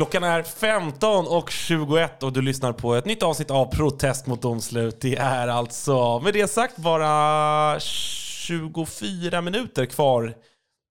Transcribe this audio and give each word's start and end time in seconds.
Klockan 0.00 0.24
är 0.24 0.42
15 0.42 1.26
och 1.26 1.50
21 1.50 2.22
och 2.22 2.32
du 2.32 2.42
lyssnar 2.42 2.72
på 2.72 2.94
ett 2.94 3.04
nytt 3.04 3.22
avsnitt 3.22 3.50
av 3.50 3.66
Protest 3.66 4.26
mot 4.26 4.42
domslut. 4.42 5.00
Det 5.00 5.16
är 5.16 5.48
alltså, 5.48 6.20
med 6.20 6.34
det 6.34 6.50
sagt, 6.50 6.76
bara 6.76 7.80
24 7.80 9.40
minuter 9.40 9.86
kvar 9.86 10.34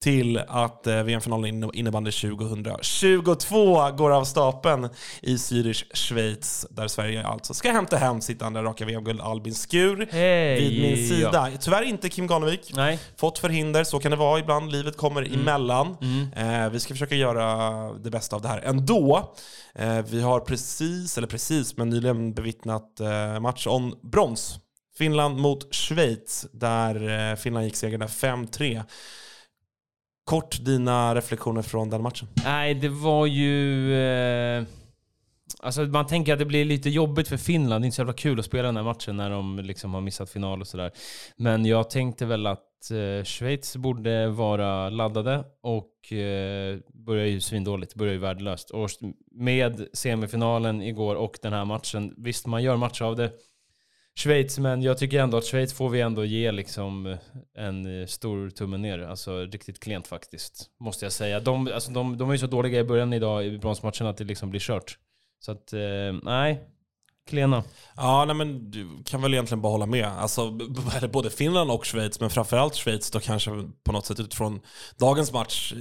till 0.04 0.38
att 0.48 0.88
eh, 0.88 1.04
VM-finalen 1.04 1.70
innebandy 1.74 2.12
2022 2.12 3.92
går 3.92 4.12
av 4.12 4.24
stapeln 4.24 4.90
i 5.22 5.36
Zürich, 5.36 5.84
Schweiz, 5.94 6.66
där 6.70 6.88
Sverige 6.88 7.28
alltså 7.28 7.54
ska 7.54 7.72
hämta 7.72 7.98
hem 7.98 8.22
sitt 8.22 8.42
andra 8.42 8.64
raka 8.64 8.86
VM-guld. 8.86 9.22
Albin 9.22 9.54
Skur 9.56 10.08
Hej, 10.12 10.60
vid 10.60 10.82
min 10.82 11.08
sida. 11.10 11.30
ja. 11.34 11.58
Tyvärr 11.60 11.84
inte 11.84 12.10
Kim 12.10 12.28
Ganevik. 12.28 12.72
Nej. 12.76 13.00
Fått 13.18 13.40
förhinder, 13.40 13.84
så 13.84 14.00
kan 14.00 14.12
det 14.12 14.18
vara 14.18 14.40
ibland. 14.40 14.72
Livet 14.72 14.98
kommer 14.98 15.22
Mm. 15.22 15.40
emellan. 15.40 15.88
Eh, 16.36 16.70
vi 16.70 16.80
ska 16.80 16.94
försöka 16.94 17.16
göra 17.16 17.94
det 17.94 18.10
bästa 18.10 18.36
av 18.36 18.42
det 18.42 18.48
här 18.48 18.62
ändå. 18.62 19.34
Eh, 19.76 20.00
vi 20.10 20.22
har 20.22 20.40
precis, 20.40 21.18
eller 21.18 21.28
precis, 21.28 21.78
men 21.78 21.90
nyligen 21.90 22.34
bevittnat 22.34 23.00
eh, 23.00 23.40
match 23.40 23.68
om 23.68 23.96
brons. 24.12 24.60
Finland 24.98 25.38
mot 25.40 25.76
Schweiz, 25.76 26.46
där 26.54 27.36
Finland 27.36 27.66
gick 27.66 27.76
segrande 27.76 28.06
5-3. 28.08 28.84
Kort 30.30 30.66
dina 30.66 31.16
reflektioner 31.16 31.62
från 31.62 31.90
den 31.90 32.02
matchen. 32.02 32.28
Nej, 32.44 32.74
det 32.74 32.90
var 32.90 33.26
ju... 33.26 33.94
Eh, 33.94 34.64
alltså 35.60 35.82
man 35.82 36.08
tänker 36.08 36.34
att 36.34 36.40
det 36.40 36.46
blir 36.46 36.66
lite 36.66 36.90
jobbigt 36.90 37.28
för 37.28 37.38
Finland. 37.38 37.82
Det 37.82 37.84
är 37.84 37.88
inte 37.88 37.96
så 37.96 38.02
jävla 38.02 38.14
kul 38.14 38.40
att 38.40 38.46
spela 38.46 38.64
den 38.64 38.78
här 38.78 38.84
matchen 38.84 39.18
när 39.18 39.30
de 39.30 39.60
liksom 39.60 39.94
har 39.94 40.02
missat 40.02 40.30
final 40.30 40.62
och 40.62 40.68
sådär. 40.68 40.92
Men 41.36 41.66
jag 41.66 41.90
tänkte 41.90 42.26
väl 42.26 42.48
att 42.48 42.92
eh, 42.92 43.24
Schweiz 43.24 43.76
borde 43.76 44.28
vara 44.28 44.90
laddade 44.90 45.44
och 45.62 46.14
eh, 46.14 46.78
börjar 46.94 47.26
ju 47.26 47.42
svindåligt, 47.42 47.96
börjar 47.96 48.14
ju 48.14 48.20
värdelöst. 48.20 48.70
Och 48.70 48.90
med 49.32 49.88
semifinalen 49.94 50.82
igår 50.82 51.16
och 51.16 51.38
den 51.42 51.54
här 51.54 51.66
matchen, 51.66 52.14
visst 52.18 52.48
man 52.48 52.64
gör 52.64 52.78
match 52.78 53.02
av 53.02 53.16
det. 53.16 53.32
Schweiz, 54.20 54.60
men 54.60 54.82
jag 54.82 54.98
tycker 54.98 55.20
ändå 55.20 55.38
att 55.38 55.46
Schweiz 55.46 55.74
får 55.74 55.90
vi 55.90 56.02
ändå 56.02 56.26
ge 56.26 56.52
liksom 56.52 57.06
eh, 57.06 57.18
en 57.58 58.02
eh, 58.02 58.08
stor 58.08 58.50
tumme 58.50 58.78
ner. 58.78 59.00
Alltså 59.00 59.40
riktigt 59.40 59.80
klent 59.80 60.08
faktiskt, 60.08 60.70
måste 60.80 61.06
jag 61.06 61.12
säga. 61.12 61.40
De, 61.40 61.72
alltså, 61.74 61.92
de, 61.92 62.18
de 62.18 62.30
är 62.30 62.34
ju 62.34 62.40
så 62.40 62.48
dåliga 62.48 62.80
i 62.80 62.84
början 62.84 63.14
idag 63.14 63.46
i 63.46 63.58
bronsmatchen 63.58 64.08
att 64.08 64.18
det 64.18 64.24
liksom 64.24 64.50
blir 64.50 64.60
kört. 64.60 64.98
Så 65.40 65.52
att, 65.52 65.74
eh, 65.74 65.80
nej. 66.24 66.64
Klena. 67.30 67.64
Ja, 67.96 68.26
nej, 68.26 68.36
men 68.36 68.72
du 68.72 69.04
kan 69.06 69.22
väl 69.22 69.34
egentligen 69.34 69.62
bara 69.62 69.72
hålla 69.72 69.86
med. 69.86 70.08
Alltså, 70.08 70.52
både 71.12 71.30
Finland 71.30 71.72
och 71.72 71.86
Schweiz, 71.86 72.20
men 72.20 72.30
framförallt 72.30 72.76
Schweiz 72.76 73.12
då 73.12 73.20
kanske 73.20 73.52
på 73.84 73.92
något 73.92 74.06
sätt 74.06 74.20
utifrån 74.20 74.62
dagens 74.98 75.34
match, 75.34 75.74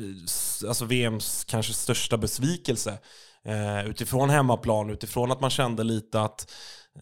alltså 0.68 0.84
VMs 0.84 1.44
kanske 1.44 1.72
största 1.72 2.16
besvikelse. 2.16 2.98
Eh, 3.44 3.86
utifrån 3.86 4.30
hemmaplan, 4.30 4.90
utifrån 4.90 5.32
att 5.32 5.40
man 5.40 5.50
kände 5.50 5.84
lite 5.84 6.20
att 6.20 6.52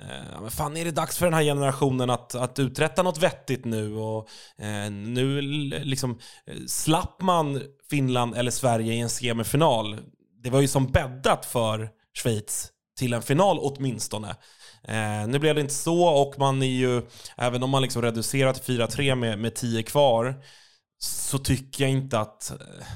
eh, 0.00 0.40
men 0.40 0.50
fan 0.50 0.76
är 0.76 0.84
det 0.84 0.90
dags 0.90 1.18
för 1.18 1.26
den 1.26 1.34
här 1.34 1.42
generationen 1.42 2.10
att, 2.10 2.34
att 2.34 2.58
uträtta 2.58 3.02
något 3.02 3.18
vettigt 3.18 3.64
nu? 3.64 3.94
Och 3.94 4.28
eh, 4.58 4.90
nu 4.90 5.40
liksom 5.84 6.18
eh, 6.46 6.56
slapp 6.66 7.22
man 7.22 7.62
Finland 7.90 8.36
eller 8.36 8.50
Sverige 8.50 8.92
i 8.92 9.00
en 9.00 9.08
semifinal. 9.08 9.98
Det 10.42 10.50
var 10.50 10.60
ju 10.60 10.68
som 10.68 10.86
bäddat 10.86 11.46
för 11.46 11.90
Schweiz 12.22 12.72
till 12.98 13.12
en 13.12 13.22
final 13.22 13.58
åtminstone. 13.60 14.36
Eh, 14.88 15.28
nu 15.28 15.38
blev 15.38 15.54
det 15.54 15.60
inte 15.60 15.74
så 15.74 16.04
och 16.06 16.38
man 16.38 16.62
är 16.62 16.66
ju, 16.66 17.02
även 17.36 17.62
om 17.62 17.70
man 17.70 17.82
liksom 17.82 18.02
reducerar 18.02 18.52
till 18.52 18.80
4-3 18.80 19.14
med, 19.14 19.38
med 19.38 19.54
10 19.54 19.82
kvar, 19.82 20.34
så 20.98 21.38
tycker 21.38 21.84
jag 21.84 21.90
inte 21.90 22.18
att 22.18 22.50
eh, 22.50 22.86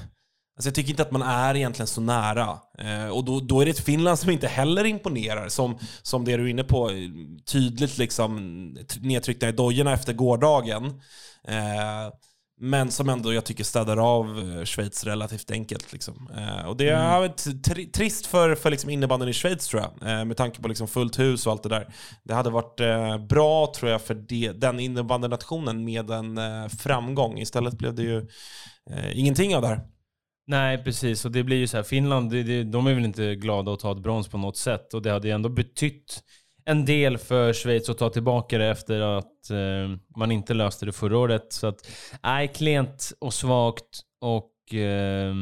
Alltså 0.61 0.67
jag 0.67 0.75
tycker 0.75 0.89
inte 0.89 1.03
att 1.03 1.11
man 1.11 1.21
är 1.21 1.55
egentligen 1.55 1.87
så 1.87 2.01
nära. 2.01 2.59
Eh, 2.77 3.07
och 3.07 3.25
då, 3.25 3.39
då 3.39 3.61
är 3.61 3.65
det 3.65 3.71
ett 3.71 3.79
Finland 3.79 4.19
som 4.19 4.29
inte 4.29 4.47
heller 4.47 4.85
imponerar, 4.85 5.49
som, 5.49 5.77
som 6.01 6.25
det 6.25 6.37
du 6.37 6.43
är 6.43 6.47
inne 6.47 6.63
på, 6.63 6.89
eh, 6.89 6.95
tydligt 7.45 7.97
liksom 7.97 8.61
nedtryckta 8.99 9.49
i 9.49 9.51
dojorna 9.51 9.93
efter 9.93 10.13
gårdagen. 10.13 10.85
Eh, 11.47 12.13
men 12.59 12.91
som 12.91 13.09
ändå 13.09 13.33
jag 13.33 13.45
tycker 13.45 13.63
städar 13.63 13.97
av 13.97 14.39
eh, 14.39 14.65
Schweiz 14.65 15.03
relativt 15.03 15.51
enkelt. 15.51 15.93
Liksom. 15.93 16.29
Eh, 16.37 16.67
och 16.67 16.77
det 16.77 16.89
är 16.89 17.17
mm. 17.17 17.61
tri 17.61 17.85
trist 17.85 18.25
för, 18.25 18.55
för 18.55 18.71
liksom 18.71 18.89
innebandyn 18.89 19.29
i 19.29 19.33
Schweiz 19.33 19.67
tror 19.67 19.81
jag, 19.81 20.11
eh, 20.11 20.25
med 20.25 20.37
tanke 20.37 20.61
på 20.61 20.67
liksom 20.67 20.87
fullt 20.87 21.19
hus 21.19 21.45
och 21.47 21.51
allt 21.51 21.63
det 21.63 21.69
där. 21.69 21.93
Det 22.23 22.33
hade 22.33 22.49
varit 22.49 22.79
eh, 22.79 23.17
bra 23.17 23.73
tror 23.75 23.91
jag 23.91 24.01
för 24.01 24.13
det, 24.13 24.51
den 24.51 24.79
innebandynationen 24.79 25.85
med 25.85 26.09
en 26.09 26.37
eh, 26.37 26.67
framgång. 26.67 27.39
Istället 27.39 27.73
blev 27.73 27.95
det 27.95 28.03
ju 28.03 28.27
ingenting 29.13 29.55
av 29.55 29.61
det 29.61 29.67
här. 29.67 29.90
Nej, 30.51 30.83
precis. 30.83 31.25
Och 31.25 31.31
det 31.31 31.43
blir 31.43 31.57
ju 31.57 31.67
så 31.67 31.77
här, 31.77 31.83
Finland, 31.83 32.31
det, 32.31 32.63
de 32.63 32.87
är 32.87 32.93
väl 32.93 33.05
inte 33.05 33.35
glada 33.35 33.73
att 33.73 33.79
ta 33.79 33.91
ett 33.91 34.03
brons 34.03 34.27
på 34.27 34.37
något 34.37 34.57
sätt. 34.57 34.93
Och 34.93 35.01
det 35.01 35.11
hade 35.11 35.27
ju 35.27 35.33
ändå 35.33 35.49
betytt 35.49 36.23
en 36.65 36.85
del 36.85 37.17
för 37.17 37.53
Schweiz 37.53 37.89
att 37.89 37.97
ta 37.97 38.09
tillbaka 38.09 38.57
det 38.57 38.65
efter 38.65 38.99
att 39.01 39.49
eh, 39.49 39.97
man 40.17 40.31
inte 40.31 40.53
löste 40.53 40.85
det 40.85 40.91
förra 40.91 41.17
året. 41.17 41.53
Så 41.53 41.67
att, 41.67 41.87
nej, 42.23 42.47
klent 42.47 43.13
och 43.19 43.33
svagt. 43.33 44.01
Och 44.21 44.51
eh, 44.73 45.33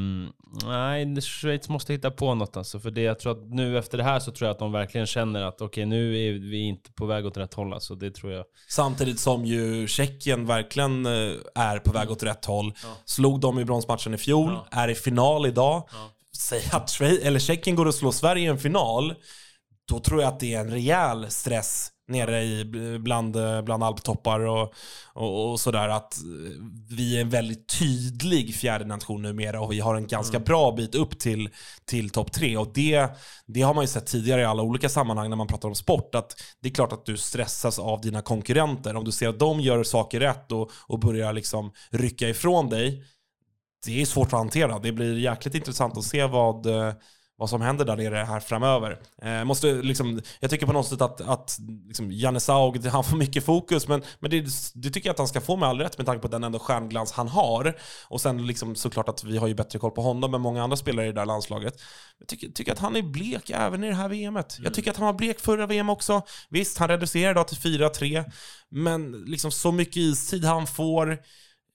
nej, 0.66 1.22
Schweiz 1.22 1.70
måste 1.70 1.94
hitta 1.94 2.12
på 2.12 2.36
något 2.36 2.58
alltså. 2.58 2.80
För 2.80 2.92
det, 2.92 3.02
jag 3.02 3.20
tror 3.20 3.32
att 3.32 3.50
nu 3.50 3.78
efter 3.78 3.98
det 3.98 4.04
här 4.04 4.20
så 4.20 4.32
tror 4.32 4.48
jag 4.48 4.54
att 4.54 4.60
de 4.60 4.72
verkligen 4.72 5.08
känner 5.08 5.42
att 5.42 5.62
okej, 5.62 5.86
nu 5.86 6.28
är 6.28 6.34
vi 6.34 6.58
inte 6.58 6.92
på 6.92 7.06
väg 7.06 7.26
åt 7.26 7.38
rätt 7.38 7.54
håll. 7.54 7.74
Alltså, 7.74 7.96
det 7.96 8.12
tror 8.12 8.32
jag. 8.32 8.46
Samtidigt 8.70 9.20
som 9.20 9.46
ju 9.46 9.88
Tjeckien 9.88 10.46
verkligen 10.46 11.06
eh, 11.06 11.32
är 11.56 11.80
på 11.80 11.92
väg 11.92 12.12
åt 12.12 12.24
rätt 12.24 12.46
håll. 12.46 12.74
Slog 13.06 13.40
dem 13.40 13.60
i 13.60 13.66
bronsmatchen 13.66 14.14
i 14.14 14.18
fjol, 14.18 14.58
är 14.72 14.88
i 14.88 14.96
final 14.96 15.46
idag. 15.46 15.90
Säg 16.38 16.62
att 16.72 16.90
Schweiz, 16.90 17.20
eller 17.24 17.40
Tjeckien 17.40 17.76
går 17.76 17.86
och 17.86 17.96
slår 17.96 18.12
Sverige 18.12 18.44
i 18.44 18.48
en 18.48 18.60
final, 18.60 19.14
då 19.88 20.00
tror 20.00 20.22
jag 20.22 20.28
att 20.28 20.40
det 20.40 20.54
är 20.54 20.60
en 20.60 20.72
rejäl 20.72 21.30
stress 21.30 21.92
nere 22.10 22.44
i, 22.44 22.66
bland, 23.00 23.38
bland 23.64 23.84
alptoppar 23.84 24.40
och, 24.40 24.74
och, 25.14 25.52
och 25.52 25.60
sådär. 25.60 25.90
Att 25.90 26.18
vi 26.90 27.18
är 27.18 27.22
en 27.22 27.30
väldigt 27.30 27.80
tydlig 27.80 28.56
fjärde 28.56 28.86
nation 28.86 29.22
numera 29.22 29.62
och 29.62 29.72
vi 29.72 29.80
har 29.80 29.96
en 29.96 30.08
ganska 30.08 30.40
bra 30.40 30.72
bit 30.72 30.96
upp 30.96 31.20
till, 31.20 31.50
till 31.86 32.10
topp 32.10 32.32
tre. 32.32 32.58
Och 32.58 32.72
det, 32.74 33.10
det 33.46 33.62
har 33.62 33.74
man 33.74 33.84
ju 33.84 33.88
sett 33.88 34.06
tidigare 34.06 34.42
i 34.42 34.46
alla 34.46 34.64
olika 34.64 34.90
sammanhang 34.90 35.30
när 35.30 35.38
man 35.38 35.48
pratar 35.48 35.70
om 35.70 35.76
sport. 35.76 36.16
Att 36.16 36.42
det 36.62 36.70
är 36.70 36.74
klart 36.74 36.94
att 36.94 37.06
du 37.06 37.18
stressas 37.18 37.80
av 37.80 38.02
dina 38.02 38.22
konkurrenter. 38.22 38.96
Om 38.96 39.04
du 39.04 39.12
ser 39.12 39.30
att 39.30 39.40
de 39.40 39.60
gör 39.60 39.84
saker 39.84 40.20
rätt 40.20 40.52
och, 40.52 40.72
och 40.88 41.00
börjar 41.00 41.34
liksom 41.34 41.72
rycka 41.90 42.30
ifrån 42.30 42.70
dig. 42.70 43.04
Det 43.86 44.02
är 44.02 44.06
svårt 44.06 44.28
att 44.28 44.40
hantera. 44.40 44.80
Det 44.80 44.92
blir 44.92 45.18
jäkligt 45.18 45.56
intressant 45.56 45.98
att 45.98 46.04
se 46.04 46.26
vad 46.26 46.66
eh, 46.66 46.94
vad 47.40 47.50
som 47.50 47.62
händer 47.62 47.86
där 47.86 47.96
nere 47.96 48.16
här 48.16 48.40
framöver. 48.40 49.00
Eh, 49.22 49.44
måste 49.44 49.68
liksom, 49.68 50.22
jag 50.40 50.50
tycker 50.52 50.66
på 50.66 50.74
något 50.74 50.88
sätt 50.88 51.02
att, 51.02 51.22
att 51.22 51.58
liksom 51.88 52.12
Janne 52.12 52.40
Saug, 52.40 52.86
han 52.86 53.04
får 53.04 53.18
mycket 53.18 53.46
fokus, 53.46 53.88
men, 53.88 54.02
men 54.20 54.32
det, 54.32 54.46
det 54.74 54.90
tycker 54.90 55.10
jag 55.10 55.14
att 55.14 55.18
han 55.18 55.28
ska 55.28 55.42
få 55.42 55.56
med 55.56 55.70
all 55.70 55.80
rätt 55.80 55.98
med 55.98 56.06
tanke 56.06 56.22
på 56.22 56.28
den 56.28 56.44
ändå 56.44 56.60
stjärnglans 56.60 57.12
han 57.12 57.28
har. 57.28 57.78
Och 58.08 58.22
sen 58.22 58.48
liksom 58.48 58.76
såklart 58.76 59.10
att 59.10 59.24
vi 59.24 59.38
har 59.38 59.48
ju 59.48 59.54
bättre 59.54 59.80
koll 59.80 59.92
på 59.92 60.02
honom 60.02 60.34
än 60.34 60.42
många 60.42 60.64
andra 60.64 60.78
spelare 60.78 61.06
i 61.06 61.10
det 61.10 61.20
där 61.20 61.26
landslaget. 61.26 61.74
Jag 62.20 62.28
tycker, 62.28 62.48
tycker 62.48 62.72
att 62.72 62.80
han 62.80 62.96
är 62.96 63.02
blek 63.02 63.50
även 63.50 63.84
i 63.84 63.88
det 63.88 63.96
här 63.96 64.10
VMet. 64.10 64.58
Jag 64.64 64.74
tycker 64.74 64.92
att 64.92 64.98
han 64.98 65.06
var 65.06 65.14
blek 65.14 65.40
förra 65.40 65.66
VM 65.66 65.90
också. 65.90 66.22
Visst, 66.50 66.78
han 66.78 66.88
reducerar 66.88 67.32
idag 67.32 67.48
till 67.48 67.58
4-3, 67.58 68.32
men 68.70 69.12
liksom 69.12 69.52
så 69.52 69.72
mycket 69.72 69.98
istid 69.98 70.46
han 70.46 70.68
får. 70.68 71.18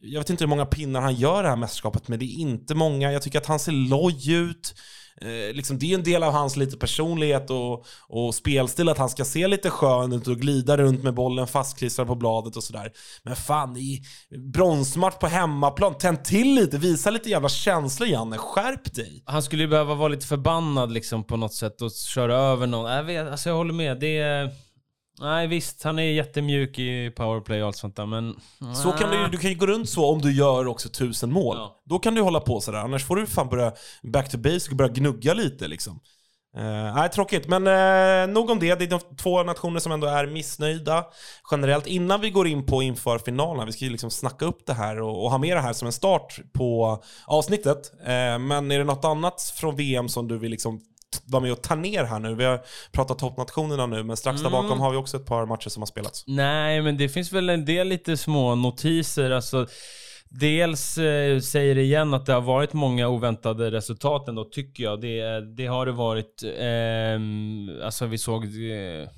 Jag 0.00 0.20
vet 0.20 0.30
inte 0.30 0.44
hur 0.44 0.48
många 0.48 0.66
pinnar 0.66 1.00
han 1.00 1.14
gör 1.14 1.42
det 1.42 1.48
här 1.48 1.56
mästerskapet, 1.56 2.08
men 2.08 2.18
det 2.18 2.24
är 2.24 2.38
inte 2.38 2.74
många. 2.74 3.12
Jag 3.12 3.22
tycker 3.22 3.38
att 3.38 3.46
han 3.46 3.58
ser 3.58 3.72
loj 3.72 4.32
ut 4.32 4.74
eh, 5.20 5.54
liksom, 5.54 5.78
det 5.78 5.90
är 5.90 5.94
en 5.94 6.02
del 6.02 6.22
av 6.22 6.32
hans 6.32 6.56
lite 6.56 6.76
personlighet 6.76 7.50
och, 7.50 7.84
och 8.08 8.34
spelstil 8.34 8.88
att 8.88 8.98
han 8.98 9.10
ska 9.10 9.24
se 9.24 9.48
lite 9.48 9.70
skön 9.70 10.12
ut 10.12 10.28
och 10.28 10.36
glida 10.36 10.76
runt 10.76 11.02
med 11.02 11.14
bollen 11.14 11.46
fastklistrad 11.46 12.06
på 12.06 12.14
bladet 12.14 12.56
och 12.56 12.64
sådär. 12.64 12.92
Men 13.22 13.36
fan, 13.36 13.76
i 13.76 14.02
bronsmatch 14.52 15.18
på 15.18 15.26
hemmaplan, 15.26 15.98
tänd 15.98 16.24
till 16.24 16.54
lite, 16.54 16.78
visa 16.78 17.10
lite 17.10 17.30
jävla 17.30 17.48
känslor 17.48 18.08
Janne, 18.08 18.38
skärp 18.38 18.94
dig! 18.94 19.22
Han 19.26 19.42
skulle 19.42 19.62
ju 19.62 19.68
behöva 19.68 19.94
vara 19.94 20.08
lite 20.08 20.26
förbannad 20.26 20.92
liksom 20.92 21.24
på 21.24 21.36
något 21.36 21.54
sätt 21.54 21.82
och 21.82 21.90
köra 21.92 22.36
över 22.36 22.66
någon. 22.66 22.92
Jag, 22.92 23.04
vet, 23.04 23.28
alltså 23.28 23.48
jag 23.48 23.56
håller 23.56 23.74
med. 23.74 24.00
Det 24.00 24.18
är... 24.18 24.63
Nej 25.20 25.46
visst, 25.46 25.82
han 25.82 25.98
är 25.98 26.02
jättemjuk 26.02 26.78
i 26.78 27.10
powerplay 27.10 27.62
och 27.62 27.66
allt 27.66 27.76
sånt 27.76 27.96
där 27.96 28.06
men... 28.06 28.36
Så 28.74 28.92
kan 28.92 29.10
du, 29.10 29.28
du 29.28 29.38
kan 29.38 29.50
ju 29.50 29.56
gå 29.56 29.66
runt 29.66 29.88
så 29.88 30.06
om 30.06 30.20
du 30.20 30.32
gör 30.32 30.66
också 30.66 30.88
tusen 30.88 31.32
mål. 31.32 31.56
Ja. 31.56 31.82
Då 31.84 31.98
kan 31.98 32.14
du 32.14 32.20
hålla 32.20 32.40
på 32.40 32.60
sådär, 32.60 32.78
annars 32.78 33.04
får 33.04 33.16
du 33.16 33.26
fan 33.26 33.48
börja 33.48 33.72
back 34.02 34.30
to 34.30 34.38
basic 34.38 34.68
och 34.68 34.76
börja 34.76 34.92
gnugga 34.92 35.34
lite 35.34 35.68
liksom. 35.68 36.00
Eh, 36.56 36.94
nej, 36.94 37.08
tråkigt. 37.08 37.48
Men 37.48 37.66
eh, 37.66 38.34
nog 38.34 38.50
om 38.50 38.58
det. 38.58 38.74
Det 38.74 38.84
är 38.84 38.88
de 38.88 39.00
två 39.16 39.42
nationer 39.42 39.80
som 39.80 39.92
ändå 39.92 40.06
är 40.06 40.26
missnöjda 40.26 41.04
generellt. 41.50 41.86
Innan 41.86 42.20
vi 42.20 42.30
går 42.30 42.46
in 42.46 42.66
på 42.66 42.82
inför 42.82 43.18
finalen, 43.18 43.66
vi 43.66 43.72
ska 43.72 43.84
ju 43.84 43.90
liksom 43.90 44.10
snacka 44.10 44.44
upp 44.44 44.66
det 44.66 44.74
här 44.74 45.00
och, 45.00 45.24
och 45.24 45.30
ha 45.30 45.38
med 45.38 45.56
det 45.56 45.60
här 45.60 45.72
som 45.72 45.86
en 45.86 45.92
start 45.92 46.38
på 46.52 47.02
avsnittet. 47.26 47.92
Eh, 48.00 48.38
men 48.38 48.70
är 48.70 48.78
det 48.78 48.84
något 48.84 49.04
annat 49.04 49.54
från 49.56 49.76
VM 49.76 50.08
som 50.08 50.28
du 50.28 50.38
vill 50.38 50.50
liksom 50.50 50.80
vara 51.26 51.42
med 51.42 51.52
och 51.52 51.62
ta 51.62 51.74
ner 51.74 52.04
här 52.04 52.18
nu? 52.18 52.34
Vi 52.34 52.44
har 52.44 52.60
pratat 52.92 53.18
toppnationerna 53.18 53.86
nu, 53.86 54.02
men 54.02 54.16
strax 54.16 54.40
där 54.40 54.48
Mm. 54.48 54.62
bakom 54.62 54.80
har 54.80 54.90
vi 54.90 54.96
också 54.96 55.16
ett 55.16 55.26
par 55.26 55.46
matcher 55.46 55.68
som 55.68 55.82
har 55.82 55.86
spelats. 55.86 56.24
Nej, 56.26 56.82
men 56.82 56.96
det 56.96 57.08
finns 57.08 57.32
väl 57.32 57.50
en 57.50 57.64
del 57.64 57.88
lite 57.88 58.16
små 58.16 58.54
notiser. 58.54 59.30
Alltså, 59.30 59.66
dels 60.28 60.98
eh, 60.98 61.40
säger 61.40 61.74
det 61.74 61.82
igen 61.82 62.14
att 62.14 62.26
det 62.26 62.32
har 62.32 62.40
varit 62.40 62.72
många 62.72 63.08
oväntade 63.08 63.70
resultat 63.70 64.28
ändå, 64.28 64.44
tycker 64.44 64.84
jag. 64.84 65.00
Det, 65.00 65.40
det 65.56 65.66
har 65.66 65.86
det 65.86 65.92
varit. 65.92 66.42
ehm, 66.58 67.70
alltså 67.84 68.06
vi 68.06 68.18
såg... 68.18 68.44
Eh, 68.44 69.08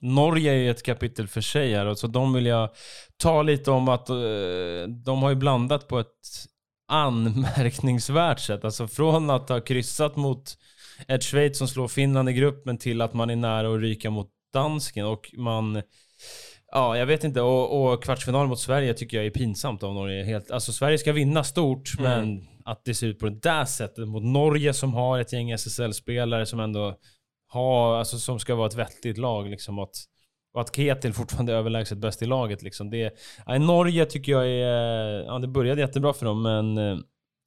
Norge 0.00 0.52
är 0.52 0.56
ju 0.56 0.70
ett 0.70 0.82
kapitel 0.82 1.28
för 1.28 1.40
sig 1.40 1.74
här, 1.74 1.86
och 1.86 1.98
så 1.98 2.06
de 2.06 2.32
vill 2.32 2.46
jag 2.46 2.70
ta 3.16 3.42
lite 3.42 3.70
om 3.70 3.88
att 3.88 4.08
eh, 4.08 4.16
de 5.04 5.22
har 5.22 5.28
ju 5.28 5.34
blandat 5.36 5.88
på 5.88 5.98
ett 5.98 6.06
anmärkningsvärt 6.88 8.40
sätt. 8.40 8.64
Alltså 8.64 8.88
från 8.88 9.30
att 9.30 9.48
ha 9.48 9.60
kryssat 9.60 10.16
mot 10.16 10.58
ett 11.08 11.24
Schweiz 11.24 11.58
som 11.58 11.68
slår 11.68 11.88
Finland 11.88 12.28
i 12.28 12.32
gruppen 12.32 12.78
till 12.78 13.00
att 13.00 13.14
man 13.14 13.30
är 13.30 13.36
nära 13.36 13.74
att 13.74 13.80
ryka 13.80 14.10
mot 14.10 14.30
dansken 14.52 15.06
och 15.06 15.30
man... 15.36 15.82
Ja, 16.72 16.98
jag 16.98 17.06
vet 17.06 17.24
inte. 17.24 17.40
Och, 17.40 17.92
och 17.92 18.04
kvartsfinal 18.04 18.48
mot 18.48 18.60
Sverige 18.60 18.94
tycker 18.94 19.16
jag 19.16 19.26
är 19.26 19.30
pinsamt 19.30 19.82
av 19.82 19.94
Norge. 19.94 20.24
Helt, 20.24 20.50
alltså 20.50 20.72
Sverige 20.72 20.98
ska 20.98 21.12
vinna 21.12 21.44
stort, 21.44 21.98
men 21.98 22.48
att 22.64 22.84
det 22.84 22.94
ser 22.94 23.06
ut 23.06 23.18
på 23.18 23.28
det 23.28 23.40
där 23.40 23.64
sättet 23.64 24.08
mot 24.08 24.22
Norge 24.22 24.74
som 24.74 24.94
har 24.94 25.18
ett 25.18 25.32
gäng 25.32 25.50
SSL-spelare 25.50 26.46
som 26.46 26.60
ändå 26.60 26.94
har, 27.48 27.96
alltså 27.96 28.18
som 28.18 28.38
ska 28.38 28.54
vara 28.54 28.66
ett 28.66 28.74
vettigt 28.74 29.18
lag 29.18 29.48
liksom. 29.48 29.78
Att, 29.78 29.96
och 30.54 30.60
att 30.60 30.76
Ketil 30.76 31.12
fortfarande 31.12 31.52
är 31.52 31.56
överlägset 31.56 31.98
bäst 31.98 32.22
i 32.22 32.26
laget 32.26 32.62
liksom. 32.62 32.90
Det, 32.90 33.14
ja, 33.46 33.58
Norge 33.58 34.04
tycker 34.04 34.32
jag 34.32 34.46
är, 34.46 35.24
ja 35.24 35.38
det 35.38 35.48
började 35.48 35.80
jättebra 35.80 36.12
för 36.12 36.26
dem, 36.26 36.42
men 36.42 36.78
eh, 36.78 36.98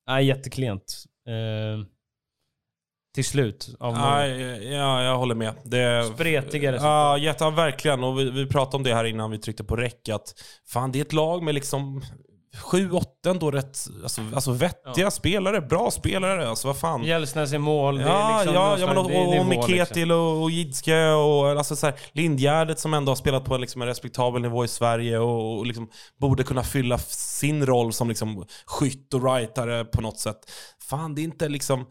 ja, 0.05 0.21
jätteklent. 0.21 1.03
Eh, 1.27 1.85
till 3.15 3.25
slut. 3.25 3.75
Av. 3.79 3.93
Nej, 3.93 4.73
ja, 4.73 5.03
jag 5.03 5.17
håller 5.17 5.35
med. 5.35 5.53
Det, 5.63 6.11
Spretiga 6.13 6.71
resultat. 6.71 6.91
Ja, 6.91 7.17
jätte, 7.17 7.43
ja, 7.43 7.49
verkligen. 7.49 8.03
Och 8.03 8.19
vi, 8.19 8.29
vi 8.29 8.45
pratade 8.45 8.77
om 8.77 8.83
det 8.83 8.93
här 8.93 9.05
innan 9.05 9.31
vi 9.31 9.37
tryckte 9.37 9.63
på 9.63 9.75
räck, 9.75 10.09
att 10.09 10.33
fan, 10.67 10.91
det 10.91 10.99
är 10.99 11.01
ett 11.01 11.13
lag 11.13 11.43
med 11.43 11.55
liksom 11.55 12.01
sju, 12.57 12.91
åtta 12.91 13.29
ändå 13.29 13.51
rätt 13.51 13.77
alltså, 14.03 14.21
alltså 14.33 14.51
vettiga 14.51 15.11
spelare, 15.11 15.61
bra 15.61 15.91
spelare. 15.91 16.49
Alltså 16.49 16.67
vad 16.67 16.77
fan. 16.77 17.03
Gällsnäs 17.03 17.53
i 17.53 17.57
mål. 17.57 18.01
Ja, 18.01 18.37
liksom 18.37 18.55
ja, 18.55 18.77
ja 18.79 18.87
men 18.87 18.97
och, 18.97 19.05
och, 19.05 19.39
och 19.39 19.45
Miketil 19.45 20.07
liksom. 20.07 20.11
och, 20.11 20.43
och 20.43 20.51
Jidske 20.51 21.07
och 21.07 21.49
alltså 21.49 21.75
så 21.75 21.85
här, 21.85 21.95
Lindgärdet 22.11 22.79
som 22.79 22.93
ändå 22.93 23.09
har 23.11 23.15
spelat 23.15 23.45
på 23.45 23.57
liksom 23.57 23.81
en 23.81 23.87
respektabel 23.87 24.41
nivå 24.41 24.63
i 24.65 24.67
Sverige 24.67 25.19
och, 25.19 25.57
och 25.57 25.65
liksom 25.65 25.89
borde 26.19 26.43
kunna 26.43 26.63
fylla 26.63 26.97
sin 26.97 27.65
roll 27.65 27.93
som 27.93 28.09
liksom 28.09 28.45
skytt 28.65 29.13
och 29.13 29.23
rightare 29.23 29.85
på 29.85 30.01
något 30.01 30.19
sätt. 30.19 30.37
Fan, 30.89 31.15
det 31.15 31.21
är 31.21 31.23
inte 31.23 31.49
liksom... 31.49 31.85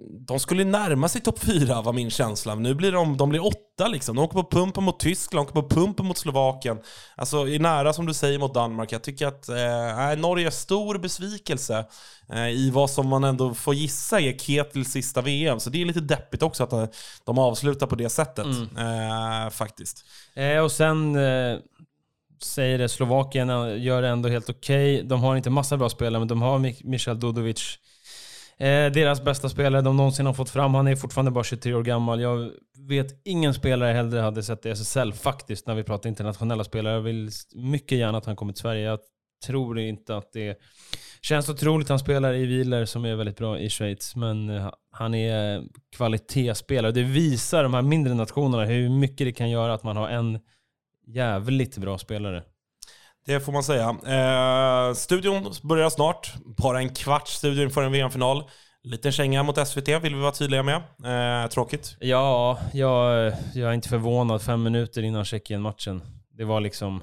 De 0.00 0.40
skulle 0.40 0.64
närma 0.64 1.08
sig 1.08 1.20
topp 1.20 1.38
fyra 1.38 1.82
var 1.82 1.92
min 1.92 2.10
känsla. 2.10 2.54
Nu 2.54 2.74
blir 2.74 2.92
de, 2.92 3.16
de 3.16 3.28
blir 3.28 3.46
åtta 3.46 3.88
liksom. 3.88 4.16
De 4.16 4.24
åker 4.24 4.42
på 4.42 4.50
pumpen 4.50 4.84
mot 4.84 5.00
Tyskland, 5.00 5.46
de 5.46 5.58
åker 5.58 5.68
på 5.68 5.74
pumpen 5.74 6.06
mot 6.06 6.18
Slovakien. 6.18 6.78
Alltså 7.16 7.48
är 7.48 7.58
nära 7.58 7.92
som 7.92 8.06
du 8.06 8.14
säger 8.14 8.38
mot 8.38 8.54
Danmark. 8.54 8.92
Jag 8.92 9.02
tycker 9.02 9.26
att 9.26 9.48
eh, 9.48 10.20
Norge 10.20 10.46
är 10.46 10.50
stor 10.50 10.98
besvikelse 10.98 11.86
eh, 12.32 12.48
i 12.48 12.70
vad 12.70 12.90
som 12.90 13.08
man 13.08 13.24
ändå 13.24 13.54
får 13.54 13.74
gissa 13.74 14.20
är 14.20 14.38
Ketils 14.38 14.92
sista 14.92 15.20
VM. 15.20 15.60
Så 15.60 15.70
det 15.70 15.82
är 15.82 15.86
lite 15.86 16.00
deppigt 16.00 16.42
också 16.42 16.64
att 16.64 16.72
eh, 16.72 16.86
de 17.24 17.38
avslutar 17.38 17.86
på 17.86 17.94
det 17.94 18.08
sättet. 18.08 18.46
Eh, 18.78 19.50
faktiskt. 19.50 20.04
Eh, 20.34 20.58
och 20.58 20.72
sen 20.72 21.16
eh, 21.16 21.58
säger 22.42 22.78
det, 22.78 22.88
Slovakien 22.88 23.48
gör 23.82 24.02
det 24.02 24.08
ändå 24.08 24.28
helt 24.28 24.50
okej. 24.50 25.02
De 25.02 25.22
har 25.22 25.36
inte 25.36 25.50
massa 25.50 25.76
bra 25.76 25.88
spelare, 25.88 26.18
men 26.20 26.28
de 26.28 26.42
har 26.42 26.86
Michal 26.88 27.20
Dudovic. 27.20 27.78
Eh, 28.60 28.92
deras 28.92 29.24
bästa 29.24 29.48
spelare 29.48 29.82
de 29.82 29.96
någonsin 29.96 30.26
har 30.26 30.32
fått 30.32 30.50
fram. 30.50 30.74
Han 30.74 30.86
är 30.86 30.96
fortfarande 30.96 31.30
bara 31.30 31.44
23 31.44 31.74
år 31.74 31.82
gammal. 31.82 32.20
Jag 32.20 32.50
vet 32.88 33.20
ingen 33.24 33.54
spelare 33.54 33.88
jag 33.88 33.96
hellre 33.96 34.20
hade 34.20 34.42
sett 34.42 34.66
i 34.66 34.70
SSL 34.70 35.12
faktiskt, 35.12 35.66
när 35.66 35.74
vi 35.74 35.82
pratar 35.82 36.08
internationella 36.08 36.64
spelare. 36.64 36.94
Jag 36.94 37.00
vill 37.00 37.30
mycket 37.54 37.98
gärna 37.98 38.18
att 38.18 38.26
han 38.26 38.36
kommer 38.36 38.52
till 38.52 38.60
Sverige. 38.60 38.82
Jag 38.82 38.98
tror 39.46 39.78
inte 39.78 40.16
att 40.16 40.32
det 40.32 40.58
känns 41.22 41.48
otroligt. 41.48 41.88
Han 41.88 41.98
spelar 41.98 42.34
i 42.34 42.46
Wieler 42.46 42.84
som 42.84 43.04
är 43.04 43.14
väldigt 43.14 43.36
bra 43.36 43.58
i 43.58 43.70
Schweiz, 43.70 44.16
men 44.16 44.50
eh, 44.50 44.70
han 44.90 45.14
är 45.14 45.56
eh, 45.56 45.62
kvalitetsspelare. 45.96 46.92
Det 46.92 47.02
visar 47.02 47.62
de 47.62 47.74
här 47.74 47.82
mindre 47.82 48.14
nationerna 48.14 48.64
hur 48.64 48.88
mycket 48.88 49.26
det 49.26 49.32
kan 49.32 49.50
göra 49.50 49.74
att 49.74 49.82
man 49.82 49.96
har 49.96 50.08
en 50.08 50.38
jävligt 51.06 51.78
bra 51.78 51.98
spelare. 51.98 52.42
Det 53.28 53.40
får 53.40 53.52
man 53.52 53.62
säga. 53.62 53.88
Eh, 54.06 54.94
studion 54.94 55.52
börjar 55.62 55.90
snart. 55.90 56.34
Bara 56.56 56.78
en 56.78 56.94
kvarts 56.94 57.32
studio 57.32 57.64
inför 57.64 57.82
en 57.82 57.92
VM-final. 57.92 58.42
Liten 58.82 59.12
känga 59.12 59.42
mot 59.42 59.68
SVT 59.68 59.88
vill 59.88 60.14
vi 60.14 60.20
vara 60.20 60.32
tydliga 60.32 60.62
med. 60.62 60.76
Eh, 61.44 61.48
tråkigt. 61.48 61.96
Ja, 62.00 62.58
jag, 62.72 63.32
jag 63.54 63.70
är 63.70 63.72
inte 63.72 63.88
förvånad 63.88 64.42
fem 64.42 64.62
minuter 64.62 65.02
innan 65.02 65.24
Tjeckien-matchen. 65.24 66.02
Det 66.38 66.44
var 66.44 66.60
liksom... 66.60 67.02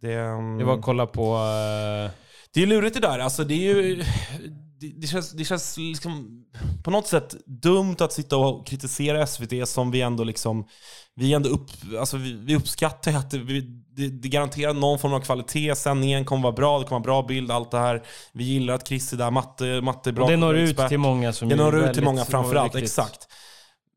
Det, 0.00 0.14
mm, 0.14 0.58
Det 0.58 0.64
var 0.64 0.74
att 0.74 0.82
kolla 0.82 1.06
på... 1.06 1.34
eh, 1.34 2.10
det 2.54 2.62
är 2.62 2.66
lurigt 2.66 2.94
det 2.94 3.00
där. 3.00 3.18
Alltså, 3.18 3.44
det, 3.44 3.54
är 3.54 3.76
ju, 3.76 4.04
det, 4.82 5.00
det 5.00 5.06
känns, 5.06 5.32
det 5.32 5.44
känns 5.44 5.76
liksom 5.76 6.44
på 6.84 6.90
något 6.90 7.06
sätt 7.06 7.34
dumt 7.46 7.96
att 7.98 8.12
sitta 8.12 8.36
och 8.36 8.66
kritisera 8.66 9.26
SVT 9.26 9.68
som 9.68 9.90
vi 9.90 10.00
ändå 10.00 10.24
liksom... 10.24 10.66
Vi, 11.14 11.32
ändå 11.32 11.48
upp, 11.48 11.70
alltså 11.98 12.16
vi, 12.16 12.32
vi 12.32 12.56
uppskattar 12.56 13.12
att 13.12 13.30
det, 13.30 13.38
vi, 13.38 13.60
det, 13.96 14.08
det 14.08 14.28
garanterar 14.28 14.74
någon 14.74 14.98
form 14.98 15.12
av 15.12 15.20
kvalitet. 15.20 15.74
Sändningen 15.74 16.24
kommer 16.24 16.42
vara 16.42 16.52
bra, 16.52 16.78
det 16.78 16.84
kommer 16.84 16.98
vara 16.98 17.22
bra 17.22 17.28
bild, 17.28 17.50
allt 17.50 17.70
det 17.70 17.78
här. 17.78 18.02
Vi 18.32 18.44
gillar 18.44 18.74
att 18.74 18.88
Chris 18.88 19.12
är 19.12 19.16
där, 19.16 19.30
matte, 19.30 19.80
matte 19.80 20.10
är 20.10 20.12
bra. 20.12 20.24
och 20.24 20.30
det 20.30 20.36
når 20.36 20.56
ut 20.56 20.88
till 20.88 20.98
många 20.98 21.32
som 21.32 21.48
Det 21.48 21.56
når 21.56 21.84
ut 21.84 21.94
till 21.94 22.04
många 22.04 22.24
framförallt, 22.24 22.74
exakt. 22.74 23.28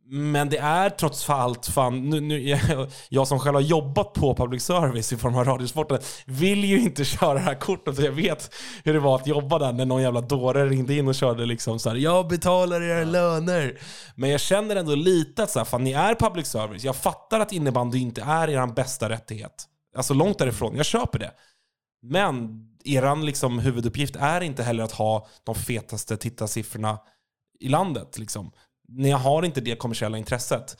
Men 0.07 0.49
det 0.49 0.57
är 0.57 0.89
trots 0.89 1.29
allt, 1.29 1.65
fan, 1.65 2.09
nu, 2.09 2.21
nu, 2.21 2.49
jag, 2.49 2.59
jag 3.09 3.27
som 3.27 3.39
själv 3.39 3.55
har 3.55 3.61
jobbat 3.61 4.13
på 4.13 4.35
public 4.35 4.63
service 4.63 5.13
i 5.13 5.17
form 5.17 5.35
av 5.35 5.45
Radiosporten 5.45 5.99
vill 6.25 6.63
ju 6.63 6.81
inte 6.81 7.05
köra 7.05 7.33
det 7.33 7.39
här 7.39 7.55
kortet. 7.55 7.99
Jag 7.99 8.11
vet 8.11 8.53
hur 8.83 8.93
det 8.93 8.99
var 8.99 9.15
att 9.15 9.27
jobba 9.27 9.59
där 9.59 9.73
när 9.73 9.85
någon 9.85 10.01
jävla 10.01 10.21
dåre 10.21 10.65
ringde 10.65 10.93
in 10.93 11.07
och 11.07 11.15
körde 11.15 11.45
liksom 11.45 11.79
så 11.79 11.89
här: 11.89 11.95
jag 11.95 12.27
betalar 12.27 12.81
era 12.81 13.03
löner. 13.03 13.79
Men 14.15 14.29
jag 14.29 14.39
känner 14.39 14.75
ändå 14.75 14.95
lite 14.95 15.43
att 15.43 15.51
så 15.51 15.59
här, 15.59 15.65
fan, 15.65 15.83
ni 15.83 15.91
är 15.91 16.15
public 16.15 16.47
service. 16.47 16.83
Jag 16.83 16.95
fattar 16.95 17.39
att 17.39 17.51
innebandy 17.51 17.99
inte 17.99 18.21
är 18.21 18.49
er 18.49 18.67
bästa 18.67 19.09
rättighet. 19.09 19.65
Alltså 19.95 20.13
långt 20.13 20.37
därifrån, 20.37 20.75
jag 20.75 20.85
köper 20.85 21.19
det. 21.19 21.31
Men 22.01 22.49
er 22.83 23.23
liksom 23.23 23.59
huvuduppgift 23.59 24.15
är 24.15 24.41
inte 24.41 24.63
heller 24.63 24.83
att 24.83 24.91
ha 24.91 25.27
de 25.43 25.55
fetaste 25.55 26.17
tittarsiffrorna 26.17 26.99
i 27.59 27.69
landet. 27.69 28.17
Liksom. 28.17 28.51
Ni 28.87 29.11
har 29.11 29.45
inte 29.45 29.61
det 29.61 29.75
kommersiella 29.75 30.17
intresset. 30.17 30.77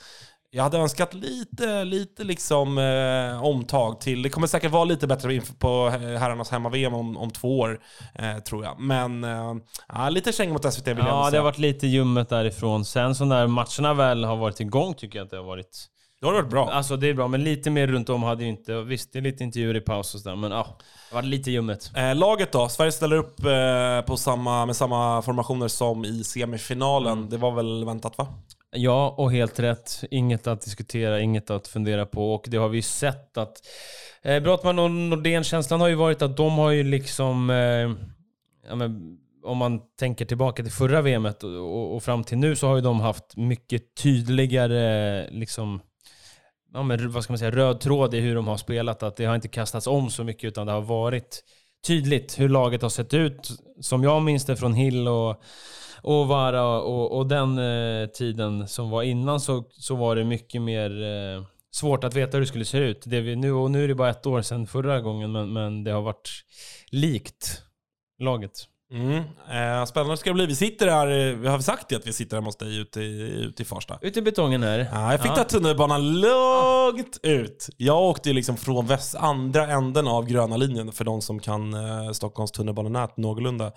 Jag 0.50 0.62
hade 0.62 0.78
önskat 0.78 1.14
lite, 1.14 1.84
lite 1.84 2.24
liksom 2.24 2.78
eh, 2.78 3.44
omtag 3.44 4.00
till. 4.00 4.22
Det 4.22 4.30
kommer 4.30 4.46
säkert 4.46 4.70
vara 4.70 4.84
lite 4.84 5.06
bättre 5.06 5.40
på 5.58 5.88
herrarnas 5.90 6.50
hemma-VM 6.50 6.94
om, 6.94 7.16
om 7.16 7.30
två 7.30 7.58
år, 7.58 7.80
eh, 8.14 8.38
tror 8.38 8.64
jag. 8.64 8.80
Men 8.80 9.24
eh, 9.24 9.54
ja, 9.88 10.08
lite 10.08 10.32
käng 10.32 10.52
mot 10.52 10.72
SVT 10.74 10.86
vill 10.86 10.96
jag 10.96 11.06
ändå 11.06 11.16
Ja, 11.16 11.30
det 11.30 11.36
har 11.36 11.44
varit 11.44 11.58
lite 11.58 11.86
ljummet 11.86 12.28
därifrån. 12.28 12.84
Sen 12.84 13.14
så 13.14 13.24
när 13.24 13.46
matcherna 13.46 13.94
väl 13.94 14.24
har 14.24 14.36
varit 14.36 14.60
igång 14.60 14.94
tycker 14.94 15.18
jag 15.18 15.24
att 15.24 15.30
det 15.30 15.36
har 15.36 15.44
varit... 15.44 15.86
Det 16.20 16.26
har 16.26 16.32
varit 16.32 16.50
bra. 16.50 16.70
Alltså 16.70 16.96
det 16.96 17.08
är 17.08 17.14
bra, 17.14 17.28
men 17.28 17.44
lite 17.44 17.70
mer 17.70 17.86
runt 17.86 18.08
om 18.08 18.22
hade 18.22 18.42
ju 18.42 18.50
inte... 18.50 18.82
Visst, 18.82 19.12
det 19.12 19.18
är 19.18 19.22
lite 19.22 19.44
intervjuer 19.44 19.76
i 19.76 19.80
paus 19.80 20.14
och 20.14 20.20
sådär, 20.20 20.36
men 20.36 20.50
ja. 20.50 20.76
Det 21.10 21.14
har 21.14 21.22
varit 21.22 21.30
lite 21.30 21.50
ljummet. 21.50 21.90
Eh, 21.96 22.14
laget 22.14 22.52
då? 22.52 22.68
Sverige 22.68 22.92
ställer 22.92 23.16
upp 23.16 23.44
eh, 23.44 24.06
på 24.06 24.16
samma, 24.16 24.66
med 24.66 24.76
samma 24.76 25.22
formationer 25.22 25.68
som 25.68 26.04
i 26.04 26.24
semifinalen. 26.24 27.18
Mm. 27.18 27.30
Det 27.30 27.36
var 27.36 27.52
väl 27.52 27.84
väntat 27.84 28.18
va? 28.18 28.28
Ja, 28.70 29.14
och 29.18 29.32
helt 29.32 29.58
rätt. 29.58 30.04
Inget 30.10 30.46
att 30.46 30.60
diskutera, 30.60 31.20
inget 31.20 31.50
att 31.50 31.68
fundera 31.68 32.06
på. 32.06 32.34
Och 32.34 32.46
det 32.48 32.56
har 32.56 32.68
vi 32.68 32.78
ju 32.78 32.82
sett 32.82 33.38
att... 33.38 33.56
Eh, 34.22 34.42
Brottman 34.42 34.78
och 34.78 34.90
Nordén, 34.90 35.44
känslan 35.44 35.80
har 35.80 35.88
ju 35.88 35.94
varit 35.94 36.22
att 36.22 36.36
de 36.36 36.52
har 36.52 36.70
ju 36.70 36.82
liksom... 36.82 37.50
Eh, 37.50 37.90
ja, 38.68 38.74
men, 38.74 39.18
om 39.44 39.58
man 39.58 39.80
tänker 39.98 40.24
tillbaka 40.24 40.62
till 40.62 40.72
förra 40.72 41.02
VMet 41.02 41.44
och, 41.44 41.50
och, 41.50 41.96
och 41.96 42.02
fram 42.02 42.24
till 42.24 42.38
nu 42.38 42.56
så 42.56 42.66
har 42.66 42.76
ju 42.76 42.82
de 42.82 43.00
haft 43.00 43.36
mycket 43.36 43.94
tydligare 43.94 45.30
liksom 45.30 45.80
ja, 46.76 46.82
men, 46.82 47.10
vad 47.10 47.24
ska 47.24 47.32
man 47.32 47.38
säga, 47.38 47.50
röd 47.50 47.80
tråd 47.80 48.14
i 48.14 48.20
hur 48.20 48.34
de 48.34 48.48
har 48.48 48.56
spelat. 48.56 49.02
Att 49.02 49.16
det 49.16 49.24
har 49.24 49.34
inte 49.34 49.48
kastats 49.48 49.86
om 49.86 50.10
så 50.10 50.24
mycket 50.24 50.44
utan 50.44 50.66
det 50.66 50.72
har 50.72 50.80
varit 50.80 51.44
tydligt 51.86 52.38
hur 52.38 52.48
laget 52.48 52.82
har 52.82 52.88
sett 52.88 53.14
ut. 53.14 53.50
Som 53.80 54.04
jag 54.04 54.22
minns 54.22 54.44
det 54.44 54.56
från 54.56 54.74
Hill 54.74 55.08
och, 55.08 55.42
och 56.02 56.28
Vara 56.28 56.80
och, 56.80 57.16
och 57.16 57.26
den 57.26 57.58
eh, 57.58 58.06
tiden 58.06 58.68
som 58.68 58.90
var 58.90 59.02
innan 59.02 59.40
så, 59.40 59.64
så 59.70 59.96
var 59.96 60.16
det 60.16 60.24
mycket 60.24 60.62
mer 60.62 61.02
eh, 61.02 61.44
svårt 61.70 62.04
att 62.04 62.14
veta 62.14 62.36
hur 62.36 62.40
det 62.40 62.46
skulle 62.46 62.64
se 62.64 62.78
ut. 62.78 63.02
Det 63.06 63.20
vi, 63.20 63.36
nu, 63.36 63.52
och 63.52 63.70
nu 63.70 63.84
är 63.84 63.88
det 63.88 63.94
bara 63.94 64.10
ett 64.10 64.26
år 64.26 64.42
sedan 64.42 64.66
förra 64.66 65.00
gången 65.00 65.32
men, 65.32 65.52
men 65.52 65.84
det 65.84 65.90
har 65.90 66.02
varit 66.02 66.30
likt 66.90 67.62
laget. 68.18 68.68
Mm. 68.92 69.16
Eh, 69.16 69.84
spännande 69.86 70.16
ska 70.16 70.30
det 70.30 70.34
bli. 70.34 70.46
Vi 70.46 70.54
sitter 70.54 70.88
här, 70.88 71.06
eh, 71.06 71.34
vi 71.36 71.48
har 71.48 71.58
sagt 71.58 71.88
det 71.88 71.96
att 71.96 72.06
vi 72.06 72.12
sitter 72.12 72.36
hemma 72.36 72.46
hos 72.48 72.56
dig 72.56 72.78
ute 72.78 73.00
i, 73.00 73.20
ute 73.44 73.62
i 73.62 73.64
Farsta. 73.64 73.98
Ute 74.02 74.18
i 74.18 74.22
betongen 74.22 74.62
här. 74.62 74.88
Ja, 74.92 75.10
jag 75.12 75.20
fick 75.22 75.30
Ja. 75.30 75.34
ta 75.36 75.44
tunnelbanan 75.44 76.20
långt 76.20 77.18
ut. 77.22 77.68
Jag 77.76 78.00
åkte 78.02 78.32
liksom 78.32 78.56
från 78.56 78.86
väst, 78.86 79.14
andra 79.14 79.66
änden 79.66 80.08
av 80.08 80.26
gröna 80.26 80.56
linjen 80.56 80.92
för 80.92 81.04
de 81.04 81.22
som 81.22 81.38
kan 81.40 81.74
eh, 81.74 82.12
Stockholms 82.12 82.50
tunnelbanenät 82.52 83.16
någorlunda. 83.16 83.72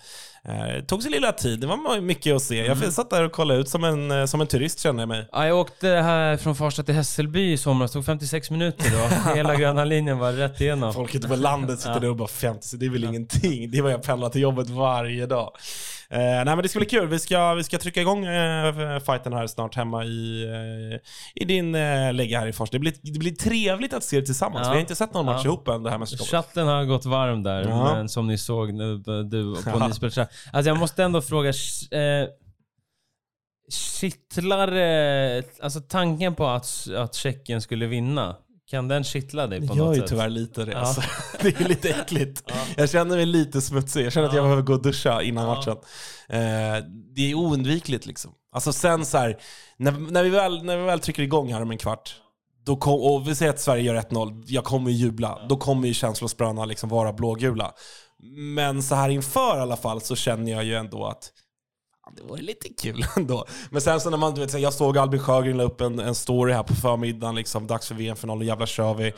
Eh, 0.48 0.74
det 0.74 0.82
tog 0.82 1.02
sin 1.02 1.12
lilla 1.12 1.32
tid, 1.32 1.60
det 1.60 1.66
var 1.66 2.00
mycket 2.00 2.36
att 2.36 2.42
se. 2.42 2.66
Mm. 2.66 2.82
Jag 2.82 2.92
satt 2.92 3.10
där 3.10 3.24
och 3.24 3.32
kollade 3.32 3.60
ut 3.60 3.68
som 3.68 3.84
en, 3.84 4.10
eh, 4.10 4.26
som 4.26 4.40
en 4.40 4.46
turist 4.46 4.80
kände 4.80 5.02
jag 5.02 5.08
mig. 5.08 5.28
Ja, 5.32 5.46
jag 5.46 5.58
åkte 5.58 5.88
här 5.88 6.36
från 6.36 6.56
Farsta 6.56 6.82
till 6.82 6.94
Hässelby 6.94 7.52
i 7.52 7.56
somras. 7.56 7.90
Det 7.90 7.94
tog 7.94 8.04
56 8.04 8.50
minuter 8.50 8.90
då. 8.90 9.32
Hela 9.34 9.56
gröna 9.56 9.84
linjen 9.84 10.18
var 10.18 10.32
rätt 10.32 10.60
igenom. 10.60 10.94
Folk 10.94 11.14
ute 11.14 11.28
på 11.28 11.36
landet 11.36 11.80
sitter 11.80 12.00
där 12.00 12.08
och 12.08 12.16
bara 12.16 12.28
50, 12.28 12.66
så 12.66 12.76
det 12.76 12.86
är 12.86 12.90
väl 12.90 13.04
ingenting. 13.04 13.70
Det 13.70 13.78
är 13.78 13.82
vad 13.82 13.92
jag 13.92 14.02
pendlar 14.02 14.28
till 14.28 14.40
jobbet 14.40 14.70
varje 14.70 15.26
dag. 15.26 15.52
Eh, 16.12 16.18
nej 16.20 16.44
men 16.44 16.62
det 16.62 16.68
ska 16.68 16.78
bli 16.78 16.88
kul. 16.88 17.08
Vi 17.08 17.18
ska, 17.18 17.54
vi 17.54 17.64
ska 17.64 17.78
trycka 17.78 18.00
igång 18.00 18.24
eh, 18.26 18.98
fighten 19.00 19.32
här 19.32 19.46
snart 19.46 19.74
hemma 19.74 20.04
i, 20.04 20.44
eh, 20.44 21.42
i 21.42 21.44
din 21.44 21.74
eh, 21.74 22.12
lägga 22.12 22.40
här 22.40 22.46
i 22.46 22.52
Fors. 22.52 22.70
Det 22.70 22.78
blir, 22.78 22.94
det 23.02 23.18
blir 23.18 23.34
trevligt 23.34 23.92
att 23.94 24.04
se 24.04 24.20
det 24.20 24.26
tillsammans. 24.26 24.66
Ja. 24.66 24.70
Vi 24.70 24.76
har 24.76 24.80
inte 24.80 24.94
sett 24.94 25.14
någon 25.14 25.24
match 25.24 25.40
Ja. 25.44 25.48
ihop 25.48 25.68
än 25.68 25.82
det 25.82 25.90
här 25.90 25.98
mästerskapet. 25.98 26.30
Chatten 26.30 26.66
har 26.66 26.84
gått 26.84 27.04
varm 27.04 27.42
där, 27.42 27.62
Ja. 27.68 27.94
men 27.94 28.08
som 28.08 28.26
ni 28.26 28.38
såg 28.38 28.72
nu, 28.74 28.96
du 29.30 29.54
på 29.64 29.70
Ja. 29.70 29.86
Nyspel 29.88 30.10
Chat. 30.10 30.30
Alltså 30.52 30.70
jag 30.70 30.78
måste 30.78 31.04
ändå 31.04 31.22
fråga, 31.22 31.48
eh, 31.48 32.28
kittlar, 34.00 34.72
eh, 34.72 35.42
alltså 35.62 35.80
tanken 35.80 36.34
på 36.34 36.46
att, 36.46 36.86
att 36.96 37.14
Tjeckien 37.14 37.60
skulle 37.62 37.86
vinna, 37.86 38.36
kan 38.70 38.88
den 38.88 39.04
kittla 39.04 39.46
dig 39.46 39.68
på 39.68 39.74
något 39.74 39.96
sätt? 39.96 40.06
tyvärr 40.08 40.28
lite 40.28 40.64
det. 40.64 40.72
Ja. 40.72 40.78
Alltså. 40.78 41.02
Det 41.42 41.60
är 41.60 41.68
lite 41.68 41.88
äckligt. 41.90 42.52
Jag 42.76 42.90
känner 42.90 43.16
mig 43.16 43.26
lite 43.26 43.60
smutsig. 43.60 44.04
Jag 44.04 44.12
känner 44.12 44.28
att 44.28 44.34
jag 44.34 44.40
Ja. 44.40 44.44
behöver 44.44 44.62
gå 44.62 44.72
och 44.72 44.82
duscha 44.82 45.22
innan 45.22 45.44
Ja. 45.48 45.54
matchen. 45.54 45.76
Eh, 46.28 46.84
det 47.16 47.30
är 47.30 47.34
oundvikligt 47.34 48.06
liksom. 48.06 48.32
Alltså 48.52 48.72
sen 48.72 49.06
så 49.06 49.18
här, 49.18 49.38
när, 49.76 49.92
när, 49.92 50.22
vi 50.22 50.30
väl, 50.30 50.64
när 50.64 50.76
vi 50.76 50.84
väl 50.84 51.00
trycker 51.00 51.22
igång 51.22 51.52
här 51.52 51.62
om 51.62 51.70
en 51.70 51.78
kvart, 51.78 52.14
då 52.66 52.76
kom, 52.76 53.00
och 53.00 53.28
vi 53.28 53.34
säger 53.34 53.52
att 53.52 53.60
Sverige 53.60 53.82
gör 53.82 53.94
1-0, 53.94 54.42
jag 54.46 54.64
kommer 54.64 54.90
ju 54.90 54.96
jubla. 54.96 55.38
Då 55.48 55.56
kommer 55.56 55.88
ju 55.88 55.94
känslospröna 55.94 56.64
liksom 56.64 56.88
vara 56.88 57.12
blågula. 57.12 57.72
Men 58.56 58.82
så 58.82 58.94
här 58.94 59.08
inför 59.08 59.56
i 59.58 59.60
alla 59.60 59.76
fall 59.76 60.00
så 60.00 60.16
känner 60.16 60.52
jag 60.52 60.64
ju 60.64 60.74
ändå 60.74 61.06
att 61.06 61.30
fan, 62.10 62.14
det 62.16 62.30
var 62.30 62.36
ju 62.36 62.42
lite 62.42 62.68
kul 62.68 63.04
ändå. 63.16 63.44
Men 63.70 63.80
sen 63.80 64.00
så 64.00 64.10
när 64.10 64.18
man, 64.18 64.34
du 64.34 64.40
vet, 64.40 64.60
jag 64.60 64.72
såg 64.72 64.98
Albin 64.98 65.20
Sjögren 65.20 65.56
la 65.56 65.64
upp 65.64 65.80
en, 65.80 65.98
en 65.98 66.14
story 66.14 66.52
här 66.52 66.62
på 66.62 66.74
förmiddagen, 66.74 67.34
liksom, 67.34 67.66
dags 67.66 67.88
för 67.88 67.94
VM-final 67.94 68.38
och 68.38 68.44
jävla 68.44 68.66
kör 68.66 68.94
vi. 68.94 69.12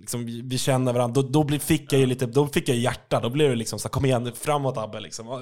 Liksom, 0.00 0.24
vi, 0.48 0.58
känner 0.58 0.92
varandra. 0.92 1.22
Då, 1.22 1.44
då 1.44 1.58
fick 1.58 1.92
jag 1.92 2.00
ju 2.00 2.06
lite, 2.06 2.26
då 2.26 2.46
fick 2.46 2.68
jag 2.68 2.76
hjärta. 2.76 3.20
Då 3.20 3.30
blev 3.30 3.50
det 3.50 3.56
liksom 3.56 3.78
så 3.78 3.88
kom 3.88 4.04
igen, 4.04 4.32
framåt 4.34 4.78
Abbe 4.78 5.00
liksom. 5.00 5.28
Eh, 5.28 5.36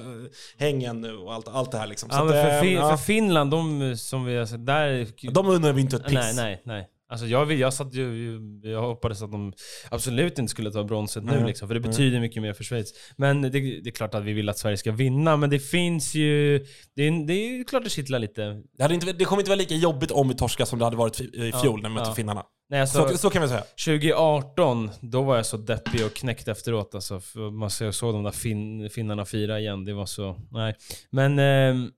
Häng 0.57 0.81
igen 0.81 1.01
nu 1.01 1.17
och 1.17 1.33
allt, 1.33 1.47
allt 1.47 1.71
det 1.71 1.77
här 1.77 1.87
liksom. 1.87 2.09
Så 2.09 2.15
Ja, 2.15 2.23
men 2.23 2.33
att, 2.37 2.45
för, 2.45 2.55
eh, 2.55 2.61
fin- 2.61 2.73
ja. 2.73 2.89
för 2.89 2.97
Finland, 3.05 3.51
de 3.51 3.95
som 3.97 4.25
vi 4.25 4.37
har 4.37 4.45
sett, 4.45 4.65
där... 4.65 5.07
De 5.31 5.47
undrar 5.47 5.73
vi 5.73 5.81
inte 5.81 5.95
ett 5.95 6.03
piss. 6.03 6.13
Nej, 6.13 6.33
nej, 6.35 6.61
nej. 6.65 6.87
Alltså 7.09 7.25
jag, 7.27 7.51
jag, 7.51 7.73
satt 7.73 7.93
ju, 7.93 8.39
jag 8.63 8.81
hoppades 8.81 9.21
att 9.21 9.31
de 9.31 9.53
absolut 9.91 10.39
inte 10.39 10.51
skulle 10.51 10.71
ta 10.71 10.83
bronset 10.83 11.23
nu, 11.23 11.45
liksom, 11.45 11.67
för 11.67 11.75
det 11.75 11.81
betyder 11.81 12.19
mycket 12.19 12.41
mer 12.41 12.53
för 12.53 12.63
Schweiz. 12.63 12.93
Men 13.15 13.41
det, 13.41 13.49
det 13.49 13.89
är 13.89 13.91
klart 13.91 14.15
att 14.15 14.23
vi 14.23 14.33
vill 14.33 14.49
att 14.49 14.57
Sverige 14.57 14.77
ska 14.77 14.91
vinna, 14.91 15.37
men 15.37 15.49
det 15.49 15.59
finns 15.59 16.15
ju... 16.15 16.65
Det 16.95 17.03
är, 17.07 17.27
det 17.27 17.33
är 17.33 17.57
ju 17.57 17.63
klart 17.63 17.83
det 17.83 17.89
kittlar 17.89 18.19
lite. 18.19 18.61
Det, 18.77 18.83
hade 18.83 18.93
inte, 18.93 19.13
det 19.13 19.25
kommer 19.25 19.41
inte 19.41 19.49
vara 19.49 19.59
lika 19.59 19.75
jobbigt 19.75 20.11
om 20.11 20.29
vi 20.29 20.35
torskar 20.35 20.65
som 20.65 20.79
det 20.79 20.85
hade 20.85 20.97
varit 20.97 21.21
i 21.21 21.51
fjol 21.61 21.81
när 21.81 21.89
vi 21.89 21.95
mötte 21.95 22.09
ja. 22.09 22.15
finnarna. 22.15 22.43
Nej, 22.69 22.81
alltså, 22.81 23.09
Så, 23.09 23.17
så 23.17 23.29
kan 23.29 23.41
vi 23.41 23.47
säga. 23.47 23.63
2018, 23.85 24.89
då 25.01 25.21
var 25.21 25.35
jag 25.35 25.45
så 25.45 25.57
deppig 25.57 26.05
och 26.05 26.13
knäckt 26.13 26.47
efteråt. 26.47 26.95
Alltså, 26.95 27.21
man 27.51 27.69
såg 27.69 28.13
de 28.13 28.23
där 28.23 28.31
fin, 28.31 28.89
finnarna 28.89 29.25
fira 29.25 29.59
igen. 29.59 29.85
Det 29.85 29.93
var 29.93 30.05
så... 30.05 30.41
Nej. 30.51 30.75
Men... 31.11 31.39
ehm, 31.39 31.91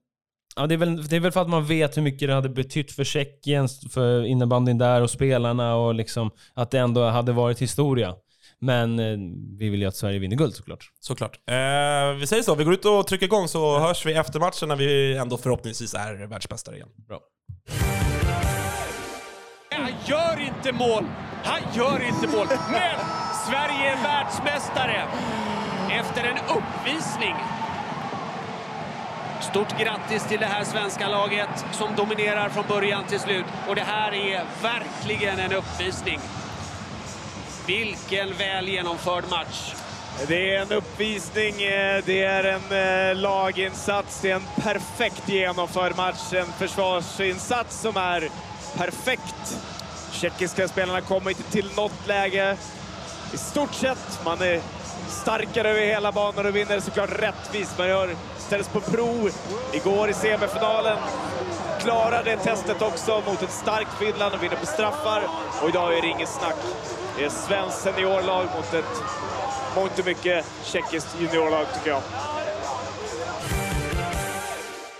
Ja, 0.55 0.67
det, 0.67 0.75
är 0.75 0.77
väl, 0.77 1.07
det 1.07 1.15
är 1.15 1.19
väl 1.19 1.31
för 1.31 1.41
att 1.41 1.49
man 1.49 1.65
vet 1.65 1.97
hur 1.97 2.01
mycket 2.01 2.27
det 2.27 2.33
hade 2.33 2.49
betytt 2.49 2.91
för 2.91 3.03
Tjeckien, 3.03 3.67
för 3.91 4.25
innebandyn 4.25 4.77
där 4.77 5.01
och 5.01 5.09
spelarna 5.09 5.75
och 5.75 5.95
liksom 5.95 6.31
att 6.53 6.71
det 6.71 6.79
ändå 6.79 7.05
hade 7.09 7.31
varit 7.31 7.61
historia. 7.61 8.15
Men 8.61 8.99
eh, 8.99 9.17
vi 9.59 9.69
vill 9.69 9.81
ju 9.81 9.87
att 9.87 9.95
Sverige 9.95 10.19
vinner 10.19 10.35
guld 10.35 10.55
såklart. 10.55 10.91
Såklart. 10.99 11.39
Eh, 11.49 12.15
vi 12.19 12.27
säger 12.27 12.43
så, 12.43 12.55
vi 12.55 12.63
går 12.63 12.73
ut 12.73 12.85
och 12.85 13.07
trycker 13.07 13.25
igång 13.25 13.47
så 13.47 13.79
hörs 13.79 14.05
vi 14.05 14.13
efter 14.13 14.39
matchen 14.39 14.67
när 14.67 14.75
vi 14.75 15.17
ändå 15.17 15.37
förhoppningsvis 15.37 15.93
är 15.93 16.27
världsmästare 16.27 16.75
igen. 16.75 16.89
Bra. 17.07 17.19
Han 19.71 19.91
gör 20.07 20.39
inte 20.39 20.71
mål! 20.71 21.05
Han 21.43 21.61
gör 21.75 22.07
inte 22.07 22.27
mål! 22.37 22.47
Men 22.71 22.99
Sverige 23.47 23.91
är 23.91 24.03
världsmästare 24.03 25.07
efter 25.91 26.23
en 26.23 26.37
uppvisning. 26.57 27.35
Stort 29.41 29.79
grattis 29.79 30.27
till 30.27 30.39
det 30.39 30.45
här 30.45 30.63
svenska 30.63 31.07
laget 31.07 31.65
som 31.71 31.95
dominerar 31.95 32.49
från 32.49 32.67
början 32.67 33.03
till 33.07 33.19
slut. 33.19 33.45
Och 33.67 33.75
det 33.75 33.81
här 33.81 34.13
är 34.13 34.43
verkligen 34.61 35.39
en 35.39 35.53
uppvisning. 35.53 36.19
Vilken 37.67 38.33
väl 38.33 38.67
genomförd 38.67 39.23
match. 39.29 39.73
Det 40.27 40.55
är 40.55 40.61
en 40.61 40.71
uppvisning, 40.71 41.63
eh, 41.63 42.03
det 42.05 42.23
är 42.23 42.43
en 42.43 43.09
eh, 43.09 43.15
laginsats, 43.15 44.21
det 44.21 44.31
är 44.31 44.35
en 44.35 44.47
perfekt 44.55 45.29
genomförd 45.29 45.95
match, 45.97 46.33
en 46.33 46.45
försvarsinsats 46.45 47.81
som 47.81 47.97
är 47.97 48.29
perfekt. 48.77 49.59
Tjeckiska 50.11 50.67
spelarna 50.67 51.01
kommer 51.01 51.29
inte 51.29 51.43
till 51.43 51.69
något 51.75 52.07
läge. 52.07 52.57
I 53.33 53.37
stort 53.37 53.73
sett, 53.73 54.19
man 54.25 54.41
är 54.41 54.61
starkare 55.09 55.69
över 55.69 55.81
hela 55.81 56.11
banan 56.11 56.45
och 56.45 56.55
vinner 56.55 56.79
såklart 56.79 57.19
rättvist. 57.19 57.77
Man 57.77 57.87
gör, 57.87 58.15
ställs 58.49 58.67
på 58.67 58.81
prov 58.81 59.29
igår 59.73 60.09
i 60.09 60.13
semifinalen. 60.13 60.97
Klarade 61.79 62.37
testet 62.37 62.81
också 62.81 63.21
mot 63.27 63.41
ett 63.41 63.51
starkt 63.51 63.93
Finland 63.99 64.33
och 64.35 64.43
vinner 64.43 64.55
på 64.55 64.65
straffar. 64.65 65.23
Och 65.61 65.69
idag 65.69 65.97
är 65.97 66.01
det 66.01 66.07
inget 66.07 66.29
snack. 66.29 66.55
Det 67.17 67.25
är 67.25 67.29
svenskt 67.29 67.81
seniorlag 67.81 68.45
mot 68.55 68.73
ett 68.73 69.03
mångt 69.75 69.99
och 69.99 70.05
mycket 70.05 70.45
tjeckiskt 70.63 71.15
juniorlag 71.21 71.65
tycker 71.73 71.89
jag. 71.89 72.01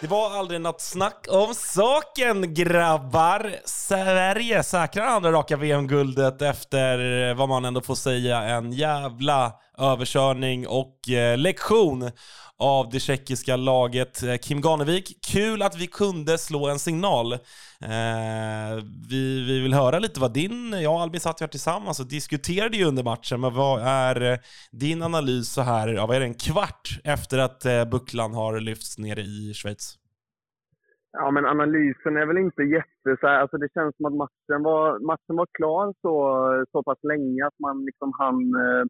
Det 0.01 0.08
var 0.08 0.32
aldrig 0.32 0.62
något 0.62 0.82
snack 0.82 1.27
om 1.29 1.53
saken 1.56 2.53
grabbar. 2.53 3.56
Sverige 3.65 4.63
säkrar 4.63 5.06
andra 5.06 5.32
raka 5.32 5.58
VM-guldet 5.58 6.41
efter 6.41 7.29
eh, 7.29 7.36
vad 7.36 7.50
man 7.50 7.65
ändå 7.65 7.82
får 7.82 7.96
säga 7.96 8.41
en 8.41 8.72
jävla 8.72 9.51
överkörning 9.77 10.68
och 10.68 11.10
eh, 11.10 11.38
lektion 11.38 12.12
av 12.59 12.89
det 12.89 12.99
tjeckiska 12.99 13.55
laget. 13.55 14.23
Eh, 14.23 14.35
Kim 14.35 14.61
Ganevik, 14.61 15.05
kul 15.33 15.61
att 15.61 15.81
vi 15.81 15.87
kunde 15.87 16.37
slå 16.37 16.67
en 16.67 16.79
signal. 16.79 17.33
Eh, 17.33 18.75
vi, 19.09 19.45
vi 19.47 19.61
vill 19.61 19.73
höra 19.73 19.99
lite 19.99 20.19
vad 20.19 20.33
din, 20.33 20.73
jag 20.83 20.93
och 20.93 21.01
Albin 21.01 21.19
satt 21.19 21.41
ju 21.41 21.43
här 21.43 21.49
tillsammans 21.49 21.99
och 21.99 22.09
diskuterade 22.09 22.77
ju 22.77 22.85
under 22.85 23.03
matchen, 23.03 23.41
men 23.41 23.53
vad 23.53 23.81
är 23.81 24.31
eh, 24.31 24.37
din 24.71 25.03
analys 25.03 25.53
så 25.53 25.61
här, 25.61 25.87
ja, 25.87 26.05
vad 26.05 26.15
är 26.15 26.19
det, 26.19 26.25
en 26.25 26.33
kvart 26.33 26.99
efter 27.03 27.37
att 27.37 27.65
eh, 27.65 27.85
bucklan 27.85 28.33
har 28.33 28.59
lyfts 28.59 28.97
nere 28.97 29.21
i 29.21 29.53
Schweiz? 29.53 29.95
Ja, 31.11 31.31
men 31.31 31.45
analysen 31.45 32.17
är 32.17 32.25
väl 32.25 32.37
inte 32.37 32.63
jätte... 32.63 33.17
Så 33.21 33.27
här, 33.27 33.39
alltså 33.39 33.57
det 33.57 33.69
känns 33.73 33.95
som 33.97 34.05
att 34.05 34.13
matchen 34.13 34.63
var, 34.63 34.99
matchen 34.99 35.35
var 35.35 35.47
klar 35.53 35.93
så, 36.01 36.15
så 36.71 36.83
pass 36.83 36.99
länge 37.03 37.45
att 37.47 37.59
man 37.59 37.85
liksom 37.85 38.13
hann, 38.19 38.41
eh, 38.55 38.83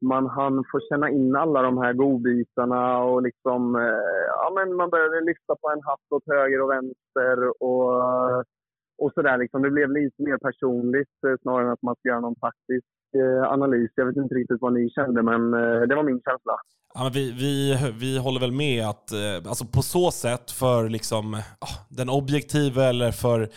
man 0.00 0.26
hann 0.26 0.64
få 0.72 0.80
känna 0.88 1.10
in 1.10 1.36
alla 1.36 1.62
de 1.62 1.78
här 1.78 1.92
godbitarna 1.92 2.98
och 2.98 3.22
liksom... 3.22 3.76
Eh, 3.76 4.22
ja, 4.28 4.52
men 4.54 4.76
man 4.76 4.90
började 4.90 5.20
lyfta 5.20 5.56
på 5.60 5.70
en 5.70 5.82
hatt 5.82 6.06
åt 6.10 6.26
höger 6.26 6.62
och 6.62 6.70
vänster 6.70 7.62
och, 7.62 8.44
och 8.98 9.12
sådär 9.14 9.38
liksom. 9.38 9.62
Det 9.62 9.70
blev 9.70 9.90
lite 9.90 10.22
mer 10.22 10.38
personligt 10.38 11.24
eh, 11.26 11.34
snarare 11.42 11.66
än 11.66 11.72
att 11.72 11.82
man 11.82 11.96
ska 11.96 12.08
göra 12.08 12.20
någon 12.20 12.34
taktisk 12.34 12.86
Eh, 13.14 13.52
analys. 13.52 13.90
Jag 13.94 14.06
vet 14.06 14.16
inte 14.16 14.34
riktigt 14.34 14.58
vad 14.60 14.72
ni 14.72 14.90
kände, 14.90 15.22
men 15.22 15.54
eh, 15.54 15.80
det 15.80 15.94
var 15.94 16.02
min 16.02 16.20
känsla. 16.20 16.52
Ja, 16.94 17.02
men 17.02 17.12
vi, 17.12 17.32
vi, 17.32 17.76
vi 17.98 18.18
håller 18.18 18.40
väl 18.40 18.52
med 18.52 18.86
att 18.86 19.12
eh, 19.12 19.48
alltså 19.48 19.64
på 19.64 19.82
så 19.82 20.10
sätt 20.10 20.50
för 20.50 20.88
liksom, 20.88 21.34
ah, 21.58 21.86
den 21.88 22.08
objektiva 22.08 22.84
eller 22.84 23.12
för, 23.12 23.48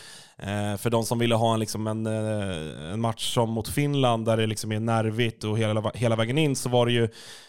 för 0.77 0.89
de 0.89 1.03
som 1.03 1.20
ville 1.20 1.36
ha 1.36 1.53
en, 1.53 1.60
liksom 1.60 1.88
en, 1.88 2.05
en 2.05 3.01
match 3.01 3.34
som 3.34 3.50
mot 3.50 3.67
Finland 3.67 4.25
där 4.25 4.38
det 4.38 4.48
liksom 4.48 4.72
är 4.72 4.79
nervigt 4.79 5.43
och 5.43 5.58
hela, 5.58 5.91
hela 5.93 6.15
vägen 6.15 6.38
in 6.38 6.55
så 6.55 6.70
var 6.70 6.86
det 6.86 6.91
ju 6.91 7.08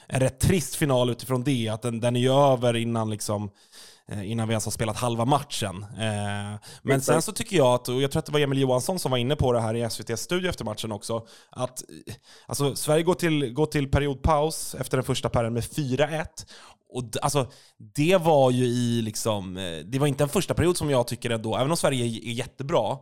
en 0.09 0.21
rätt 0.21 0.41
trist 0.41 0.77
final 0.77 1.11
utifrån 1.11 1.45
det. 1.45 1.69
Att 1.69 1.83
den, 1.83 2.01
den 2.01 2.17
är 2.17 2.21
ju 2.21 2.33
över 2.33 2.77
innan 2.77 3.11
liksom 3.11 3.43
Eh, 3.45 3.51
innan 4.25 4.49
vi 4.49 4.53
ens 4.53 4.65
har 4.65 4.73
spelat 4.73 4.97
halva 4.97 5.25
matchen. 5.25 5.83
Eh, 5.83 6.61
men 6.83 7.01
sen 7.01 7.23
så 7.23 7.33
tycker 7.33 7.57
jag 7.57 7.75
att, 7.75 7.89
och 7.89 8.03
jag 8.03 8.11
tror 8.11 8.19
att 8.19 8.27
det 8.27 8.33
var 8.33 8.41
Emil 8.41 8.59
Johansson 8.61 8.99
som 8.99 9.11
var 9.11 9.19
inne 9.19 9.37
på 9.37 9.53
det 9.53 9.61
här 9.61 9.75
i 9.75 9.83
SVTs 9.83 10.21
studio 10.21 10.51
efter 10.51 10.65
matchen 10.65 10.93
också, 10.93 11.27
att 11.51 11.85
alltså, 12.47 12.75
Sverige 12.75 13.03
går 13.03 13.15
till, 13.15 13.53
går 13.53 13.67
till 13.67 13.91
periodpaus 13.91 14.75
efter 14.75 14.97
den 14.97 15.05
första 15.05 15.29
perioden 15.29 15.55
med 15.55 15.63
4-1. 15.63 16.27
Och 16.89 17.05
alltså, 17.23 17.47
det 17.97 18.17
var 18.17 18.51
ju 18.51 18.65
i 18.65 19.03
liksom, 19.03 19.57
eh, 19.57 19.79
det 19.85 19.99
var 19.99 20.07
inte 20.07 20.25
en 20.25 20.29
första 20.29 20.55
period 20.55 20.77
som 20.77 20.91
jag 20.91 21.07
tycker 21.07 21.31
ändå, 21.31 21.57
även 21.57 21.71
om 21.71 21.77
Sverige 21.77 22.05
är 22.05 22.33
jättebra, 22.33 22.99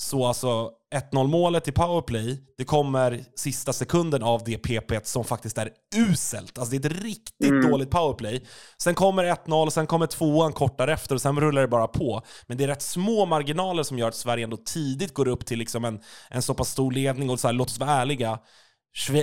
så 0.00 0.26
alltså 0.26 0.70
1-0 1.12 1.26
målet 1.26 1.68
i 1.68 1.72
powerplay, 1.72 2.40
det 2.58 2.64
kommer 2.64 3.24
sista 3.36 3.72
sekunden 3.72 4.22
av 4.22 4.44
det 4.44 4.58
PP 4.58 5.06
som 5.06 5.24
faktiskt 5.24 5.58
är 5.58 5.70
uselt. 5.96 6.58
Alltså 6.58 6.76
det 6.76 6.88
är 6.88 6.90
ett 6.90 7.02
riktigt 7.02 7.50
mm. 7.50 7.70
dåligt 7.70 7.90
powerplay. 7.90 8.46
Sen 8.78 8.94
kommer 8.94 9.24
1-0, 9.24 9.70
sen 9.70 9.86
kommer 9.86 10.06
tvåan 10.06 10.52
kort 10.52 10.78
därefter 10.78 11.14
och 11.14 11.22
sen 11.22 11.40
rullar 11.40 11.62
det 11.62 11.68
bara 11.68 11.88
på. 11.88 12.22
Men 12.46 12.56
det 12.56 12.64
är 12.64 12.68
rätt 12.68 12.82
små 12.82 13.26
marginaler 13.26 13.82
som 13.82 13.98
gör 13.98 14.08
att 14.08 14.14
Sverige 14.14 14.44
ändå 14.44 14.56
tidigt 14.56 15.14
går 15.14 15.28
upp 15.28 15.46
till 15.46 15.58
liksom 15.58 15.84
en, 15.84 16.00
en 16.30 16.42
så 16.42 16.54
pass 16.54 16.70
stor 16.70 16.92
ledning. 16.92 17.30
Och 17.30 17.40
så 17.40 17.48
här, 17.48 17.52
låt 17.52 17.68
oss 17.68 17.78
vara 17.78 17.90
ärliga, 17.90 18.38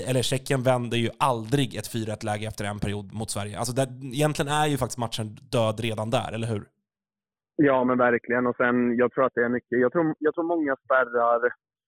eller 0.06 0.22
Tjeckien 0.22 0.64
vänder 0.64 0.98
ju 0.98 1.10
aldrig 1.20 1.76
ett 1.76 1.94
4-1-läge 1.94 2.48
efter 2.48 2.66
en 2.66 2.80
period 2.80 3.14
mot 3.14 3.32
Sverige. 3.32 3.60
Alltså 3.60 3.74
där, 3.74 4.14
egentligen 4.14 4.52
är 4.52 4.68
ju 4.68 4.78
faktiskt 4.78 4.98
matchen 4.98 5.40
död 5.42 5.80
redan 5.80 6.10
där, 6.10 6.32
eller 6.32 6.48
hur? 6.48 6.64
Ja, 7.60 7.84
men 7.84 7.98
verkligen. 7.98 8.48
Och 8.48 8.56
sen, 8.56 8.98
jag 8.98 9.12
tror 9.12 9.26
att 9.26 9.36
det 9.36 9.44
är 9.44 9.50
mycket. 9.50 9.80
Jag 9.80 9.92
tror, 9.92 10.16
jag 10.20 10.34
tror 10.34 10.44
många 10.44 10.76
spärrar... 10.86 11.42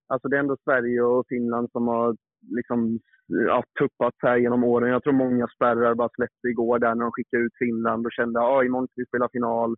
Alltså 0.08 0.28
det 0.28 0.36
är 0.36 0.40
ändå 0.40 0.58
Sverige 0.64 1.02
och 1.02 1.26
Finland 1.30 1.72
som 1.72 1.88
har 1.88 2.16
liksom, 2.58 3.00
ja, 3.28 3.64
tuppats 3.80 4.18
här 4.22 4.38
genom 4.38 4.64
åren. 4.64 4.90
Jag 4.90 5.04
tror 5.04 5.14
många 5.14 5.48
spärrar 5.48 5.96
bara 5.96 6.10
släppte 6.16 6.48
igår 6.48 6.80
där 6.80 6.96
när 6.96 7.04
de 7.04 7.12
skickade 7.12 7.44
ut 7.44 7.58
Finland 7.60 8.06
och 8.06 8.12
kände 8.12 8.40
att 8.40 8.46
ah, 8.46 8.64
imorgon 8.64 8.88
ska 8.88 9.02
vi 9.02 9.06
spela 9.06 9.30
final. 9.32 9.76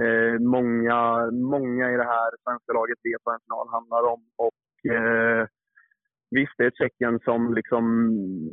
Eh, 0.00 0.40
många, 0.40 1.30
många 1.30 1.92
i 1.92 1.96
det 1.96 2.10
här 2.14 2.30
svenska 2.44 2.72
laget 2.72 2.98
vet 3.02 3.22
vad 3.24 3.34
en 3.34 3.44
final 3.46 3.68
handlar 3.76 4.02
om. 4.14 4.22
Och 4.44 4.92
eh, 4.94 5.46
Visst, 6.36 6.54
det 6.58 6.64
är 6.64 6.70
Tjeckien 6.70 7.18
som 7.24 7.54
liksom, 7.54 7.84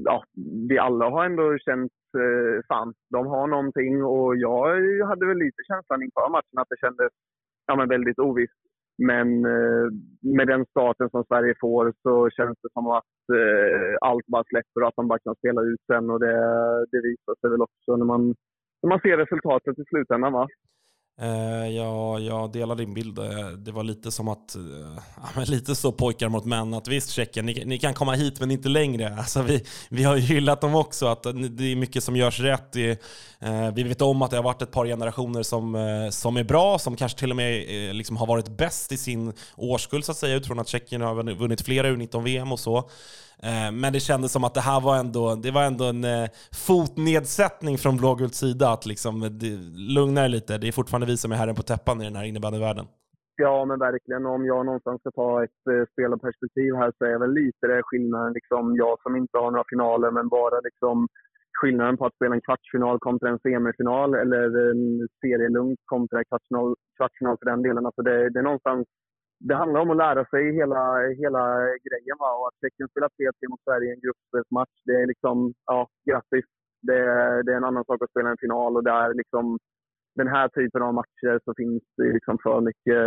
ja, 0.06 0.24
vi 0.70 0.78
alla 0.78 1.10
har 1.10 1.26
ändå 1.26 1.58
känt, 1.58 1.92
eh, 2.24 2.66
fan, 2.68 2.94
de 3.10 3.28
har 3.28 3.48
någonting 3.48 4.04
och 4.04 4.38
jag 4.38 4.68
hade 5.10 5.26
väl 5.26 5.38
lite 5.38 5.62
känslan 5.68 6.04
inför 6.04 6.30
matchen 6.32 6.58
att 6.58 6.70
det 6.70 6.84
kändes 6.86 7.12
ja, 7.68 7.76
men 7.76 7.90
väldigt 7.90 8.20
ovisst. 8.20 8.62
Men 8.98 9.46
eh, 9.46 9.88
med 10.38 10.48
den 10.48 10.66
starten 10.66 11.10
som 11.10 11.24
Sverige 11.24 11.54
får 11.62 11.94
så 12.02 12.30
känns 12.30 12.58
det 12.64 12.72
som 12.74 12.88
att 12.88 13.16
eh, 13.40 13.92
allt 14.02 14.28
bara 14.28 14.44
släpper 14.44 14.82
och 14.82 14.88
att 14.88 15.00
de 15.00 15.08
bara 15.08 15.20
kan 15.20 15.36
spela 15.36 15.62
ut 15.62 15.82
sen 15.88 16.10
och 16.10 16.20
det, 16.20 16.36
det 16.92 17.02
visar 17.10 17.36
sig 17.42 17.50
väl 17.50 17.62
också 17.62 17.96
när 17.96 18.06
man, 18.06 18.36
när 18.82 18.90
man 18.90 19.00
ser 19.00 19.18
resultatet 19.18 19.80
i 19.80 19.84
slutändan. 19.90 20.34
Va? 20.34 20.48
Uh, 21.24 21.68
ja, 21.68 22.20
jag 22.20 22.52
delar 22.52 22.76
din 22.76 22.94
bild. 22.94 23.20
Eh, 23.20 23.50
det 23.50 23.72
var 23.72 23.84
lite 23.84 24.12
som 24.12 24.28
att, 24.28 24.56
uh, 25.36 25.44
lite 25.46 25.76
så 25.76 25.92
pojkar 25.92 26.30
mot 26.30 26.46
män, 26.46 26.74
att 26.74 26.88
visst 26.88 27.10
Tjeckien, 27.10 27.46
ni, 27.46 27.66
ni, 27.66 27.80
kan 27.80 27.94
komma 27.94 28.14
hit 28.14 28.40
men 28.40 28.52
inte 28.52 28.70
längre. 28.70 29.16
Alltså, 29.22 29.42
vi, 29.42 29.66
vi 29.90 30.04
har 30.04 30.16
ju 30.16 30.22
hyllat 30.22 30.62
dem 30.62 30.76
också, 30.76 31.08
att 31.08 31.24
det 31.24 31.64
är 31.64 31.76
mycket 31.76 32.04
som 32.04 32.16
görs 32.16 32.40
rätt. 32.40 32.72
Det, 32.72 32.92
uh, 33.46 33.72
vi 33.74 33.84
vet 33.84 34.02
om 34.02 34.22
att 34.22 34.32
det 34.32 34.38
har 34.38 34.44
varit 34.44 34.62
ett 34.62 34.72
par 34.72 34.86
generationer 34.86 35.44
som, 35.44 36.10
som 36.12 36.38
är 36.38 36.44
bra, 36.44 36.80
som 36.80 36.96
kanske 36.96 37.20
till 37.20 37.30
och 37.30 37.36
med 37.36 37.66
liksom 37.96 38.18
har 38.18 38.28
varit 38.28 38.58
bäst 38.58 38.92
i 38.92 38.98
sin 38.98 39.34
årskull 39.56 40.04
så 40.04 40.12
att 40.12 40.18
säga, 40.18 40.36
utifrån 40.36 40.60
att 40.60 40.68
Tjeckien 40.68 41.02
har 41.02 41.34
vunnit 41.34 41.62
flera 41.62 41.88
U19-VM 41.88 42.52
och 42.52 42.60
så. 42.60 42.90
Eh, 43.50 43.72
men 43.82 43.94
det 43.94 44.00
kändes 44.00 44.32
som 44.32 44.44
att 44.44 44.54
det 44.54 44.62
här 44.62 44.82
var 44.82 44.96
ändå, 45.04 45.36
det 45.36 45.52
var 45.52 45.64
ändå 45.64 45.86
en 45.86 46.04
eh, 46.04 46.30
fotnedsättning 46.68 47.78
från 47.78 47.98
blågult 47.98 48.36
sida. 48.36 48.70
Att 48.70 48.86
liksom, 48.86 49.24
eh, 49.24 49.32
lugna 49.96 50.26
er 50.26 50.30
lite, 50.30 50.58
det 50.58 50.68
är 50.68 50.72
fortfarande 50.72 51.08
vi 51.08 51.18
som 51.18 51.32
är 51.32 51.36
herren 51.36 51.56
på 51.56 51.62
täppan 51.62 52.02
i 52.02 52.04
den 52.04 52.16
här 52.16 52.26
innebandyvärlden. 52.26 52.86
Ja, 53.36 53.66
men 53.66 53.80
verkligen. 53.80 54.26
Om 54.26 54.46
jag 54.46 54.66
någonstans 54.66 55.00
ska 55.02 55.12
ta 55.12 55.44
ett 55.44 55.64
eh, 55.72 55.84
spelarperspektiv 55.92 56.76
här 56.76 56.92
så 56.98 57.06
är 57.06 57.18
väl 57.20 57.34
lite 57.34 57.68
det 57.68 57.82
skillnaden. 57.84 58.34
Liksom, 58.34 58.76
jag 58.76 59.02
som 59.04 59.16
inte 59.16 59.38
har 59.38 59.52
några 59.52 59.72
finaler, 59.74 60.12
men 60.12 60.28
bara 60.30 60.60
liksom, 60.60 61.08
skillnaden 61.62 61.98
på 61.98 62.06
att 62.06 62.16
spela 62.16 62.36
en 62.36 62.42
kvartsfinal 62.42 63.00
kontra 63.00 63.30
en 63.30 63.40
semifinal 63.40 64.14
eller 64.14 64.72
en 64.72 65.08
serielugnt 65.22 65.80
kontra 65.86 66.24
kvartsfinal, 66.24 66.76
kvartsfinal 66.98 67.38
för 67.40 67.46
den 67.46 67.62
delen. 67.62 67.86
Alltså 67.86 68.02
det, 68.02 68.30
det 68.30 68.40
är 68.40 68.44
någonstans 68.44 68.88
det 69.48 69.56
handlar 69.56 69.82
om 69.82 69.92
att 69.92 69.98
lära 69.98 70.26
sig 70.26 70.56
hela, 70.56 70.82
hela 71.22 71.44
grejen. 71.88 72.18
Va? 72.20 72.30
Och 72.38 72.48
att 72.48 72.60
Tjeckien 72.62 72.90
spelar 72.90 73.10
3-3 73.10 73.50
mot 73.50 73.64
Sverige 73.64 73.90
i 73.90 73.94
en 73.96 74.04
gruppspelsmatch, 74.06 74.76
det 74.86 74.96
är 75.02 75.08
liksom, 75.08 75.54
ja, 75.66 75.88
grattis. 76.10 76.46
Det, 76.82 77.00
det, 77.44 77.52
är 77.54 77.58
en 77.58 77.70
annan 77.70 77.86
sak 77.86 78.02
att 78.02 78.10
spela 78.10 78.30
en 78.30 78.44
final 78.46 78.78
och 78.78 78.84
där 78.84 79.14
liksom, 79.14 79.60
den 80.16 80.28
här 80.28 80.48
typen 80.48 80.82
av 80.82 80.94
matcher 80.94 81.40
så 81.46 81.54
finns 81.58 81.84
det 81.98 82.14
liksom 82.14 82.38
för 82.44 82.62
mycket 82.62 83.02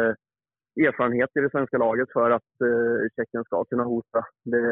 eh, 0.76 0.86
erfarenhet 0.86 1.30
i 1.36 1.40
det 1.40 1.50
svenska 1.50 1.78
laget 1.78 2.08
för 2.12 2.30
att 2.30 2.52
uh, 2.64 3.08
Tjeckien 3.16 3.44
ska 3.44 3.64
kunna 3.64 3.84
hota. 3.84 4.20
Det, 4.44 4.66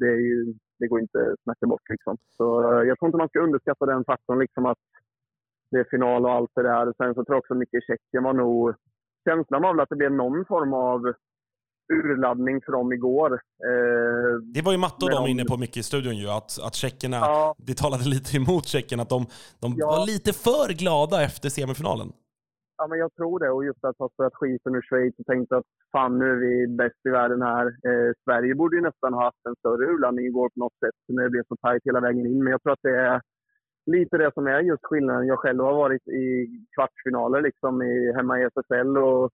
det, 0.00 0.06
är 0.06 0.22
ju, 0.30 0.54
det 0.78 0.86
går 0.86 1.00
inte 1.00 1.18
att 1.18 1.42
snacka 1.42 1.66
bort. 1.66 1.88
Liksom. 1.88 2.16
Så, 2.36 2.72
uh, 2.72 2.88
jag 2.88 2.98
tror 2.98 3.08
inte 3.08 3.18
man 3.18 3.28
ska 3.28 3.40
underskatta 3.40 3.86
den 3.86 4.04
faktorn, 4.04 4.38
liksom 4.38 4.66
att 4.66 4.78
det 5.70 5.78
är 5.78 5.84
final 5.90 6.24
och 6.24 6.32
allt 6.32 6.50
det 6.54 6.62
där. 6.62 6.92
Sen 6.96 7.14
så 7.14 7.24
tror 7.24 7.34
jag 7.34 7.38
också 7.38 7.54
mycket 7.54 7.84
Tjeckien 7.86 8.24
var 8.24 8.32
nog 8.32 8.74
känslan 9.24 9.62
var 9.62 9.72
väl 9.74 9.80
att 9.80 9.88
det 9.88 9.96
blev 9.96 10.12
någon 10.12 10.44
form 10.44 10.72
av 10.72 11.12
urladdning 11.92 12.60
för 12.64 12.72
dem 12.72 12.92
igår. 12.92 13.32
Eh, 13.68 14.32
det 14.54 14.62
var 14.62 14.72
ju 14.72 14.78
Matte 14.78 15.04
och 15.04 15.10
de 15.10 15.26
inne 15.26 15.44
på 15.44 15.56
mycket 15.56 15.76
i 15.76 15.82
studion 15.82 16.16
ju, 16.16 16.28
att, 16.28 16.58
att 16.66 16.74
tjeckerna, 16.74 17.16
ja. 17.16 17.54
det 17.58 17.74
talade 17.74 18.04
lite 18.04 18.36
emot 18.36 18.66
tjeckerna, 18.66 19.02
att 19.02 19.08
de, 19.08 19.26
de 19.60 19.74
ja. 19.76 19.86
var 19.86 20.06
lite 20.06 20.32
för 20.32 20.72
glada 20.72 21.22
efter 21.22 21.48
semifinalen. 21.48 22.12
Ja, 22.78 22.86
men 22.86 22.98
jag 22.98 23.14
tror 23.14 23.38
det. 23.38 23.50
Och 23.50 23.64
just 23.64 23.84
att 23.84 23.98
ha 23.98 24.08
spöat 24.08 24.34
skiten 24.34 24.74
ur 24.74 24.82
Schweiz 24.88 25.14
och 25.18 25.26
tänkt 25.26 25.52
att 25.52 25.68
fan, 25.92 26.18
nu 26.18 26.30
är 26.30 26.36
vi 26.46 26.76
bäst 26.76 27.06
i 27.08 27.10
världen 27.10 27.42
här. 27.42 27.66
Eh, 27.66 28.10
Sverige 28.24 28.54
borde 28.54 28.76
ju 28.76 28.82
nästan 28.82 29.12
ha 29.14 29.24
haft 29.24 29.46
en 29.48 29.56
större 29.58 29.84
urladdning 29.92 30.26
igår 30.26 30.48
på 30.48 30.60
något 30.60 30.78
sätt, 30.84 30.98
när 31.08 31.22
det 31.22 31.30
blev 31.30 31.44
så 31.48 31.56
tajt 31.56 31.82
hela 31.84 32.00
vägen 32.00 32.26
in. 32.26 32.44
Men 32.44 32.50
jag 32.50 32.62
tror 32.62 32.72
att 32.72 32.86
det 32.88 32.96
är 32.96 33.20
lite 33.86 34.18
det 34.18 34.34
som 34.34 34.46
är 34.46 34.60
just 34.60 34.84
skillnaden. 34.84 35.26
Jag 35.26 35.38
själv 35.38 35.60
har 35.60 35.74
varit 35.74 36.08
i 36.08 36.26
kvartsfinaler 36.74 37.40
liksom 37.40 37.82
i, 37.82 38.12
hemma 38.16 38.40
i 38.40 38.44
SSL 38.44 38.96
och, 38.98 39.30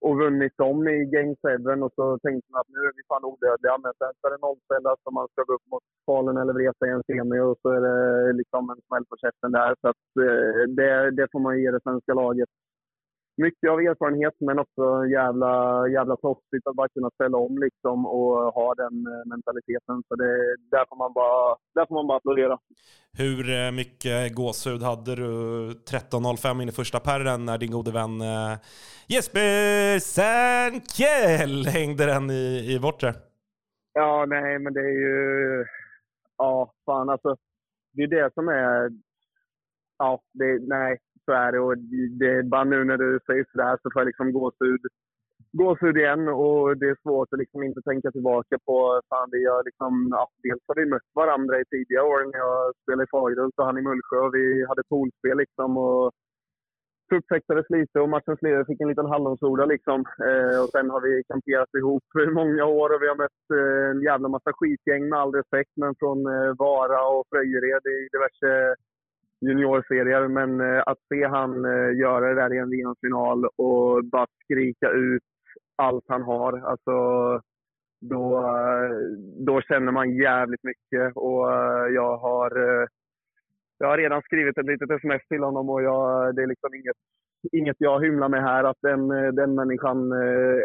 och 0.00 0.18
vunnit 0.18 0.56
dem 0.56 0.88
i 0.88 1.04
Game 1.04 1.34
7 1.42 1.82
och 1.82 1.92
så 1.94 2.18
tänkte 2.18 2.52
man 2.52 2.60
att 2.60 2.68
nu 2.74 2.80
är 2.88 2.92
vi 2.96 3.02
fan 3.08 3.24
odödliga. 3.24 3.78
Men 3.82 3.92
sen 3.98 4.12
ska 4.16 4.28
det 4.30 4.44
nollställas 4.46 4.98
och 5.04 5.12
man 5.12 5.28
ska 5.32 5.42
gå 5.42 5.54
upp 5.54 5.66
mot 5.72 5.84
Falun 6.06 6.36
eller 6.36 6.52
Vreta 6.52 6.86
i 6.86 6.90
en 6.90 7.02
semi 7.06 7.40
och 7.40 7.58
så 7.62 7.68
är 7.76 7.80
det 7.80 8.32
liksom 8.32 8.70
en 8.70 8.80
smäll 8.86 9.06
på 9.10 9.16
käften 9.16 9.52
där. 9.52 9.74
Så 9.80 9.88
att, 9.88 10.06
eh, 10.26 10.60
det, 10.78 11.10
det 11.18 11.26
får 11.32 11.40
man 11.40 11.60
ge 11.60 11.70
det 11.70 11.82
svenska 11.82 12.14
laget 12.14 12.48
mycket 13.38 13.70
av 13.70 13.78
erfarenhet 13.80 14.34
men 14.40 14.58
också 14.58 15.06
jävla, 15.06 15.52
jävla 15.88 16.16
proffsigt 16.16 16.66
att 16.66 16.76
bara 16.76 16.88
kunna 16.88 17.10
ställa 17.10 17.38
om 17.38 17.58
liksom 17.58 18.06
och 18.06 18.34
ha 18.58 18.74
den 18.74 19.06
eh, 19.06 19.26
mentaliteten. 19.26 20.02
Så 20.08 20.14
det, 20.14 20.56
där, 20.70 20.84
får 20.88 20.96
man 20.96 21.12
bara, 21.12 21.56
där 21.74 21.86
får 21.86 21.94
man 21.94 22.06
bara 22.06 22.18
applådera. 22.18 22.58
Hur 23.18 23.40
eh, 23.58 23.70
mycket 23.72 24.34
gåshud 24.34 24.82
hade 24.82 25.14
du 25.14 25.30
13.05 25.70 26.62
in 26.62 26.68
i 26.68 26.72
första 26.72 27.00
perren 27.00 27.44
när 27.44 27.58
din 27.58 27.70
gode 27.70 27.92
vän 27.92 28.20
eh, 28.20 28.54
Jesper 29.08 29.98
Sandkjell 29.98 31.66
hängde 31.66 32.06
den 32.06 32.30
i, 32.30 32.74
i 32.74 32.78
bortre? 32.80 33.14
Ja, 33.92 34.26
nej, 34.28 34.58
men 34.58 34.72
det 34.72 34.80
är 34.80 34.98
ju... 35.06 35.64
Ja, 36.38 36.72
fan 36.86 37.08
alltså. 37.08 37.36
Det 37.92 38.02
är 38.02 38.08
det 38.08 38.34
som 38.34 38.48
är... 38.48 38.90
Ja, 39.98 40.20
det, 40.32 40.58
nej, 40.68 40.98
så 41.28 41.32
är 41.44 41.52
det. 41.52 41.60
Och 41.66 41.74
det 42.20 42.32
bara 42.52 42.64
nu 42.64 42.78
när 42.84 42.98
du 43.04 43.10
säger 43.26 43.44
sådär 43.52 43.74
så 43.82 43.86
får 43.90 44.00
jag 44.00 44.10
liksom 44.10 44.32
gåshud, 44.32 44.82
gåshud 45.60 45.96
igen. 45.96 46.22
Och 46.28 46.76
det 46.80 46.88
är 46.94 47.02
svårt 47.02 47.32
att 47.32 47.42
liksom 47.42 47.60
inte 47.62 47.82
tänka 47.82 48.10
tillbaka 48.10 48.54
på... 48.66 48.76
Fan, 49.08 49.28
vi 49.36 49.42
har 49.52 49.62
liksom, 49.68 49.92
ja, 50.16 50.22
dels 50.42 50.62
har 50.68 50.76
vi 50.80 50.86
mött 50.94 51.10
varandra 51.22 51.54
i 51.60 51.64
tidiga 51.64 52.02
år 52.10 52.20
när 52.32 52.38
jag 52.46 52.60
spelade 52.82 53.06
i 53.06 53.12
Fagerhult 53.14 53.58
och 53.58 53.66
han 53.66 53.78
i 53.78 53.86
Mullsjö. 53.88 54.18
Och 54.26 54.34
vi 54.38 54.46
hade 54.68 54.82
poolspel 54.90 55.36
liksom. 55.42 55.70
Och 55.76 56.12
upptäcktes 57.16 57.70
lite 57.76 58.00
och 58.00 58.08
matchens 58.08 58.42
ledare 58.42 58.64
fick 58.64 58.80
en 58.80 58.88
liten 58.88 59.12
hallonsoda. 59.12 59.64
Liksom. 59.66 59.98
Eh, 60.28 60.58
och 60.62 60.70
sen 60.74 60.90
har 60.90 61.00
vi 61.00 61.22
kamperat 61.32 61.74
ihop 61.78 62.04
i 62.26 62.30
många 62.40 62.64
år 62.64 62.88
och 62.94 63.02
vi 63.02 63.08
har 63.08 63.18
mött 63.24 63.44
eh, 63.58 63.90
en 63.90 64.02
jävla 64.10 64.28
massa 64.28 64.50
skitgäng 64.58 65.08
med 65.08 65.18
all 65.18 65.34
respekt. 65.40 65.72
Men 65.82 65.94
från 66.00 66.18
eh, 66.34 66.52
Vara 66.64 67.00
och 67.12 67.26
Fröjered 67.30 67.84
i 67.96 67.98
diverse 68.14 68.50
juniorserier. 69.40 70.28
Men 70.28 70.60
eh, 70.60 70.82
att 70.86 70.98
se 71.08 71.24
han 71.24 71.64
eh, 71.64 71.98
göra 71.98 72.28
det 72.28 72.34
där 72.34 72.54
i 72.54 72.58
en 72.58 72.70
VM-final 72.70 73.44
och 73.56 74.04
bara 74.04 74.26
skrika 74.44 74.90
ut 74.90 75.22
allt 75.76 76.04
han 76.08 76.22
har, 76.22 76.58
alltså, 76.58 76.92
då, 78.00 78.38
eh, 78.38 78.90
då 79.46 79.60
känner 79.60 79.92
man 79.92 80.16
jävligt 80.16 80.64
mycket. 80.64 81.16
Och 81.16 81.46
jag 81.90 82.16
har, 82.16 82.50
jag 83.78 83.88
har 83.88 83.98
redan 83.98 84.22
skrivit 84.22 84.58
ett 84.58 84.66
litet 84.66 84.90
sms 84.90 85.22
till 85.28 85.42
honom 85.42 85.70
och 85.70 85.82
jag, 85.82 86.34
det 86.34 86.42
är 86.42 86.46
liksom 86.46 86.74
inget, 86.74 86.96
inget 87.52 87.76
jag 87.78 88.04
hymlar 88.04 88.28
med 88.28 88.42
här. 88.42 88.64
Att 88.64 88.76
den, 88.82 89.08
den 89.34 89.54
människan 89.54 90.12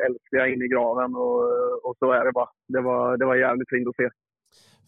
älskar 0.08 0.38
jag 0.38 0.54
in 0.54 0.62
i 0.62 0.68
graven 0.68 1.16
och, 1.16 1.42
och 1.86 1.96
så 2.00 2.12
är 2.12 2.26
det 2.26 2.32
bara. 2.32 2.50
Det 2.68 2.82
var, 2.82 3.18
det 3.18 3.26
var 3.26 3.36
jävligt 3.36 3.70
fint 3.70 3.88
att 3.88 3.96
se. 3.96 4.10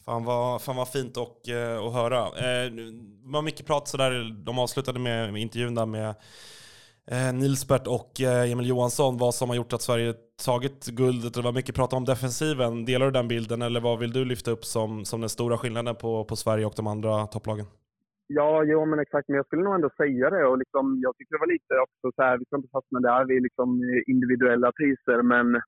Fan 0.06 0.26
vad, 0.26 0.62
fan 0.62 0.76
vad 0.76 0.92
fint 0.92 1.18
och, 1.18 1.50
eh, 1.50 1.86
att 1.86 1.94
höra. 1.94 2.20
Eh, 2.20 2.72
det 2.72 3.32
var 3.34 3.42
mycket 3.42 3.68
prat 3.68 3.88
sådär, 3.88 4.12
de 4.46 4.60
avslutade 4.60 5.00
med, 5.00 5.34
med 5.34 5.42
intervjun 5.42 5.76
där 5.76 5.86
med 5.86 6.10
eh, 7.12 7.34
Nilsbert 7.34 7.88
och 7.88 8.22
eh, 8.22 8.52
Emil 8.52 8.70
Johansson, 8.70 9.18
vad 9.18 9.36
som 9.36 9.50
har 9.50 9.56
gjort 9.56 9.74
att 9.74 9.82
Sverige 9.82 10.14
tagit 10.46 10.86
guldet. 10.86 11.34
Det 11.34 11.42
var 11.42 11.52
mycket 11.52 11.76
prat 11.76 11.94
om 11.94 12.06
defensiven. 12.06 12.86
Delar 12.86 13.06
du 13.06 13.12
den 13.12 13.28
bilden 13.28 13.62
eller 13.62 13.80
vad 13.80 14.00
vill 14.00 14.12
du 14.12 14.26
lyfta 14.26 14.52
upp 14.52 14.66
som, 14.66 15.06
som 15.06 15.20
den 15.22 15.30
stora 15.30 15.58
skillnaden 15.58 15.96
på, 15.96 16.26
på 16.26 16.36
Sverige 16.36 16.66
och 16.66 16.74
de 16.76 16.88
andra 16.88 17.28
topplagen? 17.28 17.66
Ja, 18.28 18.64
jo, 18.64 18.86
men 18.86 19.00
exakt. 19.00 19.28
Men 19.28 19.38
jag 19.38 19.46
skulle 19.46 19.64
nog 19.64 19.76
ändå 19.76 19.90
säga 19.98 20.30
det. 20.30 20.46
Och 20.46 20.58
liksom, 20.58 21.00
jag 21.04 21.18
tycker 21.18 21.36
det 21.36 21.46
var 21.46 21.54
lite 21.56 21.74
också 21.86 22.16
så 22.16 22.22
här, 22.24 22.38
vi 22.38 22.46
ska 22.46 22.56
inte 22.56 22.76
fastna 22.78 23.00
där 23.00 23.26
vid 23.26 23.42
liksom 23.44 23.70
individuella 24.08 24.72
priser, 24.72 25.22
men 25.22 25.62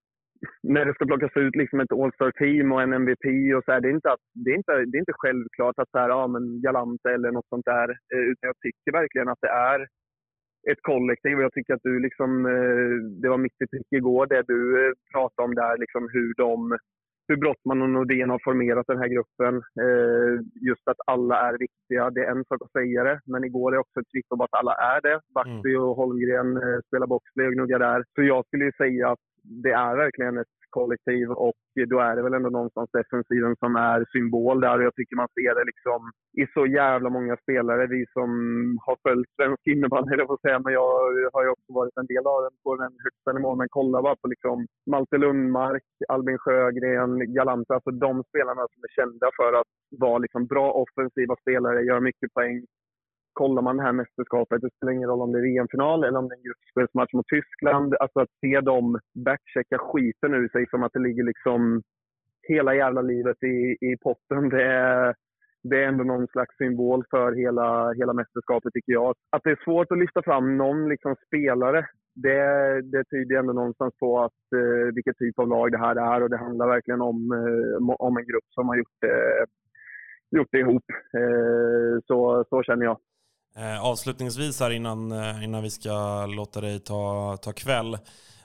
när 0.64 0.86
det 0.86 0.94
ska 0.94 1.06
plockas 1.06 1.36
ut 1.36 1.56
liksom 1.56 1.80
ett 1.80 1.92
All-Star-team 1.92 2.72
och 2.72 2.82
en 2.82 2.94
MVP 2.94 3.26
och 3.58 3.64
så 3.66 3.72
här, 3.72 3.82
det 3.82 3.90
är 3.90 3.94
inte, 4.00 4.12
att, 4.12 4.26
det 4.34 4.52
är 4.52 4.56
inte, 4.56 4.72
det 4.72 4.98
är 4.98 5.06
inte 5.06 5.22
självklart 5.24 5.80
att 5.80 5.90
så 5.90 5.98
här, 5.98 6.10
ja, 6.10 6.28
men 6.28 6.62
Galante 6.62 7.10
eller 7.10 7.32
något 7.32 7.50
sånt 7.50 7.66
där. 7.66 7.90
Eh, 7.90 8.26
utan 8.32 8.48
jag 8.52 8.60
tycker 8.60 8.92
verkligen 8.92 9.30
att 9.30 9.42
det 9.42 9.50
är 9.50 9.80
ett 10.72 10.82
kollektiv 10.82 11.38
och 11.38 11.44
jag 11.44 11.54
tycker 11.54 11.74
att 11.74 11.90
du 11.90 12.00
liksom, 12.00 12.46
eh, 12.46 13.22
det 13.22 13.30
var 13.30 13.38
mitt 13.38 13.62
i 13.62 13.68
prick 13.68 13.88
igår 13.92 14.26
det 14.28 14.44
du 14.48 14.88
eh, 14.88 14.94
pratade 15.14 15.46
om 15.48 15.56
där, 15.56 15.78
liksom 15.78 16.10
hur 16.14 16.34
de 16.38 16.78
hur 17.30 17.38
Brottman 17.38 17.82
och 17.82 17.90
Nordén 17.90 18.30
har 18.30 18.42
formerat 18.44 18.88
den 18.88 18.98
här 18.98 19.08
gruppen. 19.08 19.62
just 20.70 20.88
att 20.88 20.98
alla 21.08 21.36
är 21.48 21.58
viktiga. 21.58 22.10
Det 22.10 22.24
är 22.26 22.32
en 22.32 22.46
sak 22.46 22.62
att 22.62 22.72
säga 22.72 23.04
det, 23.04 23.20
men 23.26 23.44
igår 23.44 23.74
är 23.74 23.78
också 23.78 24.00
ett 24.00 24.12
kvitto 24.12 24.38
på 24.38 24.44
att 24.44 24.60
alla 24.60 24.74
är 24.74 25.02
det. 25.02 25.20
Baxi 25.36 25.76
och 25.76 25.96
Holmgren 25.96 26.50
spelar 26.88 27.08
boxplay 27.08 27.48
och 27.48 27.54
gnuggar 27.54 27.80
där. 27.80 28.04
Så 28.16 28.24
jag 28.24 28.46
skulle 28.46 28.66
ju 28.66 28.72
säga 28.72 29.10
att 29.12 29.28
det 29.64 29.72
är 29.72 29.96
verkligen 29.96 30.38
ett 30.38 30.58
kollektiv 30.70 31.32
och 31.32 31.56
då 31.92 32.00
är 32.00 32.16
det 32.16 32.24
väl 32.24 32.34
ändå 32.34 32.50
någonstans 32.50 32.90
defensiven 32.92 33.56
som 33.60 33.76
är 33.76 34.06
symbol 34.12 34.62
där. 34.62 34.78
Och 34.78 34.84
jag 34.84 34.96
tycker 34.96 35.16
man 35.16 35.34
ser 35.38 35.56
det 35.56 35.66
liksom 35.72 36.00
i 36.42 36.44
så 36.54 36.66
jävla 36.66 37.10
många 37.10 37.36
spelare. 37.44 37.88
Vi 37.88 38.06
som 38.16 38.30
har 38.86 38.98
följt 39.08 39.30
svensk 39.36 39.68
innebandy, 39.68 40.16
jag 40.18 40.28
får 40.28 40.42
säga, 40.42 40.60
men 40.60 40.74
jag 40.74 40.92
har 41.34 41.44
ju 41.44 41.50
också 41.50 41.70
varit 41.80 41.98
en 41.98 42.12
del 42.14 42.26
av 42.28 42.40
den 42.46 42.56
på 42.64 42.76
den 42.76 42.94
högsta 43.06 43.30
nivån. 43.34 43.58
Men 43.58 43.68
kolla 43.70 44.02
bara 44.02 44.16
på 44.22 44.28
liksom 44.28 44.68
Malte 44.92 45.18
Lundmark, 45.18 45.88
Albin 46.08 46.38
Sjögren, 46.38 47.34
Galanta. 47.34 47.74
Alltså 47.74 47.92
de 47.92 48.24
spelarna 48.30 48.64
som 48.72 48.80
är 48.88 48.94
kända 49.00 49.28
för 49.40 49.52
att 49.60 49.72
vara 50.06 50.18
liksom 50.18 50.46
bra 50.54 50.68
offensiva 50.84 51.36
spelare, 51.42 51.82
göra 51.82 52.00
mycket 52.00 52.34
poäng 52.34 52.66
kollar 53.42 53.62
man 53.62 53.78
det 53.78 53.84
här 53.84 54.00
mästerskapet, 54.02 54.62
det 54.62 54.76
spelar 54.76 54.94
ingen 54.94 55.10
roll 55.10 55.22
om 55.22 55.32
det 55.32 55.40
är 55.40 55.50
VM-final 55.50 56.04
eller 56.04 56.20
om 56.20 56.28
det 56.28 56.36
är 56.36 56.42
en 56.42 56.48
gruppspelsmatch 56.48 57.14
mot 57.14 57.28
Tyskland, 57.36 57.96
alltså 58.00 58.20
att 58.20 58.34
se 58.42 58.62
dem 58.62 59.00
backchecka 59.26 59.78
skiten 59.78 60.34
ur 60.34 60.50
sig 60.50 60.66
som 60.70 60.84
att 60.84 60.94
det 60.94 61.06
ligger 61.08 61.24
liksom 61.24 61.82
hela 62.48 62.76
jävla 62.76 63.02
livet 63.02 63.44
i, 63.44 63.78
i 63.90 63.98
potten, 64.04 64.50
det 64.50 64.64
är, 64.64 65.16
det 65.64 65.84
är 65.84 65.88
ändå 65.88 66.04
någon 66.04 66.28
slags 66.28 66.58
symbol 66.58 67.04
för 67.10 67.32
hela, 67.32 67.92
hela 68.00 68.14
mästerskapet 68.14 68.74
tycker 68.74 68.94
jag. 68.94 69.16
Att 69.32 69.44
det 69.44 69.52
är 69.52 69.64
svårt 69.64 69.92
att 69.92 69.98
lyfta 70.04 70.22
fram 70.22 70.58
någon 70.58 70.90
liksom 70.90 71.16
spelare, 71.28 71.86
det, 72.16 72.42
det 72.82 73.04
tyder 73.04 73.40
ändå 73.40 73.54
någonstans 73.54 73.94
på 74.00 74.20
att, 74.20 74.44
eh, 74.56 74.94
vilket 74.96 75.18
typ 75.18 75.40
av 75.40 75.48
lag 75.48 75.72
det 75.72 75.78
här 75.78 75.96
är 76.16 76.24
och 76.24 76.30
det 76.30 76.38
handlar 76.38 76.68
verkligen 76.68 77.02
om, 77.02 77.32
eh, 77.32 77.96
om 78.08 78.18
en 78.18 78.28
grupp 78.28 78.48
som 78.50 78.68
har 78.68 78.76
gjort 78.76 78.98
det, 79.02 79.46
gjort 80.38 80.52
det 80.52 80.60
ihop. 80.60 80.86
Eh, 81.18 82.00
så, 82.08 82.46
så 82.50 82.64
känner 82.64 82.86
jag. 82.86 82.98
Eh, 83.58 83.84
avslutningsvis 83.84 84.60
här 84.60 84.70
innan, 84.70 85.12
eh, 85.12 85.44
innan 85.44 85.64
vi 85.64 85.70
ska 85.70 86.26
låta 86.26 86.62
dig 86.62 86.80
ta, 86.80 87.38
ta 87.42 87.54
kväll. 87.54 87.98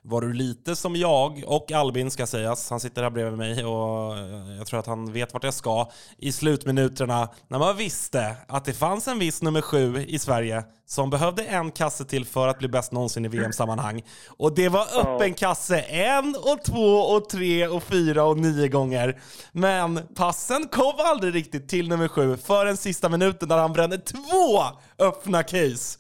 Var 0.05 0.21
du 0.21 0.33
lite 0.33 0.77
som 0.77 0.97
jag 0.97 1.45
och 1.47 1.73
Albin 1.73 2.11
ska 2.11 2.27
sägas, 2.27 2.71
han 2.71 2.81
sitter 2.81 3.03
här 3.03 3.11
bredvid 3.11 3.39
mig 3.39 3.65
och 3.65 4.19
eh, 4.19 4.57
jag 4.59 4.67
tror 4.67 4.81
att 4.81 4.87
han 4.87 5.13
vet 5.13 5.33
vart 5.33 5.45
jag 5.45 5.55
ska, 5.55 5.91
i 6.19 6.33
slutminuterna 6.33 7.29
när 7.49 7.59
man 7.59 7.77
visste 7.77 8.37
att 8.49 8.65
det 8.65 8.73
fanns 8.73 9.09
en 9.09 9.19
viss 9.19 9.43
nummer 9.43 9.61
sju 9.61 10.05
i 10.09 10.19
Sverige 10.19 10.65
som 10.87 11.11
behövde 11.11 11.45
en 11.45 11.71
kasse 11.71 12.05
till 12.05 12.25
för 12.25 12.49
att 12.49 12.59
bli 12.59 12.69
bäst 12.69 12.93
någonsin 12.93 13.25
i 13.25 13.29
VM-sammanhang. 13.29 14.03
Och 14.27 14.55
det 14.55 14.69
var 14.69 14.87
öppen 15.01 15.35
kasse 15.35 15.81
en 15.81 16.37
och 16.43 16.65
två 16.65 16.97
och 16.97 17.29
tre 17.29 17.69
och 17.69 17.83
fyra 17.83 18.25
och 18.25 18.39
nio 18.39 18.69
gånger. 18.69 19.21
Men 19.53 20.01
passen 20.15 20.69
kom 20.69 20.95
aldrig 20.99 21.35
riktigt 21.35 21.69
till 21.69 21.89
nummer 21.89 22.09
sju 22.09 22.37
förrän 22.37 22.77
sista 22.77 23.09
minuten 23.09 23.49
där 23.49 23.59
han 23.59 23.73
brände 23.73 23.99
två 23.99 24.63
öppna 24.99 25.43
case. 25.43 25.99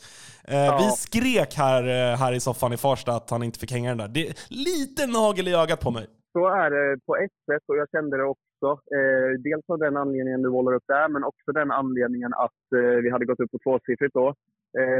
Eh, 0.48 0.56
ja. 0.56 0.78
Vi 0.80 0.88
skrek 0.90 1.54
här, 1.54 1.82
eh, 1.82 2.18
här 2.18 2.32
i 2.32 2.40
soffan 2.40 2.72
i 2.72 2.76
Farsta 2.76 3.12
att 3.12 3.30
han 3.30 3.42
inte 3.42 3.58
fick 3.58 3.72
hänga 3.72 3.88
den 3.88 3.98
där. 3.98 4.08
Det 4.08 4.28
är 4.28 4.34
lite 4.68 5.06
nagel 5.06 5.48
i 5.48 5.54
ögat 5.54 5.80
på 5.80 5.90
mig. 5.90 6.06
Så 6.32 6.46
är 6.48 6.70
det 6.70 7.00
på 7.06 7.16
ett 7.16 7.38
sätt 7.50 7.62
och 7.68 7.76
jag 7.76 7.88
kände 7.90 8.16
det 8.16 8.24
också. 8.24 8.68
Eh, 8.96 9.30
dels 9.46 9.64
av 9.68 9.78
den 9.78 9.96
anledningen 9.96 10.42
du 10.42 10.50
målar 10.50 10.72
upp 10.72 10.84
där, 10.86 11.08
men 11.08 11.24
också 11.24 11.52
den 11.52 11.70
anledningen 11.70 12.32
att 12.34 12.64
vi 13.02 13.10
hade 13.10 13.24
gått 13.24 13.40
upp 13.40 13.50
på 13.50 13.58
tvåsiffrigt 13.64 14.14
då. 14.14 14.34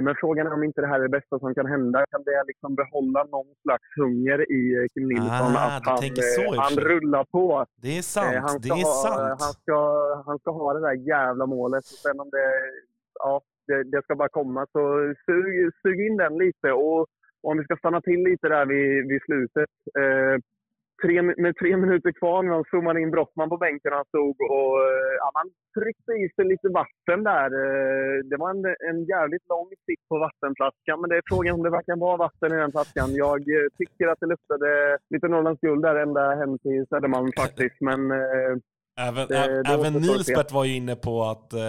Men 0.03 0.15
frågan 0.21 0.47
är 0.47 0.53
om 0.53 0.65
inte 0.65 0.81
det 0.81 0.87
här 0.87 0.99
är 0.99 1.03
det 1.03 1.09
bästa 1.19 1.39
som 1.39 1.55
kan 1.55 1.67
hända. 1.67 2.07
Kan 2.11 2.23
det 2.23 2.45
liksom 2.47 2.75
behålla 2.75 3.25
någon 3.25 3.55
slags 3.63 3.85
hunger 3.97 4.53
i 4.53 4.89
Kim 4.95 5.09
Nilsson? 5.09 5.53
Ah, 5.57 5.77
att 5.77 5.87
han, 5.87 5.99
så, 6.37 6.61
han 6.61 6.77
rullar 6.91 7.25
på. 7.25 7.67
Det 7.83 7.99
är 7.99 8.03
sant. 8.03 8.63
det 8.63 8.69
är 8.69 8.85
ha, 8.85 9.09
sant. 9.09 9.41
Han 9.41 9.53
ska, 9.53 9.79
han 10.27 10.39
ska 10.39 10.51
ha 10.51 10.75
det 10.75 10.81
där 10.81 11.09
jävla 11.09 11.47
målet. 11.47 11.85
Och 11.93 12.01
sen 12.05 12.21
om 12.21 12.31
det, 12.31 12.47
ja, 13.19 13.41
det, 13.67 13.83
det, 13.85 14.03
ska 14.03 14.15
bara 14.15 14.29
komma. 14.29 14.67
Så 14.73 15.15
sug, 15.27 15.73
sug 15.83 16.07
in 16.07 16.17
den 16.17 16.39
lite. 16.39 16.73
Och, 16.73 17.07
om 17.43 17.59
vi 17.59 17.65
ska 17.65 17.77
stanna 17.77 18.01
till 18.01 18.23
lite 18.25 18.49
där 18.49 18.67
vid, 18.67 19.09
vid 19.09 19.23
slutet. 19.23 19.71
Eh, 19.99 20.37
tre, 21.03 21.23
med 21.23 21.55
tre 21.57 21.77
minuter 21.77 22.13
kvar 22.13 22.43
när 22.43 22.53
de 22.53 22.65
zoomade 22.71 23.01
in 23.01 23.11
Brottman 23.11 23.49
på 23.49 23.57
bänken 23.57 23.93
han 23.93 24.05
stod 24.05 24.37
och 24.57 24.75
eh, 24.89 25.13
ja, 25.23 25.29
man 25.39 25.49
tryckte 25.79 26.13
i 26.13 26.27
sig 26.35 26.45
lite 26.45 26.69
vatten 26.69 27.21
där. 27.33 27.49
Eh, 27.63 28.17
det 28.31 28.37
var 28.43 28.51
en, 28.51 28.65
en 28.91 29.05
jävligt 29.05 29.49
lång 29.49 29.69
sitt 29.87 30.09
på 30.09 30.19
vattenflaskan, 30.19 31.01
men 31.01 31.11
det 31.11 31.17
är 31.17 31.31
frågan 31.33 31.55
om 31.55 31.63
det 31.63 31.77
verkligen 31.79 32.07
var 32.09 32.17
vatten 32.27 32.53
i 32.53 32.63
den 32.63 32.73
flaskan. 32.77 33.15
Jag 33.15 33.41
eh, 33.57 33.69
tycker 33.79 34.07
att 34.09 34.21
det 34.21 34.33
luktade 34.35 34.99
lite 35.11 35.29
Norrlands 35.29 35.61
guld 35.61 35.83
där 35.83 35.97
ända 36.07 36.35
hem 36.41 36.59
till 36.59 36.87
Södermalm 36.91 37.33
faktiskt, 37.43 37.81
men 37.81 38.01
eh, 38.11 38.55
Även, 39.09 39.29
det, 39.29 39.63
det 39.63 39.71
även 39.71 39.93
Nilsbert 39.93 40.53
var 40.53 40.65
ju 40.65 40.77
inne 40.77 40.97
på 40.97 41.25
att 41.25 41.53
eh, 41.53 41.61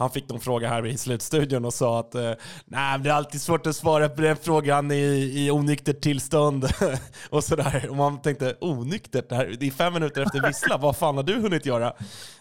han 0.00 0.10
fick 0.10 0.28
någon 0.28 0.40
fråga 0.40 0.68
här 0.68 0.86
i 0.86 0.96
slutstudion 0.96 1.64
och 1.64 1.74
sa 1.74 2.00
att 2.00 2.14
eh, 2.14 2.32
Nej, 2.64 2.98
det 2.98 3.10
är 3.10 3.14
alltid 3.14 3.40
svårt 3.40 3.66
att 3.66 3.76
svara 3.76 4.08
på 4.08 4.22
den 4.22 4.36
frågan 4.36 4.90
i, 4.90 5.32
i 5.46 5.50
onyktert 5.50 6.00
tillstånd 6.00 6.64
och 7.30 7.44
sådär. 7.44 7.86
Och 7.90 7.96
man 7.96 8.22
tänkte 8.22 8.54
onyktert, 8.60 9.28
det, 9.28 9.34
här, 9.34 9.54
det 9.60 9.66
är 9.66 9.70
fem 9.70 9.92
minuter 9.92 10.22
efter 10.22 10.46
vissla, 10.46 10.76
vad 10.76 10.96
fan 10.96 11.16
har 11.16 11.22
du 11.22 11.34
hunnit 11.34 11.66
göra? 11.66 11.86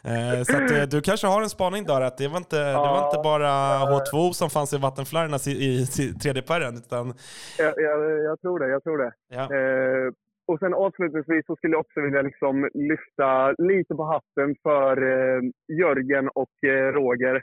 Eh, 0.03 0.43
så 0.43 0.63
att, 0.63 0.71
eh, 0.71 0.83
du 0.83 1.01
kanske 1.01 1.27
har 1.27 1.41
en 1.41 1.49
spaning 1.49 1.83
där 1.83 2.01
att 2.01 2.17
det 2.17 2.27
var 2.27 2.37
inte, 2.37 2.55
ja, 2.55 2.63
det 2.63 2.77
var 2.77 3.05
inte 3.05 3.19
bara 3.23 3.49
H2O 3.79 4.33
som 4.33 4.49
fanns 4.49 4.73
i 4.73 4.77
vattenflärrarna 4.77 5.37
i, 5.45 5.51
i, 5.51 5.81
i 5.81 5.85
3D-pärren 6.11 6.77
utan... 6.77 7.13
Jag, 7.57 7.73
jag, 7.77 8.23
jag, 8.23 8.41
tror 8.41 8.59
det, 8.59 8.69
jag 8.69 8.83
tror 8.83 8.97
det. 8.97 9.11
Ja. 9.29 9.47
Och 10.49 10.59
sen 10.59 10.73
avslutningsvis 10.73 11.45
så 11.45 11.55
skulle 11.55 11.73
jag 11.73 11.79
också 11.85 12.01
vilja 12.01 12.21
liksom 12.21 12.69
lyfta 12.73 13.51
lite 13.51 13.95
på 13.95 14.03
hatten 14.03 14.55
för 14.63 14.93
eh, 15.11 15.41
Jörgen 15.79 16.29
och 16.41 16.55
eh, 16.71 16.87
Roger. 16.97 17.35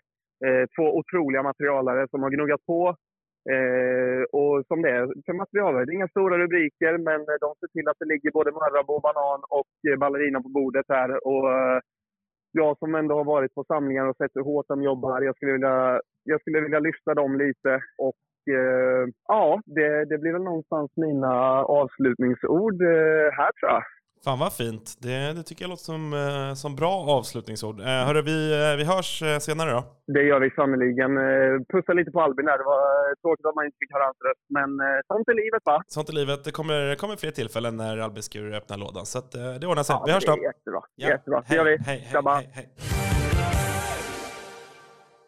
Eh, 0.46 0.64
två 0.76 0.86
otroliga 0.98 1.42
materialare 1.42 2.08
som 2.10 2.22
har 2.22 2.30
gnuggat 2.30 2.66
på. 2.66 2.96
Eh, 3.54 4.22
och 4.40 4.66
som 4.68 4.82
det 4.82 4.90
är 4.90 5.04
för 5.26 5.32
materialare, 5.32 5.84
det 5.84 5.92
är 5.92 6.00
inga 6.00 6.14
stora 6.16 6.38
rubriker 6.38 6.98
men 6.98 7.20
eh, 7.20 7.38
de 7.44 7.48
ser 7.60 7.70
till 7.72 7.88
att 7.88 8.00
det 8.00 8.10
ligger 8.12 8.30
både 8.30 8.52
Marabou, 8.52 9.00
banan 9.00 9.40
och 9.58 9.74
eh, 9.90 9.98
ballerina 9.98 10.42
på 10.42 10.48
bordet 10.48 10.86
här. 10.88 11.26
Och, 11.26 11.44
eh, 11.52 11.80
jag 12.52 12.78
som 12.78 12.94
ändå 12.94 13.14
har 13.14 13.24
varit 13.24 13.54
på 13.54 13.64
samlingar 13.64 14.06
och 14.06 14.16
sett 14.16 14.34
hur 14.34 14.48
hårt 14.50 14.68
de 14.68 14.82
jobbar, 14.82 15.22
jag 15.22 15.36
skulle 15.36 15.52
vilja, 15.52 16.00
jag 16.24 16.40
skulle 16.40 16.60
vilja 16.60 16.80
lyfta 16.80 17.14
dem 17.14 17.38
lite. 17.38 17.72
Och 17.98 18.18
eh, 18.48 19.08
ja, 19.28 19.60
det, 19.66 20.04
det 20.04 20.18
blir 20.18 20.32
väl 20.32 20.42
någonstans 20.42 20.90
mina 20.96 21.34
avslutningsord 21.64 22.82
eh, 22.82 23.28
här 23.38 23.50
tror 23.60 23.72
jag. 23.72 23.82
Fan 24.24 24.38
vad 24.38 24.52
fint. 24.52 24.86
Det, 25.02 25.32
det 25.36 25.42
tycker 25.42 25.62
jag 25.64 25.68
låter 25.68 25.84
som, 25.92 26.12
eh, 26.12 26.54
som 26.54 26.76
bra 26.76 26.94
avslutningsord. 27.18 27.80
Eh, 27.80 27.86
hörru, 27.86 28.22
vi, 28.22 28.38
eh, 28.52 28.76
vi 28.76 28.84
hörs 28.84 29.22
eh, 29.22 29.38
senare 29.38 29.70
då. 29.70 29.84
Det 30.06 30.22
gör 30.22 30.40
vi 30.40 30.50
sannerligen. 30.50 31.12
Pussa 31.72 31.92
lite 31.92 32.10
på 32.10 32.20
Albin 32.20 32.46
där. 32.46 32.58
Det 32.58 32.64
var 32.64 33.14
tråkigt 33.22 33.46
att 33.46 33.54
man 33.54 33.64
inte 33.64 33.78
fick 33.80 33.92
höra 33.92 34.04
hans 34.04 34.16
röst, 34.28 34.46
men 34.48 34.70
sånt 35.06 35.28
är 35.28 35.34
livet 35.34 35.62
va? 35.64 35.82
Sånt 35.86 36.08
är 36.08 36.12
livet. 36.12 36.44
Det 36.44 36.50
kommer, 36.50 36.94
kommer 36.94 37.16
fler 37.16 37.30
tillfällen 37.30 37.76
när 37.76 37.98
Albin 37.98 38.22
Skur 38.22 38.54
öppnar 38.54 38.76
lådan, 38.76 39.06
så 39.06 39.18
att, 39.18 39.32
det 39.60 39.66
ordnar 39.66 39.82
sig. 39.82 39.96
Ja, 39.98 40.02
vi 40.06 40.12
hörs 40.12 40.24
då. 40.24 40.36
Det 40.36 40.42
är 40.42 40.52
jättebra. 40.52 40.80
Ja. 40.96 41.08
jättebra. 41.08 41.42
Det 41.48 41.54
gör 41.54 41.64
vi. 41.64 41.76
Hej, 41.86 42.06
hej, 42.12 42.22
hej, 42.24 42.50
hej. 42.54 42.95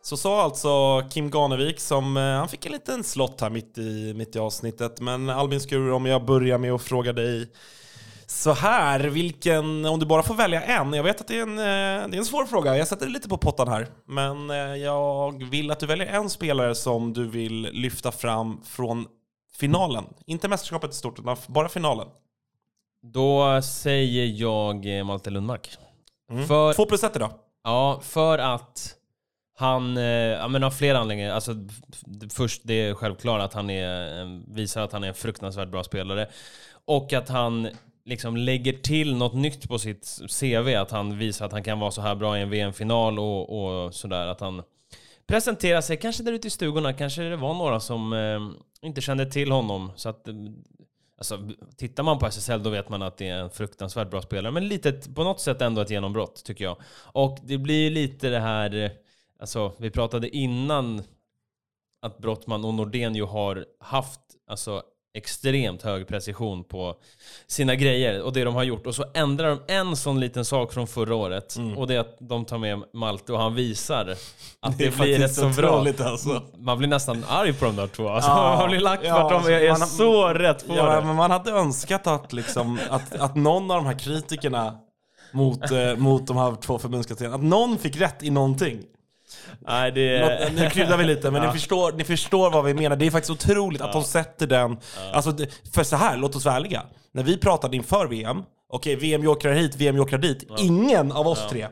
Så 0.09 0.17
sa 0.17 0.43
alltså 0.43 1.03
Kim 1.11 1.31
Ganevik 1.31 1.81
som, 1.81 2.17
eh, 2.17 2.23
han 2.23 2.49
fick 2.49 2.67
en 2.67 2.73
liten 2.73 3.05
slott 3.05 3.41
här 3.41 3.51
mitt 3.51 3.79
i, 3.79 4.15
mitt 4.15 4.37
i 4.37 4.39
avsnittet. 4.39 5.01
Men 5.01 5.31
Albin 5.31 5.61
Skur, 5.61 5.93
om 5.93 6.07
jag 6.07 6.25
börjar 6.25 6.59
med 6.59 6.73
att 6.73 6.83
fråga 6.83 7.13
dig 7.13 7.53
så 8.27 8.53
här, 8.53 9.01
vilken, 9.01 9.87
om 9.87 10.01
du 10.01 10.07
bara 10.07 10.23
får 10.23 10.35
välja 10.35 10.63
en. 10.63 10.93
Jag 10.93 11.03
vet 11.03 11.21
att 11.21 11.29
det 11.29 11.39
är 11.39 11.43
en, 11.43 11.59
eh, 11.59 12.09
det 12.09 12.17
är 12.17 12.19
en 12.19 12.25
svår 12.25 12.45
fråga, 12.45 12.77
jag 12.77 12.89
sätter 12.89 13.07
dig 13.07 13.13
lite 13.13 13.29
på 13.29 13.39
pottan 13.39 13.69
här. 13.69 13.89
Men 14.07 14.51
eh, 14.51 14.57
jag 14.57 15.45
vill 15.51 15.71
att 15.71 15.81
du 15.81 15.87
väljer 15.87 16.07
en 16.07 16.31
spelare 16.31 16.75
som 16.75 17.13
du 17.13 17.29
vill 17.29 17.63
lyfta 17.73 18.13
fram 18.13 18.61
från 18.65 19.07
finalen. 19.57 20.05
Inte 20.27 20.49
mästerskapet 20.49 20.91
i 20.91 20.95
stort, 20.95 21.19
utan 21.19 21.37
bara 21.47 21.69
finalen. 21.69 22.09
Då 23.03 23.63
säger 23.63 24.27
jag 24.27 25.07
Malte 25.07 25.31
Lundmark. 25.31 25.77
Mm. 26.31 26.47
För, 26.47 26.73
Två 26.73 26.87
plus 26.87 27.05
ett 27.05 27.17
idag. 27.17 27.31
ja, 27.65 28.01
för 28.03 28.39
att 28.39 28.98
han, 29.59 29.97
eh, 29.97 30.03
ja 30.05 30.49
men 30.49 30.65
av 30.65 30.71
flera 30.71 30.99
anledningar. 30.99 31.35
Alltså, 31.35 31.55
först 32.31 32.63
det 32.65 32.75
är 32.75 32.95
självklart 32.95 33.43
att 33.43 33.55
han 33.55 33.71
är, 33.71 34.55
visar 34.55 34.83
att 34.83 34.93
han 34.93 35.05
är 35.05 35.09
en 35.09 35.15
fruktansvärt 35.15 35.69
bra 35.69 35.85
spelare. 35.85 36.29
Och 36.85 37.13
att 37.13 37.29
han 37.29 37.69
liksom 38.05 38.37
lägger 38.37 38.73
till 38.73 39.17
något 39.17 39.35
nytt 39.35 39.69
på 39.69 39.79
sitt 39.79 40.21
CV. 40.41 40.75
Att 40.77 40.91
han 40.91 41.19
visar 41.19 41.47
att 41.47 41.53
han 41.53 41.63
kan 41.63 41.81
vara 41.81 41.91
så 41.91 42.01
här 42.01 42.15
bra 42.15 42.39
i 42.39 42.43
en 42.43 42.51
VM-final 42.51 43.19
och, 43.19 43.85
och 43.85 43.95
sådär. 43.95 44.27
Att 44.27 44.41
han 44.41 44.63
presenterar 45.27 45.81
sig, 45.81 45.97
kanske 45.97 46.23
där 46.23 46.33
ute 46.33 46.47
i 46.49 46.51
stugorna, 46.51 46.93
kanske 46.93 47.23
det 47.23 47.37
var 47.37 47.55
några 47.55 47.81
som 47.81 48.13
eh, 48.13 48.87
inte 48.89 49.01
kände 49.01 49.27
till 49.27 49.51
honom. 49.51 49.93
Så 49.97 50.09
att, 50.09 50.29
eh, 50.29 50.35
alltså, 51.19 51.51
tittar 51.77 52.03
man 52.03 52.19
på 52.19 52.27
SSL 52.27 52.63
då 52.63 52.71
vet 52.71 52.89
man 52.89 53.03
att 53.03 53.17
det 53.17 53.29
är 53.29 53.39
en 53.39 53.51
fruktansvärt 53.51 54.11
bra 54.11 54.23
spelare. 54.23 54.53
Men 54.53 54.69
lite, 54.69 54.93
på 54.93 55.25
något 55.25 55.41
sätt 55.41 55.63
ändå 55.63 55.81
ett 55.81 55.91
genombrott, 55.91 56.45
tycker 56.45 56.65
jag. 56.65 56.77
Och 57.03 57.39
det 57.43 57.59
blir 57.59 57.91
lite 57.91 58.29
det 58.29 58.41
här, 58.41 58.75
eh, 58.75 58.91
alltså 59.41 59.73
vi 59.79 59.91
pratade 59.91 60.37
innan 60.37 61.03
att 62.03 62.19
Brottman 62.19 62.65
och 62.65 62.75
Nordén 62.75 63.15
ju 63.15 63.25
har 63.25 63.65
haft 63.81 64.21
alltså, 64.51 64.83
extremt 65.15 65.83
hög 65.83 66.09
precision 66.09 66.65
på 66.65 66.95
sina 67.47 67.75
grejer 67.75 68.23
och 68.23 68.33
det 68.33 68.45
de 68.45 68.55
har 68.55 68.63
gjort. 68.63 68.87
Och 68.87 68.95
så 68.95 69.05
ändrar 69.15 69.49
de 69.49 69.61
en 69.75 69.97
sån 69.97 70.21
liten 70.21 70.45
sak 70.45 70.73
från 70.73 70.87
förra 70.87 71.15
året 71.15 71.57
och 71.77 71.87
det 71.87 71.95
är 71.95 72.01
att 72.01 72.17
de 72.21 72.45
tar 72.45 72.59
med 72.59 72.83
Malte 72.95 73.33
och 73.33 73.39
han 73.39 73.55
visar 73.55 74.15
att 74.61 74.79
det, 74.79 74.87
är 74.87 75.03
blir 75.03 75.19
rätt 75.19 75.35
så 75.35 75.49
bra. 75.49 75.87
alltså. 76.01 76.43
Man 76.59 76.79
blir 76.79 76.89
nästan 76.89 77.25
arg 77.29 77.53
på 77.53 77.65
de 77.65 77.77
där 77.77 77.87
två. 77.87 78.09
Alltså, 78.09 78.31
Ja, 78.31 78.57
man 78.59 78.69
blir 78.71 78.81
lack 78.81 79.01
för 79.01 79.07
ja, 79.07 79.35
att 79.37 79.45
de 79.45 79.53
är, 79.53 79.61
är 79.61 79.79
man 79.79 79.89
så 79.89 80.29
rätt 80.29 80.67
på 80.67 80.75
Ja, 80.77 80.95
det. 80.97 81.07
men 81.07 81.17
man 81.17 81.31
hade 81.31 81.51
önskat 81.51 82.07
att, 82.07 82.33
liksom, 82.33 82.79
att, 82.91 83.15
att 83.17 83.37
någon 83.37 83.71
av 83.71 83.77
de 83.77 83.87
här 83.87 83.99
kritikerna 83.99 84.79
mot, 85.33 85.71
eh, 85.71 85.97
mot 85.97 86.27
de 86.27 86.37
här 86.37 86.57
två 86.61 86.79
förbundskaptenerna, 86.79 87.37
att 87.37 87.43
någon 87.43 87.79
fick 87.79 87.97
rätt 87.97 88.23
i 88.23 88.31
någonting. 88.31 88.83
Nej, 89.67 89.93
det 89.93 90.53
Nu 90.55 90.71
kryddar 90.71 90.97
vi 90.97 91.05
lite, 91.05 91.31
men 91.31 91.43
ni, 91.47 91.53
förstår, 91.53 91.93
ni 91.93 92.05
förstår 92.05 92.51
vad 92.51 92.65
vi 92.65 92.75
menar. 92.75 92.97
Det 92.97 93.07
är 93.07 93.11
faktiskt 93.11 93.31
otroligt 93.31 93.81
att 93.81 93.93
de 93.93 94.05
sätter 94.05 94.47
den... 94.47 94.77
Alltså, 95.13 95.31
det- 95.33 95.49
för 95.75 95.85
så 95.85 95.97
här, 95.97 96.17
låt 96.17 96.37
oss 96.37 96.45
vara 96.45 96.57
ärliga. 96.57 96.83
När 97.15 97.23
vi 97.23 97.37
pratade 97.39 97.77
inför 97.77 98.07
VM, 98.07 98.43
okej, 98.73 98.97
VM 98.97 99.23
jokrar 99.25 99.53
hit, 99.53 99.77
VM 99.77 99.97
jokrar 99.97 100.19
dit. 100.19 100.45
Ingen 100.59 101.13
av 101.13 101.29
oss 101.29 101.47
tre 101.51 101.67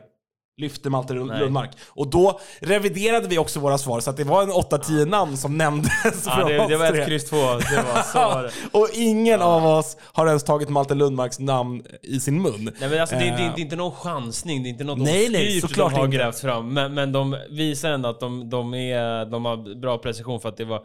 lyfte 0.57 0.89
Malte. 0.89 1.13
Lundmark. 1.13 1.71
Och 1.87 2.07
då 2.09 2.39
reviderade 2.59 3.27
vi 3.27 3.37
också 3.37 3.59
våra 3.59 3.77
svar, 3.77 3.99
så 3.99 4.09
att 4.09 4.17
det 4.17 4.23
var 4.23 4.43
en 4.43 4.49
8-10 4.51 5.05
namn 5.05 5.37
som 5.37 5.57
nämndes 5.57 6.25
Ja, 6.25 6.43
det, 6.47 6.59
oss 6.59 6.69
det 6.69 6.77
var 6.77 6.85
ett 6.93 7.07
kryss 7.07 7.25
två. 7.29 7.35
Det 7.37 7.83
var 7.93 8.03
så 8.03 8.17
var 8.19 8.43
det. 8.43 8.51
Och 8.71 8.89
ingen 8.93 9.41
av 9.41 9.65
oss 9.65 9.97
har 10.03 10.27
ens 10.27 10.43
tagit 10.43 10.69
Malte 10.69 10.95
Lundmarks 10.95 11.39
namn 11.39 11.83
i 12.03 12.19
sin 12.19 12.41
mun. 12.41 12.71
Nej 12.79 12.89
men 12.89 13.01
alltså 13.01 13.15
det, 13.15 13.21
det, 13.21 13.31
det 13.37 13.43
Eh, 13.43 13.53
är 13.53 13.59
inte 13.59 13.75
någon 13.75 13.91
chansning, 13.91 14.63
det 14.63 14.69
är 14.69 14.71
inte 14.71 14.83
något 14.83 14.97
Nej, 14.99 15.29
nej, 15.29 15.61
såklart 15.61 15.91
de 15.91 15.97
har 15.97 16.05
inte. 16.05 16.17
grävt 16.17 16.39
fram. 16.39 16.73
Men, 16.73 16.93
men 16.93 17.11
de 17.11 17.37
visar 17.49 17.89
ändå 17.89 18.09
att 18.09 18.19
de, 18.19 18.49
de, 18.49 18.73
är, 18.73 19.25
de 19.25 19.45
har 19.45 19.75
bra 19.81 19.97
precision 19.97 20.39
för 20.39 20.49
att 20.49 20.57
det 20.57 20.65
var... 20.65 20.81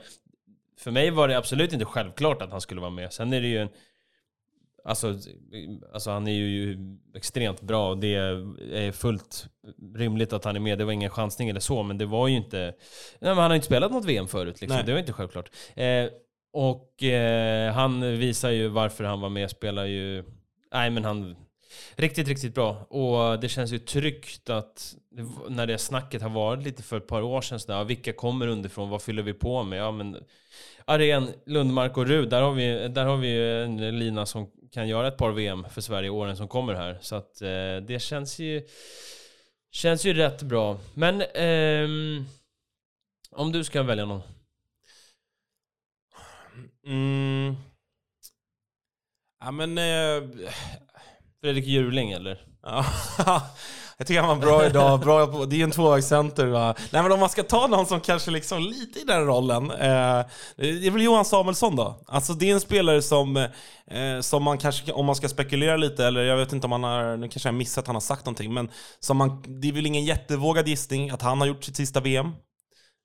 För 0.80 0.90
mig 0.90 1.11
var 1.11 1.28
det 1.28 1.38
absolut 1.38 1.72
inte 1.72 1.85
självklart 1.85 2.42
att 2.42 2.50
han 2.50 2.61
skulle 2.61 2.80
vara 2.80 2.90
med. 2.90 3.12
Sen 3.12 3.32
är 3.32 3.40
det 3.40 3.46
ju 3.48 3.58
en... 3.58 3.68
Alltså, 4.85 5.16
alltså 5.92 6.11
han 6.11 6.29
är 6.29 6.33
ju 6.33 6.79
extremt 7.14 7.61
bra 7.61 7.90
och 7.90 7.99
det 7.99 8.14
är 8.14 8.92
fullt 8.92 9.47
rimligt 9.95 10.33
att 10.33 10.45
han 10.45 10.57
är 10.57 10.61
med. 10.61 10.79
Det 10.79 10.85
var 10.85 10.92
ingen 10.92 11.11
chansning 11.11 11.49
eller 11.49 11.61
så, 11.61 11.83
men 11.83 11.99
det 11.99 12.07
var 12.07 12.29
ju 12.29 12.37
inte... 12.37 12.59
Nej, 12.59 12.75
men 13.18 13.37
han 13.37 13.45
har 13.45 13.51
ju 13.51 13.55
inte 13.55 13.66
spelat 13.66 13.92
något 13.92 14.05
VM 14.05 14.29
förut 14.29 14.61
liksom. 14.61 14.77
Nej. 14.77 14.87
Det 14.87 14.92
var 14.92 14.99
inte 14.99 15.12
självklart. 15.12 15.51
Eh, 15.75 16.07
och 16.53 17.03
eh, 17.03 17.73
han 17.73 18.18
visar 18.18 18.51
ju 18.51 18.68
varför 18.68 19.05
han 19.05 19.21
var 19.21 19.29
med, 19.29 19.51
spelar 19.51 19.85
ju... 19.85 20.25
Nej 20.73 20.90
men 20.90 21.05
han... 21.05 21.37
Riktigt, 21.95 22.29
riktigt 22.29 22.55
bra. 22.55 22.71
Och 22.71 23.40
det 23.40 23.49
känns 23.49 23.73
ju 23.73 23.79
tryggt 23.79 24.51
att 24.51 24.95
när 25.49 25.66
det 25.66 25.79
snacket 25.79 26.23
har 26.23 26.31
varit 26.31 26.64
lite 26.64 26.83
för 26.83 26.97
ett 26.97 27.07
par 27.07 27.23
år 27.23 27.40
sedan 27.40 27.61
sådär, 27.61 27.85
vilka 27.85 28.12
kommer 28.12 28.47
underifrån, 28.47 28.90
vad 28.90 29.03
fyller 29.03 29.23
vi 29.23 29.33
på 29.33 29.62
med? 29.62 29.79
Ja 29.79 29.90
men 29.90 30.16
Aren, 30.85 31.29
Lundmark 31.47 31.97
och 31.97 32.07
Rud, 32.07 32.29
där 32.29 32.42
har 32.42 32.53
vi, 32.53 32.88
där 32.88 33.05
har 33.05 33.16
vi 33.16 33.29
ju 33.29 33.62
en 33.62 33.99
lina 33.99 34.27
som 34.27 34.51
kan 34.72 34.88
göra 34.88 35.08
ett 35.08 35.16
par 35.16 35.30
VM 35.30 35.66
för 35.70 35.80
Sverige 35.80 36.11
åren 36.11 36.37
som 36.37 36.48
kommer 36.48 36.74
här. 36.74 36.98
Så 37.00 37.16
att 37.16 37.42
eh, 37.42 37.76
det 37.76 38.02
känns 38.02 38.38
ju, 38.38 38.66
känns 39.70 40.04
ju 40.04 40.14
rätt 40.14 40.42
bra. 40.42 40.78
Men 40.94 41.22
ehm, 41.35 42.24
om 43.30 43.52
du 43.52 43.64
ska 43.64 43.82
välja 43.82 44.04
någon. 44.04 44.22
Mm. 46.87 47.56
Ja 49.40 49.50
men... 49.50 49.78
Eh, 49.78 50.48
Fredrik 51.40 51.66
Juling 51.66 52.11
eller? 52.11 52.46
ja, 52.62 52.87
jag 53.98 54.07
tycker 54.07 54.20
han 54.20 54.28
var 54.28 54.46
bra 54.46 54.66
idag. 54.66 55.00
Bra 55.00 55.26
på, 55.26 55.44
det 55.44 55.61
är 55.61 55.64
en 55.64 55.70
tvåvägscenter 55.70 56.46
va. 56.46 56.74
Nej 56.90 57.02
men 57.02 57.12
om 57.12 57.20
man 57.20 57.28
ska 57.28 57.42
ta 57.42 57.66
någon 57.66 57.87
som 57.87 58.00
kanske 58.00 58.31
liksom 58.31 58.59
lite 58.62 58.98
i 59.00 59.05
den 59.05 59.26
rollen. 59.26 59.70
Eh, 59.70 60.24
det 60.57 60.87
är 60.87 60.90
väl 60.90 61.02
Johan 61.02 61.24
Samuelsson 61.24 61.76
då. 61.76 62.05
Alltså 62.07 62.33
det 62.33 62.50
är 62.50 62.55
en 62.55 62.61
spelare 62.61 63.02
som, 63.02 63.37
eh, 63.37 64.20
som 64.20 64.42
man 64.42 64.59
kanske, 64.59 64.92
om 64.92 65.07
man 65.07 65.14
ska 65.16 65.28
spekulera 65.28 65.76
lite, 65.76 66.07
eller 66.07 66.22
jag 66.22 66.37
vet 66.37 66.52
inte 66.52 66.66
om 66.66 66.72
han 66.72 66.85
har, 66.85 67.16
nu 67.16 67.28
kanske 67.28 67.48
jag 67.48 67.52
har 67.52 67.59
missat 67.59 67.83
att 67.83 67.87
han 67.87 67.96
har 67.96 68.00
sagt 68.00 68.24
någonting, 68.24 68.55
men 68.55 68.70
som 69.00 69.16
man, 69.16 69.44
det 69.61 69.68
är 69.68 69.72
väl 69.72 69.87
ingen 69.87 70.05
jättevågad 70.05 70.68
gissning 70.68 71.11
att 71.11 71.22
han 71.22 71.40
har 71.40 71.46
gjort 71.46 71.64
sitt 71.64 71.76
sista 71.76 72.00
VM. 72.00 72.26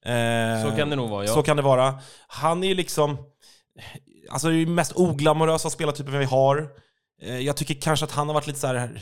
Eh, 0.05 0.69
Så 0.69 0.75
kan 0.77 0.89
det 0.89 0.95
nog 0.95 1.09
vara, 1.09 1.25
ja. 1.25 1.33
Så 1.33 1.43
kan 1.43 1.57
det 1.57 1.63
vara. 1.63 1.99
Han 2.27 2.63
är 2.63 2.67
ju 2.67 2.73
liksom, 2.73 3.17
alltså 4.31 4.47
det 4.47 4.53
är 4.55 4.57
ju 4.57 4.65
mest 4.67 4.91
oglamorösa 4.95 5.69
spelartypen 5.69 6.19
vi 6.19 6.25
har. 6.25 6.67
Eh, 7.21 7.39
Jag 7.39 7.57
tycker 7.57 7.73
kanske 7.73 8.05
att 8.05 8.11
han 8.11 8.27
har 8.27 8.33
varit 8.33 8.47
lite 8.47 8.59
så 8.59 8.67
här. 8.67 9.01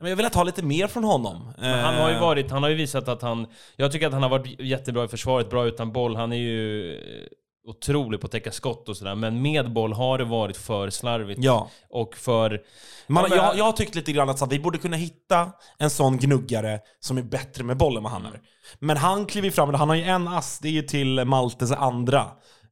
Men 0.00 0.10
jag 0.10 0.16
vill 0.16 0.26
ha 0.26 0.42
lite 0.42 0.62
mer 0.62 0.86
från 0.86 1.04
honom. 1.04 1.54
Han 1.58 1.94
har 1.94 2.08
ju 2.08 2.14
Eh, 2.14 2.20
varit, 2.20 2.50
han 2.50 2.62
har 2.62 2.70
ju 2.70 2.76
visat 2.76 3.08
att 3.08 3.22
han... 3.22 3.46
Jag 3.76 3.92
tycker 3.92 4.06
att 4.06 4.12
han 4.12 4.22
har 4.22 4.30
varit 4.30 4.60
jättebra 4.60 5.04
i 5.04 5.08
försvaret, 5.08 5.50
bra 5.50 5.66
utan 5.66 5.92
boll. 5.92 6.16
Han 6.16 6.32
är 6.32 6.36
ju 6.36 6.94
eh, 6.94 7.26
otrolig 7.66 8.20
på 8.20 8.26
att 8.26 8.32
täcka 8.32 8.52
skott 8.52 8.88
och 8.88 8.96
sådär. 8.96 9.14
Men 9.14 9.42
med 9.42 9.72
boll 9.72 9.92
har 9.92 10.18
det 10.18 10.24
varit 10.24 10.56
för 10.56 10.90
slarvigt. 10.90 11.40
Ja. 11.42 11.70
Och 11.88 12.16
för... 12.16 12.62
Man, 13.06 13.26
jag, 13.30 13.58
jag 13.58 13.64
har 13.64 13.72
tyckt 13.72 13.94
lite 13.94 14.12
grann 14.12 14.28
att 14.28 14.38
så, 14.38 14.46
vi 14.46 14.58
borde 14.58 14.78
kunna 14.78 14.96
hitta 14.96 15.52
en 15.78 15.90
sån 15.90 16.18
gnuggare 16.18 16.80
som 17.00 17.18
är 17.18 17.22
bättre 17.22 17.64
med 17.64 17.76
bollen 17.76 17.96
än 17.96 18.02
vad 18.02 18.12
han 18.12 18.26
är. 18.26 18.40
Men 18.78 18.96
han 18.96 19.26
kliver 19.26 19.50
fram, 19.50 19.74
han 19.74 19.88
har 19.88 19.96
ju 19.96 20.02
en 20.02 20.28
ass, 20.28 20.58
det 20.58 20.68
är 20.68 20.72
ju 20.72 20.82
till 20.82 21.24
Maltes 21.24 21.72
andra. 21.72 22.26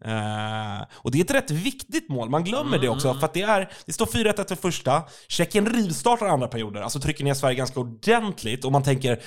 Eh, 0.04 0.86
och 0.92 1.10
det 1.10 1.18
är 1.18 1.24
ett 1.24 1.30
rätt 1.30 1.50
viktigt 1.50 2.08
mål, 2.08 2.30
man 2.30 2.44
glömmer 2.44 2.78
det 2.78 2.88
också. 2.88 3.14
För 3.14 3.24
att 3.24 3.34
det, 3.34 3.42
är, 3.42 3.72
det 3.86 3.92
står 3.92 4.06
4-1 4.06 4.48
för 4.48 4.56
första, 4.56 5.02
Tjeckien 5.28 5.66
rivstartar 5.66 6.26
andra 6.26 6.48
perioder, 6.48 6.80
alltså 6.80 7.00
trycker 7.00 7.24
ner 7.24 7.34
Sverige 7.34 7.56
ganska 7.56 7.80
ordentligt. 7.80 8.64
Och 8.64 8.72
man 8.72 8.82
tänker, 8.82 9.22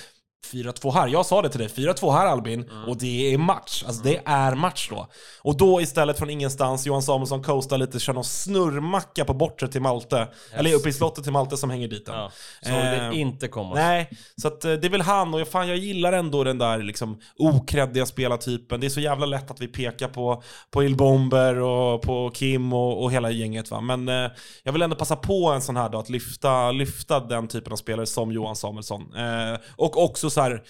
4-2 0.54 0.92
här. 0.92 1.08
Jag 1.08 1.26
sa 1.26 1.42
det 1.42 1.50
till 1.50 1.60
dig, 1.60 1.68
4-2 1.68 2.12
här 2.12 2.28
Albin, 2.28 2.70
och 2.88 2.98
det 2.98 3.34
är 3.34 3.38
match. 3.38 3.84
Alltså 3.88 4.04
det 4.04 4.22
är 4.26 4.56
match 4.56 4.88
då. 4.90 5.08
Och 5.42 5.58
då 5.58 5.82
istället 5.82 6.18
från 6.18 6.30
ingenstans, 6.30 6.86
Johan 6.86 7.02
Samuelsson 7.02 7.44
coastar 7.44 7.78
lite, 7.78 8.00
kör 8.00 8.14
någon 8.14 8.24
snurrmacka 8.24 9.26
på 9.26 9.34
bortre 9.34 9.68
till 9.68 9.82
Malte. 9.82 10.28
Eller 10.54 10.74
uppe 10.74 10.90
i 10.90 10.94
slottet 10.94 11.24
till 11.24 11.34
Malte 11.34 11.58
som 11.58 11.70
hänger 11.70 11.88
dit 11.88 12.06
den. 12.06 12.16
Ja, 12.16 12.32
såg 12.62 12.74
Eh, 12.86 13.10
det 13.10 13.16
inte 13.16 13.48
komma. 13.48 13.76
Nej, 13.76 14.10
så 14.42 14.48
att, 14.48 14.66
eh, 14.66 14.74
det 14.74 14.88
är 14.88 14.90
väl 14.90 15.02
han 15.02 15.34
och 15.34 15.48
fan, 15.48 15.68
jag 15.68 15.78
gillar 15.78 16.14
ändå 16.14 16.44
den 16.44 16.58
där 16.58 16.78
liksom, 16.78 17.20
okreddiga 17.36 18.06
spelartypen. 18.06 18.80
Det 18.80 18.88
är 18.88 18.90
så 18.90 19.00
jävla 19.00 19.26
lätt 19.26 19.52
att 19.52 19.62
vi 19.62 19.68
pekar 19.68 20.08
på, 20.08 20.44
på 20.72 20.84
Ilbomber 20.84 21.60
och 21.60 22.02
på 22.02 22.32
Kim 22.34 22.74
och, 22.74 23.04
och 23.04 23.12
hela 23.12 23.32
gänget. 23.32 23.72
Va? 23.72 23.82
Men 23.82 24.10
eh, 24.10 24.32
jag 24.64 24.74
vill 24.74 24.82
ändå 24.82 24.96
passa 24.96 25.16
på 25.16 25.50
en 25.50 25.62
sån 25.62 25.78
här 25.78 25.90
dag 25.90 26.02
att 26.02 26.10
lyfta, 26.10 26.72
lyfta 26.72 27.20
den 27.20 27.48
typen 27.48 27.74
av 27.74 27.78
spelare 27.78 28.06
som 28.06 28.32
Johan 28.32 28.56
Samuelsson. 28.56 29.02
Eh, 29.16 29.60
och 29.76 30.04
också 30.04 30.30
så 30.36 30.42
här 30.42 30.64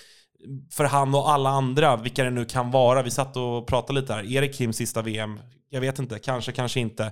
för 0.72 0.84
han 0.84 1.16
och 1.16 1.32
alla 1.32 1.50
andra, 1.50 1.96
vilka 1.96 2.24
det 2.24 2.30
nu 2.30 2.46
kan 2.46 2.72
vara. 2.72 3.02
Vi 3.02 3.12
satt 3.12 3.38
och 3.38 3.68
pratade 3.68 4.02
lite 4.02 4.14
här. 4.14 4.32
Är 4.32 4.42
det 4.42 4.54
Kims 4.54 4.78
sista 4.78 5.02
VM? 5.02 5.40
Jag 5.70 5.82
vet 5.82 6.00
inte, 6.00 6.20
kanske, 6.20 6.52
kanske 6.52 6.80
inte. 6.80 7.12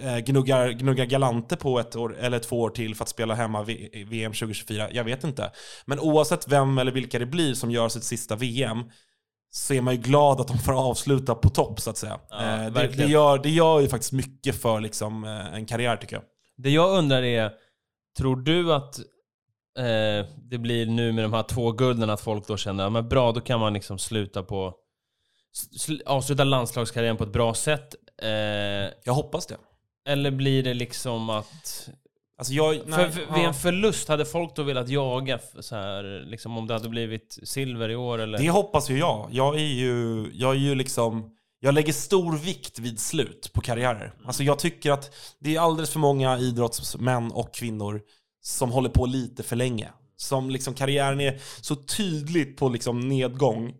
Eh, 0.00 0.18
gnuggar, 0.18 0.68
gnuggar 0.68 1.04
Galante 1.04 1.56
på 1.56 1.80
ett 1.80 1.96
år, 1.96 2.16
eller 2.20 2.38
två 2.38 2.60
år 2.60 2.70
till 2.70 2.94
för 2.94 3.04
att 3.04 3.08
spela 3.08 3.34
hemma 3.34 3.62
VM 4.06 4.32
2024? 4.32 4.90
Jag 4.92 5.04
vet 5.04 5.24
inte. 5.24 5.50
Men 5.84 6.00
oavsett 6.00 6.48
vem 6.48 6.78
eller 6.78 6.92
vilka 6.92 7.18
det 7.18 7.26
blir 7.26 7.54
som 7.54 7.70
gör 7.70 7.88
sitt 7.88 8.04
sista 8.04 8.36
VM 8.36 8.84
så 9.50 9.74
är 9.74 9.80
man 9.80 9.94
ju 9.94 10.00
glad 10.00 10.40
att 10.40 10.48
de 10.48 10.58
får 10.58 10.72
avsluta 10.72 11.34
på 11.34 11.48
topp 11.48 11.80
så 11.80 11.90
att 11.90 11.96
säga. 11.96 12.20
Ja, 12.30 12.64
Eh, 12.64 12.72
det, 12.72 12.86
det, 12.88 13.06
gör, 13.06 13.38
det 13.38 13.50
gör 13.50 13.80
ju 13.80 13.88
faktiskt 13.88 14.12
mycket 14.12 14.62
för 14.62 14.80
liksom, 14.80 15.24
eh, 15.24 15.54
en 15.54 15.66
karriär 15.66 15.96
tycker 15.96 16.16
jag. 16.16 16.24
Det 16.56 16.70
jag 16.70 16.98
undrar 16.98 17.22
är, 17.22 17.52
tror 18.18 18.36
du 18.36 18.74
att 18.74 19.00
eh, 19.80 20.26
det 20.50 20.58
blir 20.58 20.86
nu 20.86 21.12
med 21.12 21.24
de 21.24 21.32
här 21.32 21.42
två 21.42 21.72
gulden 21.72 22.10
att 22.10 22.20
folk 22.20 22.46
då 22.46 22.56
känner, 22.56 22.84
ja 22.84 22.90
men 22.90 23.08
bra, 23.08 23.32
då 23.32 23.40
kan 23.40 23.60
man 23.60 23.72
liksom 23.72 23.98
sluta 23.98 24.42
på... 24.42 24.74
Sl 25.52 25.94
avsluta 26.06 26.44
landslagskarriären 26.44 27.16
på 27.16 27.24
ett 27.24 27.32
bra 27.32 27.54
sätt. 27.54 27.94
Eh, 28.22 28.28
Jag 29.04 29.12
hoppas 29.12 29.46
det. 29.46 29.56
eller 30.08 30.30
blir 30.30 30.62
det 30.62 30.74
liksom 30.74 31.30
att... 31.30 31.88
Alltså 32.38 32.52
jag, 32.52 32.76
För, 32.76 32.86
nej, 32.90 33.10
för, 33.12 33.20
ja. 33.28 33.34
vid 33.34 33.44
en 33.44 33.54
förlust, 33.54 34.08
hade 34.08 34.24
folk 34.24 34.56
då 34.56 34.62
velat 34.62 34.88
jaga 34.88 35.38
så 35.60 35.76
här, 35.76 36.24
liksom 36.26 36.58
om 36.58 36.66
det 36.66 36.74
hade 36.74 36.88
blivit 36.88 37.38
silver 37.42 37.88
i 37.88 37.96
år 37.96 38.18
eller? 38.18 38.38
Det 38.38 38.50
hoppas 38.50 38.90
ju 38.90 38.98
jag. 38.98 39.28
Jag 39.32 39.54
är 39.54 39.66
ju, 39.74 40.26
jag 40.34 40.50
är 40.50 40.58
ju 40.58 40.74
liksom... 40.74 41.36
Jag 41.62 41.74
lägger 41.74 41.92
stor 41.92 42.36
vikt 42.36 42.78
vid 42.78 43.00
slut 43.00 43.50
på 43.52 43.60
karriärer. 43.60 44.12
Alltså 44.24 44.42
jag 44.42 44.58
tycker 44.58 44.90
att 44.92 45.14
det 45.38 45.56
är 45.56 45.60
alldeles 45.60 45.90
för 45.90 45.98
många 45.98 46.38
idrottsmän 46.38 47.32
och 47.32 47.54
kvinnor 47.54 48.00
som 48.42 48.70
håller 48.70 48.88
på 48.90 49.06
lite 49.06 49.42
för 49.42 49.56
länge. 49.56 49.88
Som 50.16 50.50
liksom 50.50 50.74
karriären 50.74 51.20
är 51.20 51.38
så 51.60 51.74
tydligt 51.76 52.56
på 52.56 52.68
liksom 52.68 53.00
nedgång. 53.00 53.74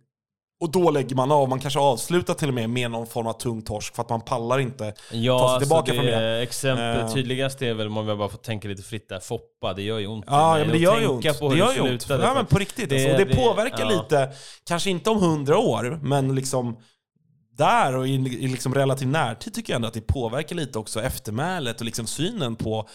Och 0.62 0.70
då 0.72 0.90
lägger 0.90 1.16
man 1.16 1.32
av. 1.32 1.48
Man 1.48 1.60
kanske 1.60 1.80
avslutar 1.80 2.34
till 2.34 2.48
och 2.48 2.54
med 2.54 2.70
med 2.70 2.90
någon 2.90 3.06
form 3.06 3.26
av 3.26 3.32
tung 3.32 3.62
torsk 3.62 3.94
för 3.94 4.02
att 4.02 4.08
man 4.08 4.20
pallar 4.20 4.58
inte 4.58 4.94
Ja, 5.12 5.38
ta 5.38 5.46
sig 5.48 5.54
alltså 5.54 5.60
tillbaka 5.60 5.92
det, 5.92 5.96
från 5.96 6.06
det. 6.06 6.42
Exempel 6.42 7.00
Eh. 7.00 7.12
tydligast 7.12 7.62
är 7.62 7.74
väl 7.74 7.86
om 7.86 8.08
jag 8.08 8.18
bara 8.18 8.28
får 8.28 8.38
tänka 8.38 8.68
lite 8.68 8.82
fritt 8.82 9.08
där, 9.08 9.20
Foppa, 9.20 9.74
det 9.74 9.82
gör 9.82 9.98
ju 9.98 10.06
ont. 10.06 10.24
Ja, 10.28 10.56
men 10.58 10.68
det 10.68 10.78
gör 10.78 11.00
ju 11.00 11.06
ont. 11.06 11.22
Det 11.22 11.56
gör 11.58 11.72
ju 11.74 11.80
ont. 11.80 12.06
Ja, 12.08 12.32
men 12.34 12.46
på 12.46 12.58
riktigt. 12.58 12.88
Det- 12.90 12.94
alltså. 12.96 13.10
Och 13.10 13.18
det, 13.18 13.24
det- 13.24 13.36
påverkar 13.36 13.90
ja. 13.90 14.02
lite, 14.02 14.30
kanske 14.66 14.90
inte 14.90 15.10
om 15.10 15.18
hundra 15.18 15.58
år, 15.58 15.98
men 16.02 16.34
liksom 16.34 16.76
där 17.58 17.96
och 17.96 18.08
i, 18.08 18.12
i 18.14 18.48
liksom 18.48 18.74
relativ 18.74 19.08
närtid 19.08 19.54
tycker 19.54 19.72
jag 19.72 19.76
ändå 19.76 19.88
att 19.88 19.94
det 19.94 20.00
påverkar 20.00 20.56
lite 20.56 20.78
också 20.78 21.02
eftermälet 21.02 21.80
och 21.80 21.84
liksom 21.84 22.06
synen 22.06 22.56
på, 22.56 22.88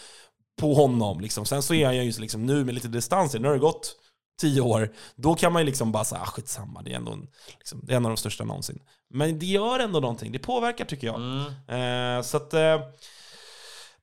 på 0.59 0.73
honom. 0.73 1.19
Liksom. 1.19 1.45
Sen 1.45 1.61
så 1.61 1.73
är 1.73 1.91
jag 1.91 2.05
ju 2.05 2.11
liksom 2.11 2.45
nu 2.45 2.65
med 2.65 2.73
lite 2.73 2.87
distans, 2.87 3.33
nu 3.33 3.47
har 3.47 3.53
det 3.53 3.59
gått 3.59 3.95
tio 4.41 4.61
år, 4.61 4.93
då 5.15 5.35
kan 5.35 5.53
man 5.53 5.61
ju 5.61 5.65
liksom 5.65 5.91
bara 5.91 6.03
säga 6.03 6.21
ah, 6.21 6.25
skitsamma, 6.25 6.81
det 6.81 6.91
är 6.91 6.95
ändå 6.95 7.11
en, 7.11 7.27
liksom, 7.57 7.81
det 7.83 7.93
är 7.93 7.97
en 7.97 8.05
av 8.05 8.11
de 8.11 8.17
största 8.17 8.43
någonsin. 8.43 8.79
Men 9.09 9.39
det 9.39 9.45
gör 9.45 9.79
ändå 9.79 9.99
någonting, 9.99 10.31
det 10.31 10.39
påverkar 10.39 10.85
tycker 10.85 11.07
jag. 11.07 11.15
Mm. 11.15 12.17
Eh, 12.17 12.23
så 12.23 12.37
att... 12.37 12.53
Eh, 12.53 12.79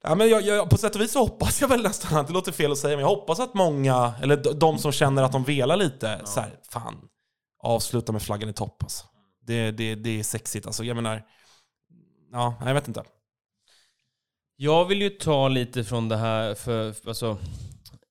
ja, 0.02 0.14
men 0.14 0.28
jag, 0.28 0.42
jag, 0.42 0.70
på 0.70 0.76
sätt 0.76 0.94
och 0.94 1.00
vis 1.00 1.12
så 1.12 1.18
hoppas 1.18 1.60
jag 1.60 1.68
väl 1.68 1.82
nästan 1.82 2.18
att 2.18 2.26
det 2.26 2.32
låter 2.32 2.52
fel 2.52 2.72
att 2.72 2.78
säga, 2.78 2.96
men 2.96 3.00
jag 3.00 3.08
hoppas 3.08 3.40
att 3.40 3.54
många, 3.54 4.14
eller 4.22 4.36
de, 4.36 4.58
de 4.58 4.78
som 4.78 4.92
känner 4.92 5.22
att 5.22 5.32
de 5.32 5.44
velar 5.44 5.76
lite, 5.76 6.20
så 6.24 6.40
här, 6.40 6.50
fan, 6.70 6.94
avsluta 7.62 8.12
med 8.12 8.22
flaggan 8.22 8.48
i 8.48 8.52
topp 8.52 8.82
alltså. 8.82 9.06
Det, 9.46 9.70
det, 9.70 9.94
det 9.94 10.18
är 10.18 10.22
sexigt 10.22 10.66
alltså. 10.66 10.84
Jag 10.84 10.94
menar, 10.94 11.22
ja, 12.32 12.54
jag 12.66 12.74
vet 12.74 12.88
inte. 12.88 13.02
Jag 14.62 14.84
vill 14.84 15.02
ju 15.02 15.10
ta 15.10 15.48
lite 15.48 15.84
från 15.84 16.08
det 16.08 16.16
här, 16.16 16.54
för, 16.54 16.92
för 16.92 17.08
alltså... 17.08 17.38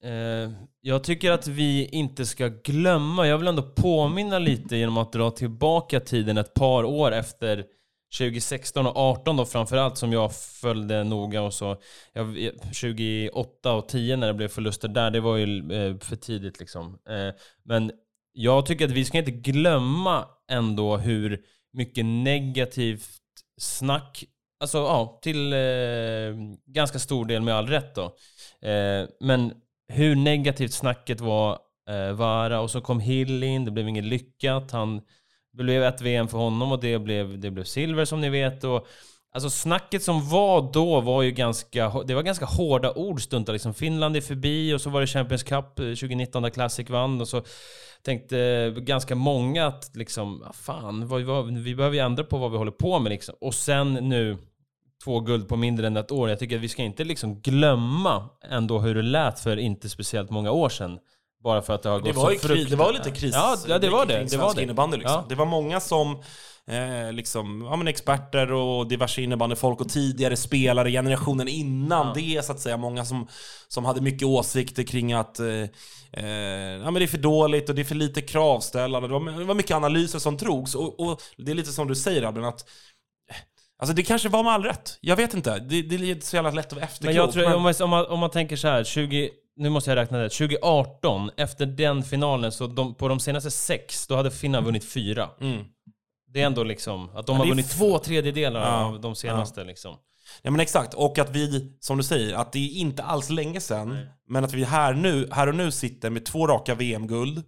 Eh, 0.03 0.51
jag 0.81 1.03
tycker 1.03 1.31
att 1.31 1.47
vi 1.47 1.85
inte 1.85 2.25
ska 2.25 2.47
glömma, 2.47 3.27
jag 3.27 3.37
vill 3.37 3.47
ändå 3.47 3.61
påminna 3.61 4.39
lite 4.39 4.77
genom 4.77 4.97
att 4.97 5.13
dra 5.13 5.31
tillbaka 5.31 5.99
tiden 5.99 6.37
ett 6.37 6.53
par 6.53 6.83
år 6.83 7.11
efter 7.11 7.65
2016 8.17 8.87
och 8.87 8.97
18 8.97 9.37
då 9.37 9.45
framförallt 9.45 9.97
som 9.97 10.13
jag 10.13 10.35
följde 10.35 11.03
noga 11.03 11.41
och 11.41 11.53
så. 11.53 11.77
Jag, 12.13 12.51
2008 12.63 13.73
och 13.73 13.87
10 13.87 14.17
när 14.17 14.27
det 14.27 14.33
blev 14.33 14.47
förluster 14.47 14.87
där, 14.87 15.11
det 15.11 15.19
var 15.19 15.37
ju 15.37 15.73
eh, 15.73 15.97
för 15.97 16.15
tidigt 16.15 16.59
liksom. 16.59 16.99
Eh, 17.09 17.35
men 17.63 17.91
jag 18.33 18.65
tycker 18.65 18.85
att 18.85 18.91
vi 18.91 19.05
ska 19.05 19.17
inte 19.17 19.31
glömma 19.31 20.25
ändå 20.51 20.97
hur 20.97 21.41
mycket 21.73 22.05
negativt 22.05 23.21
snack, 23.57 24.23
alltså 24.61 24.77
ja, 24.77 25.19
till 25.21 25.53
eh, 25.53 25.59
ganska 26.65 26.99
stor 26.99 27.25
del 27.25 27.41
med 27.41 27.55
all 27.55 27.67
rätt 27.67 27.95
då. 27.95 28.03
Eh, 28.67 29.07
men 29.19 29.53
hur 29.87 30.15
negativt 30.15 30.73
snacket 30.73 31.21
var 31.21 31.59
eh, 31.89 32.11
Vara 32.11 32.59
och 32.59 32.71
så 32.71 32.81
kom 32.81 32.99
Hill 32.99 33.43
in, 33.43 33.65
det 33.65 33.71
blev 33.71 33.87
inget 33.87 34.05
lyckat. 34.05 34.71
Han 34.71 35.01
det 35.53 35.63
blev 35.63 35.83
ett 35.83 36.01
VM 36.01 36.27
för 36.27 36.37
honom 36.37 36.71
och 36.71 36.79
det 36.79 36.99
blev, 36.99 37.39
det 37.39 37.51
blev 37.51 37.63
silver 37.63 38.05
som 38.05 38.21
ni 38.21 38.29
vet. 38.29 38.63
Och, 38.63 38.87
alltså 39.33 39.49
snacket 39.49 40.03
som 40.03 40.29
var 40.29 40.73
då 40.73 41.01
var 41.01 41.21
ju 41.21 41.31
ganska, 41.31 42.03
det 42.05 42.13
var 42.13 42.23
ganska 42.23 42.45
hårda 42.45 42.93
ord 42.93 43.21
stundtals. 43.21 43.53
Liksom 43.53 43.73
Finland 43.73 44.17
är 44.17 44.21
förbi 44.21 44.73
och 44.73 44.81
så 44.81 44.89
var 44.89 45.01
det 45.01 45.07
Champions 45.07 45.43
Cup 45.43 45.79
eh, 45.79 45.85
2019 45.85 46.43
där 46.43 46.49
Classic 46.49 46.89
vann 46.89 47.21
och 47.21 47.27
så 47.27 47.43
tänkte 48.03 48.39
eh, 48.39 48.71
ganska 48.71 49.15
många 49.15 49.67
att 49.67 49.95
liksom, 49.95 50.43
ah, 50.43 50.53
fan, 50.53 51.07
vad, 51.07 51.21
vad, 51.21 51.57
vi 51.57 51.75
behöver 51.75 51.95
ju 51.95 52.01
ändra 52.01 52.23
på 52.23 52.37
vad 52.37 52.51
vi 52.51 52.57
håller 52.57 52.71
på 52.71 52.99
med 52.99 53.09
liksom. 53.09 53.35
Och 53.41 53.53
sen 53.53 53.93
nu 53.93 54.37
två 55.03 55.19
guld 55.19 55.47
på 55.49 55.55
mindre 55.55 55.87
än 55.87 55.97
ett 55.97 56.11
år. 56.11 56.29
Jag 56.29 56.39
tycker 56.39 56.55
att 56.55 56.61
vi 56.61 56.69
ska 56.69 56.83
inte 56.83 57.03
liksom 57.03 57.41
glömma 57.41 58.29
ändå 58.49 58.79
hur 58.79 58.95
det 58.95 59.01
lät 59.01 59.39
för 59.39 59.57
inte 59.57 59.89
speciellt 59.89 60.29
många 60.29 60.51
år 60.51 60.69
sedan. 60.69 60.99
Bara 61.43 61.61
för 61.61 61.73
att 61.73 61.83
det 61.83 61.89
har 61.89 61.99
Det 61.99 62.11
gått 62.11 62.15
var, 62.23 62.33
så 62.33 62.47
kris, 62.47 62.69
det 62.69 62.75
var 62.75 62.93
lite 62.93 63.11
kris 63.11 63.31
Ja, 63.35 63.57
ja 63.67 63.79
det 63.79 63.89
var 63.89 64.05
det. 64.05 64.23
Det 64.29 64.37
var 64.37 64.55
det. 64.55 64.63
innebandy 64.63 64.97
liksom. 64.97 65.15
Ja. 65.15 65.25
Det 65.29 65.35
var 65.35 65.45
många 65.45 65.79
som 65.79 66.11
eh, 66.67 67.13
liksom, 67.13 67.61
ja, 67.69 67.75
men 67.75 67.87
experter 67.87 68.51
och 68.51 68.87
diverse 68.87 69.21
innebandyfolk 69.21 69.81
och 69.81 69.89
tidigare 69.89 70.37
spelare, 70.37 70.91
generationen 70.91 71.47
innan 71.47 72.07
Ja. 72.07 72.13
det 72.15 72.45
så 72.45 72.51
att 72.51 72.59
säga. 72.59 72.77
Många 72.77 73.05
som, 73.05 73.27
som 73.67 73.85
hade 73.85 74.01
mycket 74.01 74.27
åsikter 74.27 74.83
kring 74.83 75.13
att 75.13 75.39
eh, 75.39 75.47
eh, 76.13 76.25
ja, 76.83 76.91
men 76.91 76.93
det 76.93 77.03
är 77.03 77.07
för 77.07 77.17
dåligt 77.17 77.69
och 77.69 77.75
det 77.75 77.81
är 77.81 77.85
för 77.85 77.95
lite 77.95 78.21
kravställande. 78.21 79.07
Det 79.07 79.13
var, 79.13 79.39
det 79.39 79.45
var 79.45 79.55
mycket 79.55 79.75
analyser 79.75 80.19
som 80.19 80.37
drogs 80.37 80.75
och, 80.75 80.99
och 80.99 81.21
det 81.37 81.51
är 81.51 81.55
lite 81.55 81.71
som 81.71 81.87
du 81.87 81.95
säger 81.95 82.23
Albin, 82.23 82.43
att 82.43 82.65
Alltså 83.81 83.95
det 83.95 84.03
kanske 84.03 84.29
var 84.29 84.43
med 84.43 84.53
all 84.53 84.63
rätt. 84.63 84.97
Jag 85.01 85.15
vet 85.15 85.33
inte. 85.33 85.59
Det, 85.59 85.81
det 85.81 85.95
är 85.95 86.19
så 86.19 86.35
jävla 86.35 86.51
lätt 86.51 86.65
att 86.65 86.73
vara 86.73 86.85
efterklok. 86.85 87.07
Men 87.07 87.15
jag 87.15 87.31
tror, 87.31 87.53
om, 87.53 87.61
man, 87.61 87.73
om, 87.81 87.89
man, 87.89 88.05
om 88.05 88.19
man 88.19 88.29
tänker 88.29 88.55
så 88.55 88.67
här, 88.67 88.83
20, 88.83 89.29
nu 89.55 89.69
måste 89.69 89.91
jag 89.91 89.95
räkna 89.95 90.17
det. 90.17 90.29
2018, 90.29 91.31
efter 91.37 91.65
den 91.65 92.03
finalen, 92.03 92.51
så 92.51 92.67
de, 92.67 92.95
på 92.95 93.07
de 93.07 93.19
senaste 93.19 93.51
sex, 93.51 94.07
då 94.07 94.15
hade 94.15 94.31
Finland 94.31 94.65
vunnit 94.65 94.85
fyra. 94.85 95.29
Mm. 95.41 95.65
Det 96.27 96.41
är 96.41 96.45
ändå 96.45 96.63
liksom, 96.63 97.09
att 97.15 97.27
de 97.27 97.35
Ja, 97.35 97.41
har 97.41 97.49
vunnit 97.49 97.69
två 97.71 97.99
tredjedelar 97.99 98.61
Ja, 98.61 98.85
av 98.85 99.01
de 99.01 99.15
senaste 99.15 99.63
liksom. 99.63 99.95
Ja 100.41 100.51
men 100.51 100.59
exakt, 100.59 100.93
och 100.93 101.19
att 101.19 101.29
vi, 101.29 101.77
som 101.79 101.97
du 101.97 102.03
säger, 102.03 102.35
att 102.35 102.51
det 102.53 102.59
är 102.59 102.69
inte 102.69 103.03
alls 103.03 103.29
länge 103.29 103.59
sedan, 103.61 104.07
men 104.27 104.43
att 104.43 104.53
vi 104.53 104.63
här, 104.63 104.93
nu, 104.93 105.27
här 105.31 105.47
och 105.47 105.55
nu 105.55 105.71
sitter 105.71 106.09
med 106.09 106.25
två 106.25 106.47
raka 106.47 106.75
VM-guld, 106.75 107.43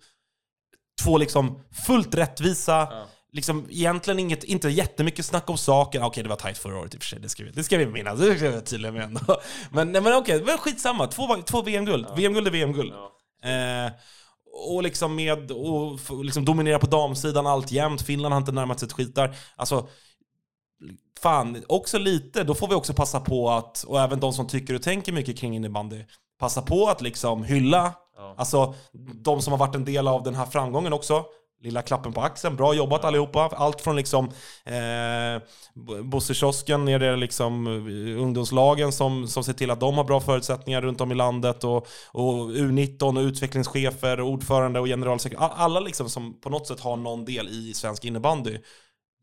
två 1.04 1.18
liksom 1.18 1.64
fullt 1.88 2.16
rättvisa, 2.16 2.88
liksom 3.34 3.68
egentligen 3.70 4.20
inget, 4.20 4.44
inte 4.44 4.70
jättemycket 4.70 5.26
snack 5.26 5.50
om 5.50 5.58
saker. 5.58 6.04
Okej, 6.04 6.24
det 6.24 6.30
var 6.30 6.36
tajt 6.36 6.58
förra 6.58 6.80
året 6.80 6.96
i 6.96 6.98
och 6.98 7.02
för 7.02 7.08
sig, 7.08 7.20
det 7.20 7.30
ska 7.30 7.44
vi, 7.44 7.52
det 7.52 7.64
ska 7.64 7.78
vi 7.78 7.86
minnas, 7.86 8.20
det 8.20 8.38
ska 8.38 8.50
vi 8.50 8.62
tydliga 8.62 8.92
med 8.92 9.04
ändå. 9.04 9.42
Men, 9.72 9.92
nej, 9.92 10.02
men 10.02 10.14
okej, 10.14 10.44
men 10.46 10.58
skitsamma, 10.58 11.08
två, 11.08 11.28
två 11.46 11.62
VM-guld, 11.62 12.08
VM-guld 12.16 12.48
är 12.48 12.52
VM-guld. 12.52 12.94
Eh, 13.44 13.92
och 14.68 14.84
liksom 14.84 15.16
med, 15.16 15.52
och 15.52 16.00
liksom 16.24 16.46
dominera 16.46 16.80
på 16.80 16.88
damsidan 16.88 17.48
alltjämt, 17.48 18.02
Finland 18.02 18.34
har 18.34 18.42
inte 18.42 18.52
närmat 18.52 18.80
sig 18.80 18.86
ett 18.86 18.94
skit 18.94 19.16
där. 19.16 19.36
Alltså, 19.56 19.88
fan, 21.20 21.64
också 21.68 21.98
lite, 21.98 22.44
då 22.44 22.56
får 22.56 22.68
vi 22.68 22.76
också 22.76 22.94
passa 22.94 23.20
på 23.20 23.50
att, 23.50 23.84
och 23.84 24.02
även 24.02 24.20
de 24.20 24.34
som 24.34 24.48
tycker 24.48 24.76
och 24.76 24.82
tänker 24.82 25.12
mycket 25.12 25.38
kring 25.38 25.56
innebandy, 25.56 26.04
passa 26.40 26.62
på 26.62 26.88
att 26.88 27.02
liksom 27.02 27.44
hylla, 27.44 27.94
alltså 28.38 28.76
de 29.14 29.42
som 29.42 29.54
har 29.54 29.58
varit 29.58 29.76
en 29.76 29.86
del 29.86 30.08
av 30.08 30.24
den 30.24 30.36
här 30.36 30.46
framgången 30.46 30.94
också. 30.94 31.26
Lilla 31.64 31.82
klappen 31.82 32.14
på 32.14 32.22
axeln, 32.22 32.56
bra 32.56 32.74
jobbat 32.74 33.06
allihopa. 33.06 33.50
Allt 33.56 33.82
från 33.82 33.96
liksom 33.96 34.26
eh, 34.66 35.42
Bosse-kiosken 36.04 36.86
till 36.86 37.16
liksom 37.16 37.68
eh, 37.68 38.22
ungdomslagen 38.22 38.92
som, 38.92 39.28
som 39.28 39.44
ser 39.44 39.54
till 39.54 39.72
att 39.72 39.80
de 39.80 39.98
har 39.98 40.04
bra 40.04 40.22
förutsättningar 40.22 40.82
runt 40.82 41.02
om 41.02 41.12
i 41.12 41.16
landet 41.16 41.64
och, 41.64 41.88
och 42.12 42.50
U19 42.52 43.18
och 43.18 43.24
utvecklingschefer, 43.24 44.20
och 44.20 44.30
ordförande 44.30 44.80
och 44.80 44.86
generalsekreterare. 44.86 45.52
Alla 45.56 45.80
liksom 45.80 46.10
som 46.10 46.42
på 46.42 46.50
något 46.50 46.68
sätt 46.68 46.80
har 46.80 46.98
någon 46.98 47.26
del 47.26 47.50
i 47.50 47.74
svensk 47.74 48.06
innebandy. 48.06 48.58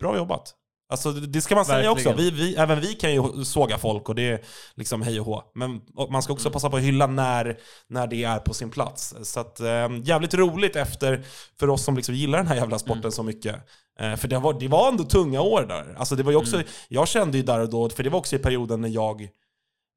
Bra 0.00 0.16
jobbat. 0.16 0.54
Alltså 0.90 1.12
det 1.12 1.40
ska 1.40 1.54
man 1.54 1.64
säga 1.64 1.76
Verkligen. 1.94 2.12
också. 2.12 2.22
Vi, 2.22 2.30
vi, 2.30 2.56
även 2.56 2.80
vi 2.80 2.94
kan 2.94 3.12
ju 3.14 3.44
såga 3.44 3.78
folk 3.78 4.08
och 4.08 4.14
det 4.14 4.28
är 4.30 4.40
liksom 4.74 5.02
hej 5.02 5.20
och 5.20 5.26
hå. 5.26 5.42
Men 5.54 5.80
och 5.96 6.12
man 6.12 6.22
ska 6.22 6.30
Mm. 6.30 6.36
också 6.36 6.50
passa 6.50 6.70
på 6.70 6.76
att 6.76 6.82
hylla 6.82 7.06
när, 7.06 7.58
när 7.88 8.06
det 8.06 8.24
är 8.24 8.38
på 8.38 8.54
sin 8.54 8.70
plats. 8.70 9.14
Så 9.22 9.40
att, 9.40 9.60
eh, 9.60 9.88
jävligt 10.04 10.34
roligt 10.34 10.76
efter, 10.76 11.24
för 11.60 11.70
oss 11.70 11.84
som 11.84 11.96
liksom 11.96 12.14
gillar 12.14 12.38
den 12.38 12.46
här 12.46 12.56
jävla 12.56 12.78
sporten 12.78 12.98
Mm. 13.00 13.12
så 13.12 13.22
mycket. 13.22 13.56
Eh, 14.00 14.16
för 14.16 14.28
det 14.28 14.38
var, 14.38 14.60
det 14.60 14.68
var 14.68 14.88
ändå 14.88 15.04
tunga 15.04 15.40
år 15.40 15.62
där. 15.68 15.94
Alltså 15.98 16.16
det 16.16 16.22
var 16.22 16.34
också, 16.36 16.56
Mm. 16.56 16.66
Jag 16.88 17.08
kände 17.08 17.38
ju 17.38 17.44
där 17.44 17.60
och 17.60 17.70
då, 17.70 17.88
för 17.90 18.02
det 18.02 18.10
var 18.10 18.18
också 18.18 18.36
i 18.36 18.38
perioden 18.38 18.80
när 18.80 18.88
jag 18.88 19.22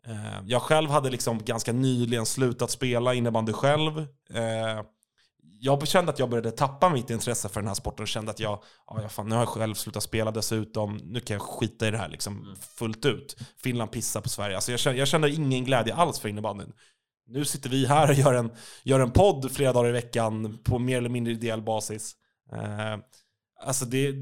eh, 0.08 0.42
jag 0.46 0.62
själv 0.62 0.90
hade 0.90 1.10
liksom 1.10 1.44
ganska 1.44 1.72
nyligen 1.74 2.26
slutat 2.26 2.72
spela 2.72 3.14
innebandy 3.14 3.54
själv. 3.54 4.06
Jag 5.66 5.88
kände 5.88 6.12
att 6.12 6.20
jag 6.20 6.30
började 6.30 6.52
tappa 6.52 6.90
mitt 6.90 7.10
intresse 7.10 7.50
för 7.50 7.62
den 7.62 7.68
här 7.68 7.76
sporten 7.76 8.04
och 8.04 8.08
kände 8.08 8.32
att 8.32 8.40
jag, 8.40 8.64
ja, 8.88 9.02
ja, 9.02 9.10
fan, 9.10 9.30
nu 9.30 9.36
har 9.36 9.42
jag 9.42 9.50
själv 9.50 9.74
slutat 9.74 10.04
spela 10.04 10.32
dessutom, 10.32 10.98
nu 11.04 11.20
kan 11.20 11.34
jag 11.34 11.42
skita 11.42 11.88
i 11.88 11.92
det 11.92 11.98
här 11.98 12.10
liksom 12.10 12.56
fullt 12.76 13.06
ut. 13.06 13.38
Finland 13.64 13.92
pissar 13.92 14.22
på 14.22 14.30
Sverige. 14.30 14.56
Alltså 14.56 14.72
jag, 14.72 14.80
kände, 14.80 15.00
jag 15.00 15.08
kände 15.08 15.30
ingen 15.30 15.66
glädje 15.66 15.94
alls 15.94 16.20
för 16.20 16.30
innebandyn. 16.30 16.74
Nu 17.28 17.46
sitter 17.46 17.70
vi 17.70 17.86
här 17.86 18.10
och 18.10 18.16
gör 18.16 18.34
en, 18.34 18.52
gör 18.84 19.00
en 19.00 19.12
podd 19.12 19.52
flera 19.52 19.74
dagar 19.74 19.90
i 19.90 19.92
veckan 19.92 20.60
på 20.64 20.80
mer 20.80 20.98
eller 20.98 21.10
mindre 21.10 21.34
ideell 21.34 21.62
basis. 21.62 22.16
Eh, 22.52 22.98
alltså 23.64 23.86
det, 23.86 24.14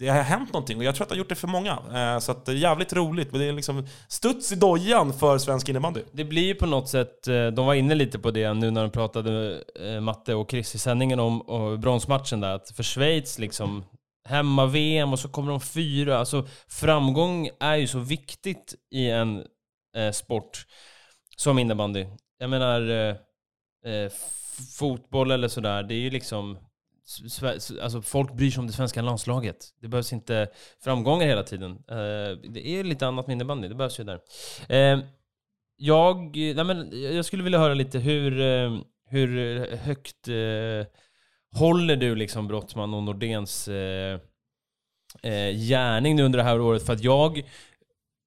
det 0.00 0.08
har 0.08 0.22
hänt 0.22 0.52
någonting 0.52 0.78
och 0.78 0.84
jag 0.84 0.94
tror 0.94 1.04
att 1.04 1.08
det 1.08 1.14
har 1.14 1.18
gjort 1.18 1.28
det 1.28 1.34
för 1.34 1.48
många. 1.48 1.78
Eh, 1.94 2.18
så 2.18 2.32
att 2.32 2.46
det 2.46 2.52
är 2.52 2.56
jävligt 2.56 2.92
roligt. 2.92 3.32
Men 3.32 3.40
det 3.40 3.46
är 3.46 3.52
liksom 3.52 3.86
studs 4.08 4.52
i 4.52 4.56
dojan 4.56 5.12
för 5.12 5.38
svensk 5.38 5.68
innebandy. 5.68 6.02
Det 6.12 6.24
blir 6.24 6.42
ju 6.42 6.54
på 6.54 6.66
något 6.66 6.88
sätt, 6.88 7.28
eh, 7.28 7.46
de 7.46 7.66
var 7.66 7.74
inne 7.74 7.94
lite 7.94 8.18
på 8.18 8.30
det 8.30 8.54
nu 8.54 8.70
när 8.70 8.82
de 8.82 8.90
pratade 8.90 9.62
eh, 9.80 10.00
Matte 10.00 10.34
och 10.34 10.50
Chris 10.50 10.74
i 10.74 10.78
sändningen 10.78 11.20
om 11.20 11.40
och 11.40 11.78
bronsmatchen 11.78 12.40
där, 12.40 12.50
att 12.50 12.70
för 12.70 12.82
Schweiz 12.82 13.38
liksom 13.38 13.84
hemma-VM 14.28 15.12
och 15.12 15.18
så 15.18 15.28
kommer 15.28 15.50
de 15.50 15.60
fyra. 15.60 16.18
Alltså 16.18 16.46
framgång 16.68 17.50
är 17.60 17.76
ju 17.76 17.86
så 17.86 17.98
viktigt 17.98 18.74
i 18.90 19.10
en 19.10 19.44
eh, 19.96 20.10
sport 20.12 20.66
som 21.36 21.58
innebandy. 21.58 22.06
Jag 22.38 22.50
menar, 22.50 22.90
eh, 23.86 24.12
fotboll 24.78 25.30
eller 25.30 25.48
sådär, 25.48 25.82
det 25.82 25.94
är 25.94 26.00
ju 26.00 26.10
liksom 26.10 26.58
Alltså 27.82 28.02
folk 28.02 28.32
bryr 28.32 28.50
sig 28.50 28.60
om 28.60 28.66
det 28.66 28.72
svenska 28.72 29.02
landslaget. 29.02 29.56
Det 29.80 29.88
behövs 29.88 30.12
inte 30.12 30.48
framgångar 30.84 31.26
hela 31.26 31.42
tiden. 31.42 31.70
Eh, 31.70 32.50
det 32.50 32.68
är 32.68 32.84
lite 32.84 33.06
annat 33.06 33.26
med 33.26 33.34
innebandy, 33.34 33.68
det 33.68 33.74
behövs 33.74 34.00
ju 34.00 34.04
där. 34.04 34.20
Eh, 34.68 35.00
jag, 35.76 36.36
nej 36.36 36.64
men, 36.64 37.02
jag 37.14 37.24
skulle 37.24 37.42
vilja 37.42 37.58
höra 37.58 37.74
lite 37.74 37.98
hur, 37.98 38.40
eh, 38.40 38.78
hur 39.08 39.60
högt 39.76 40.28
håller 41.52 41.96
du 41.96 42.14
liksom 42.14 42.48
Brottman 42.48 42.94
och 42.94 43.02
Nordens 43.02 43.68
gärning 45.68 46.16
nu 46.16 46.22
under 46.22 46.36
det 46.36 46.42
här 46.42 46.60
året? 46.60 46.86
För 46.86 46.92
att 46.92 47.04
jag 47.04 47.42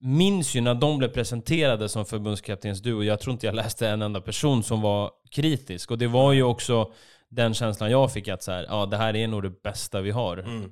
minns 0.03 0.55
ju 0.55 0.61
när 0.61 0.75
de 0.75 0.97
blev 0.97 1.09
presenterade 1.09 1.89
som 1.89 2.05
förbundskaptensduo, 2.05 3.03
jag 3.03 3.19
tror 3.19 3.33
inte 3.33 3.45
jag 3.45 3.55
läste 3.55 3.87
en 3.87 4.01
enda 4.01 4.21
person 4.21 4.63
som 4.63 4.81
var 4.81 5.11
kritisk. 5.31 5.91
Och 5.91 5.97
det 5.97 6.07
var 6.07 6.33
ju 6.33 6.43
också 6.43 6.91
den 7.35 7.53
känslan 7.53 7.91
jag 7.91 8.13
fick 8.13 8.27
att 8.27 8.43
så 8.43 8.51
här, 8.51 8.65
ja, 8.69 8.85
det 8.85 8.97
här 8.97 9.15
är 9.15 9.27
nog 9.27 9.43
det 9.43 9.63
bästa 9.63 10.01
vi 10.01 10.11
har. 10.11 10.37
Mm. 10.37 10.71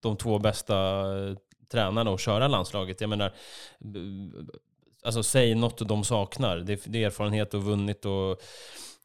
De 0.00 0.16
två 0.16 0.38
bästa 0.38 0.76
eh, 1.18 1.36
tränarna 1.72 2.14
att 2.14 2.20
köra 2.20 2.48
landslaget. 2.48 3.00
Jag 3.00 3.10
menar, 3.10 3.32
alltså 5.04 5.22
säg 5.22 5.54
något 5.54 5.88
de 5.88 6.04
saknar. 6.04 6.56
Det, 6.56 6.82
det 6.86 7.02
är 7.02 7.06
erfarenhet 7.06 7.54
och 7.54 7.62
vunnit 7.62 8.04
och 8.04 8.42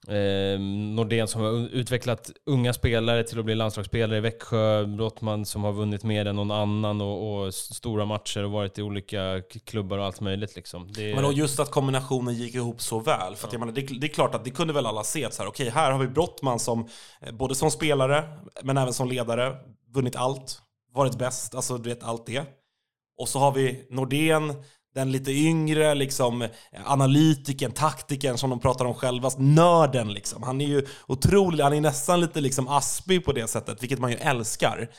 Eh, 0.08 0.60
Nordén 0.60 1.28
som 1.28 1.42
har 1.42 1.52
utvecklat 1.52 2.32
unga 2.46 2.74
spelare 2.74 3.24
till 3.24 3.40
att 3.40 3.46
bli 3.46 3.56
landslagsspelare 3.56 4.18
i 4.18 4.22
Växjö. 4.22 4.86
Brottman 4.86 5.46
som 5.46 5.64
har 5.64 5.74
vunnit 5.74 6.04
mer 6.04 6.26
än 6.26 6.36
någon 6.36 6.52
annan 6.52 7.02
och, 7.02 7.46
och 7.46 7.54
stora 7.54 8.06
matcher 8.06 8.44
och 8.44 8.52
varit 8.52 8.78
i 8.78 8.82
olika 8.82 9.42
klubbar 9.66 9.98
och 9.98 10.06
allt 10.06 10.22
möjligt. 10.22 10.56
Liksom. 10.56 10.92
Det... 10.92 11.16
Men 11.16 11.32
just 11.32 11.60
att 11.60 11.72
kombinationen 11.72 12.34
gick 12.36 12.56
ihop 12.56 12.82
så 12.82 13.00
väl. 13.00 13.36
För 13.36 13.48
att, 13.48 13.54
jag 13.54 13.60
menar, 13.60 13.74
det, 13.74 13.82
det, 13.82 14.08
är 14.08 14.14
klart 14.14 14.36
att 14.36 14.44
det 14.44 14.52
kunde 14.52 14.74
väl 14.74 14.86
alla 14.86 15.04
se 15.04 15.26
att 15.26 15.34
så 15.34 15.42
här, 15.44 15.50
okej, 15.50 15.70
här 15.70 15.92
har 15.92 16.00
vi 16.00 16.08
Brottman 16.08 16.60
som 16.60 16.88
eh, 17.22 17.34
både 17.34 17.56
som 17.56 17.72
spelare 17.72 18.24
men 18.64 18.78
även 18.78 18.94
som 18.94 19.10
ledare 19.10 19.56
vunnit 19.94 20.16
allt, 20.16 20.62
varit 20.94 21.18
bäst, 21.18 21.56
alltså 21.56 21.78
du 21.78 21.90
vet 21.90 22.04
allt 22.04 22.26
det. 22.26 22.44
Och 23.18 23.30
så 23.30 23.40
har 23.40 23.52
vi 23.52 23.88
Nordén 23.90 24.54
den 24.98 25.12
lite 25.12 25.32
yngre 25.32 25.96
liksom, 25.96 26.48
analytiken, 26.86 27.72
taktiken 27.72 28.38
som 28.38 28.50
de 28.50 28.60
pratar 28.60 28.86
om 28.86 28.94
själva, 28.94 29.32
nörden 29.38 30.14
liksom. 30.14 30.44
Han 30.44 30.62
är 30.62 30.66
ju 30.66 30.86
otrolig, 31.08 31.64
han 31.64 31.74
är 31.74 31.82
nästan 31.82 32.22
lite 32.22 32.42
liksom 32.42 32.68
aspig 32.68 33.26
på 33.26 33.32
det 33.32 33.48
sättet, 33.48 33.84
vilket 33.84 34.00
man 34.00 34.12
ju 34.12 34.18
älskar. 34.18 34.90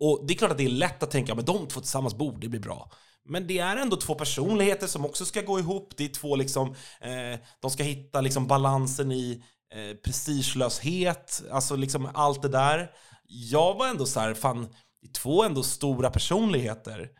Och 0.00 0.24
det 0.26 0.34
är 0.34 0.38
klart 0.38 0.50
att 0.50 0.58
det 0.58 0.64
är 0.64 0.68
lätt 0.68 1.02
att 1.02 1.10
tänka, 1.10 1.34
men 1.34 1.44
de 1.44 1.66
två 1.66 1.80
tillsammans 1.80 2.14
borde 2.14 2.48
bli 2.48 2.58
bra. 2.58 2.90
Men 3.28 3.46
det 3.46 3.58
är 3.58 3.76
ändå 3.76 3.96
två 3.96 4.14
personligheter 4.14 4.86
som 4.86 5.04
också 5.04 5.24
ska 5.24 5.40
gå 5.40 5.58
ihop. 5.58 5.92
Det 5.96 6.04
är 6.04 6.08
två 6.08 6.36
liksom, 6.36 6.68
eh, 7.00 7.38
de 7.60 7.70
ska 7.70 7.82
hitta 7.82 8.20
liksom 8.20 8.46
balansen 8.46 9.12
i 9.12 9.42
eh, 9.74 9.96
prestigelöshet, 9.96 11.42
alltså 11.50 11.76
liksom 11.76 12.08
allt 12.14 12.42
det 12.42 12.48
där. 12.48 12.90
Jag 13.28 13.74
var 13.74 13.88
ändå 13.88 14.06
så 14.06 14.20
här, 14.20 14.34
fan, 14.34 14.62
det 15.02 15.08
är 15.08 15.12
två 15.12 15.44
ändå 15.44 15.62
stora 15.62 16.10
personligheter 16.10 17.10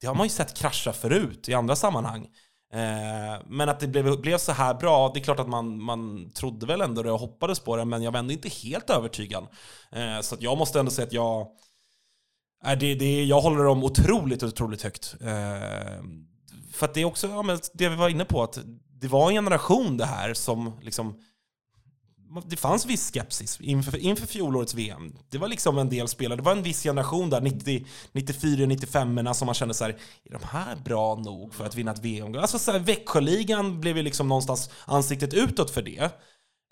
det 0.00 0.06
har 0.06 0.14
man 0.14 0.26
ju 0.26 0.30
sett 0.30 0.56
krascha 0.56 0.92
förut 0.92 1.48
i 1.48 1.54
andra 1.54 1.76
sammanhang. 1.76 2.28
Eh, 2.72 3.42
men 3.46 3.68
att 3.68 3.80
det 3.80 3.86
blev, 3.86 4.20
blev 4.20 4.38
så 4.38 4.52
här 4.52 4.74
bra, 4.74 5.10
det 5.14 5.20
är 5.20 5.24
klart 5.24 5.40
att 5.40 5.48
man, 5.48 5.82
man 5.82 6.30
trodde 6.30 6.66
väl 6.66 6.80
ändå 6.80 7.02
det 7.02 7.12
och 7.12 7.20
hoppades 7.20 7.60
på 7.60 7.76
det, 7.76 7.84
men 7.84 8.02
jag 8.02 8.12
var 8.12 8.18
ändå 8.18 8.32
inte 8.32 8.48
helt 8.48 8.90
övertygad. 8.90 9.46
Eh, 9.92 10.20
så 10.20 10.36
jag 10.40 10.58
måste 10.58 10.80
ändå 10.80 10.90
säga 10.90 11.06
att 11.06 11.12
jag, 11.12 11.46
äh, 12.66 12.78
det, 12.78 12.94
det, 12.94 13.24
jag 13.24 13.40
håller 13.40 13.64
dem 13.64 13.84
otroligt, 13.84 14.42
otroligt 14.42 14.82
högt. 14.82 15.14
Eh, 15.20 16.02
för 16.72 16.86
att 16.86 16.94
det 16.94 17.00
är 17.00 17.04
också 17.04 17.28
ja, 17.28 17.42
men 17.42 17.58
det 17.72 17.88
vi 17.88 17.96
var 17.96 18.08
inne 18.08 18.24
på, 18.24 18.42
att 18.42 18.58
det 19.00 19.08
var 19.08 19.28
en 19.28 19.34
generation 19.34 19.96
det 19.96 20.06
här 20.06 20.34
som 20.34 20.80
liksom 20.82 21.20
det 22.46 22.56
fanns 22.56 22.86
viss 22.86 23.12
skepsis 23.12 23.60
inför, 23.60 23.96
inför 23.96 24.26
fjolårets 24.26 24.74
VM. 24.74 25.14
Det 25.30 25.38
var 25.38 25.48
liksom 25.48 25.78
en 25.78 25.88
del 25.88 26.08
spelare, 26.08 26.36
det 26.36 26.42
var 26.42 26.52
en 26.52 26.62
viss 26.62 26.82
generation 26.82 27.30
där, 27.30 27.40
90, 27.40 27.86
94, 28.12 28.66
95 28.66 29.34
som 29.34 29.46
man 29.46 29.54
kände 29.54 29.74
så 29.74 29.84
här, 29.84 29.96
är 30.24 30.32
de 30.32 30.44
här 30.44 30.76
bra 30.76 31.14
nog 31.14 31.54
för 31.54 31.64
att 31.64 31.74
vinna 31.74 31.92
ett 31.92 32.04
VM? 32.04 32.34
Alltså 32.34 32.58
så 32.58 32.72
här, 32.72 32.78
Växjöligan 32.78 33.80
blev 33.80 33.96
ju 33.96 34.02
liksom 34.02 34.28
någonstans 34.28 34.70
ansiktet 34.84 35.34
utåt 35.34 35.70
för 35.70 35.82
det. 35.82 36.10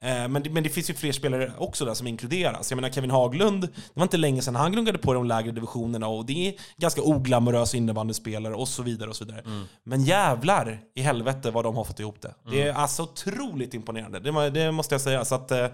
Eh, 0.02 0.28
men 0.28 0.42
det, 0.42 0.50
men 0.50 0.62
det 0.62 0.68
finns 0.68 0.90
ju 0.90 0.94
fler 0.94 1.12
spelare 1.12 1.52
också 1.58 1.84
där 1.84 1.94
som 1.94 2.06
inkluderas. 2.06 2.70
Jag 2.70 2.76
menar 2.76 2.90
Kevin 2.90 3.10
Haglund, 3.10 3.62
det 3.62 3.70
var 3.94 4.02
inte 4.02 4.16
länge 4.16 4.42
sedan 4.42 4.56
han 4.56 4.72
gnuggade 4.72 4.98
på 4.98 5.14
de 5.14 5.24
lägre 5.24 5.52
divisionerna 5.52 6.08
och 6.08 6.26
det 6.26 6.48
är 6.48 6.54
ganska 6.76 7.02
oglamorös 7.02 7.74
innebandyspelare 7.74 8.54
och 8.54 8.68
så 8.68 8.82
vidare. 8.82 9.10
och 9.10 9.16
så 9.16 9.24
vidare. 9.24 9.40
Mm. 9.40 9.64
Men 9.84 10.02
jävlar 10.02 10.80
i 10.94 11.02
helvete 11.02 11.50
vad 11.50 11.64
de 11.64 11.76
har 11.76 11.84
fått 11.84 12.00
ihop 12.00 12.22
det. 12.22 12.34
Mm. 12.46 12.58
Det 12.58 12.68
är 12.68 12.72
alltså 12.72 13.02
otroligt 13.02 13.74
imponerande, 13.74 14.20
det, 14.20 14.50
det 14.50 14.72
måste 14.72 14.94
jag 14.94 15.02
säga. 15.02 15.24
Så 15.24 15.34
att, 15.34 15.50
eh, 15.50 15.66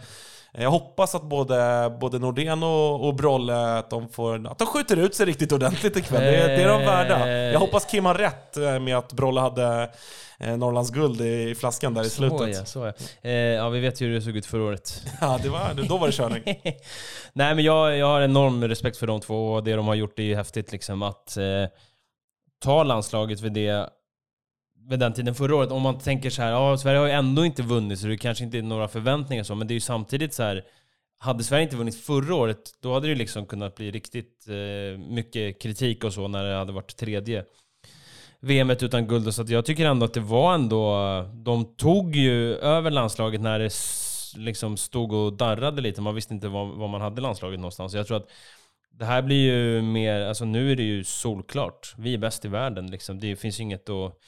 jag 0.59 0.70
hoppas 0.70 1.14
att 1.14 1.22
både, 1.22 1.92
både 2.00 2.18
Nordén 2.18 2.62
och, 2.62 3.09
och 3.09 3.14
Brolle 3.14 3.78
att 3.78 3.90
de, 3.90 4.09
får, 4.09 4.50
att 4.50 4.59
de 4.59 4.66
skjuter 4.66 4.96
ut 4.96 5.14
sig 5.14 5.26
riktigt 5.26 5.53
ordentligt 5.53 5.96
ikväll. 5.96 6.22
Det, 6.22 6.30
det 6.30 6.62
är 6.62 6.68
de 6.68 6.84
värda. 6.84 7.28
Jag 7.28 7.61
hoppas 7.61 7.84
Kim 7.84 8.05
har 8.05 8.14
rätt 8.14 8.57
eh, 8.57 8.78
med 8.78 8.96
att 8.96 9.12
Brolle 9.12 9.40
hade 9.40 9.90
eh, 10.38 10.57
Norrlands 10.57 10.90
guld 10.90 11.20
i 11.20 11.55
flaskan 11.55 11.94
där 11.94 12.03
i 12.03 12.11
slutet. 12.11 12.68
Så 12.68 12.78
ja, 12.78 12.92
så 12.92 13.05
ja. 13.22 13.30
Eh, 13.30 13.32
ja, 13.32 13.68
vi 13.68 13.80
vet 13.80 14.00
ju 14.00 14.07
hur 14.07 14.14
det 14.14 14.22
såg 14.22 14.36
ut 14.36 14.46
förra 14.46 14.62
året. 14.62 15.03
ja, 15.20 15.38
det 15.42 15.48
var, 15.48 15.88
då 15.88 15.98
var 15.98 16.07
det 16.07 16.12
körning. 16.12 16.42
Nej, 17.32 17.55
men 17.55 17.64
jag, 17.64 17.96
jag 17.96 18.07
har 18.07 18.20
enorm 18.20 18.64
respekt 18.64 18.96
för 18.96 19.07
de 19.07 19.20
två 19.20 19.53
och 19.53 19.64
det 19.64 19.74
de 19.74 19.86
har 19.86 19.94
gjort 19.94 20.18
är 20.18 20.22
ju 20.22 20.34
häftigt 20.34 20.72
liksom 20.72 21.03
att 21.03 21.36
eh, 21.36 21.44
ta 22.62 22.82
landslaget 22.82 23.40
vid 23.40 23.53
det 23.53 23.88
vid 24.89 24.99
den 24.99 25.12
tiden 25.12 25.35
förra 25.35 25.57
året. 25.57 25.70
Om 25.70 25.83
man 25.83 25.99
tänker 25.99 26.30
så 26.30 26.43
här, 26.43 26.51
ja, 26.51 26.76
Sverige 26.76 26.99
har 26.99 27.07
ju 27.07 27.12
ändå 27.12 27.45
inte 27.45 27.62
vunnit 27.62 27.99
så 27.99 28.07
det 28.07 28.16
kanske 28.16 28.45
inte 28.45 28.59
är 28.59 28.62
några 28.62 28.89
förväntningar 28.89 29.45
så, 29.45 29.55
men 29.55 29.68
det 29.68 29.72
är 29.72 29.76
ju 29.76 29.80
samtidigt 29.80 30.35
så 30.35 30.43
här, 30.43 30.64
hade 31.18 31.45
Sverige 31.45 31.62
inte 31.62 31.76
vunnit 31.76 31.97
förra 31.97 32.35
året, 32.35 32.59
då 32.83 32.95
hade 32.95 33.09
det 33.09 33.14
liksom 33.14 33.47
kunnat 33.47 33.74
bli 33.74 33.91
riktigt 33.91 34.49
eh, 34.49 34.99
mycket 34.99 35.62
kritik 35.62 36.05
och 36.05 36.12
så 36.12 36.28
när 36.28 36.45
det 36.45 36.57
hade 36.57 36.72
varit 36.72 36.97
tredje 36.97 37.45
VMet 38.41 38.83
utan 38.83 39.07
guld. 39.07 39.35
Så 39.35 39.45
jag 39.49 39.64
tycker 39.64 39.87
ändå 39.87 40.07
att 40.07 40.14
det 40.14 40.20
var 40.20 40.55
ändå... 40.55 40.97
De 41.35 41.64
tog 41.64 42.16
ju 42.16 42.57
över 42.57 42.91
landslaget 42.91 43.41
när 43.41 43.59
det 43.59 43.70
liksom 44.37 44.76
stod 44.76 45.12
och 45.12 45.33
darrade 45.33 45.83
lite. 45.83 46.01
Man 46.01 46.14
visste 46.14 46.35
inte 46.35 46.49
var, 46.49 46.64
var 46.64 46.89
man 46.89 47.01
hade 47.01 47.20
landslaget 47.20 47.61
någonstans. 47.61 47.95
Jag 47.95 48.07
tror 48.07 48.16
att 48.16 48.30
det 48.95 49.05
här 49.05 49.22
blir 49.22 49.53
ju 49.53 49.82
mer, 49.82 50.20
alltså 50.20 50.45
nu 50.45 50.72
är 50.72 50.76
det 50.76 50.82
ju 50.82 51.05
solklart. 51.05 51.95
Vi 51.99 52.14
är 52.14 52.18
bäst 52.18 52.45
i 52.45 52.49
världen 52.49 52.90
liksom. 52.90 53.20
Det 53.20 53.36
finns 53.36 53.61
inget 53.61 53.88
att, 53.88 54.20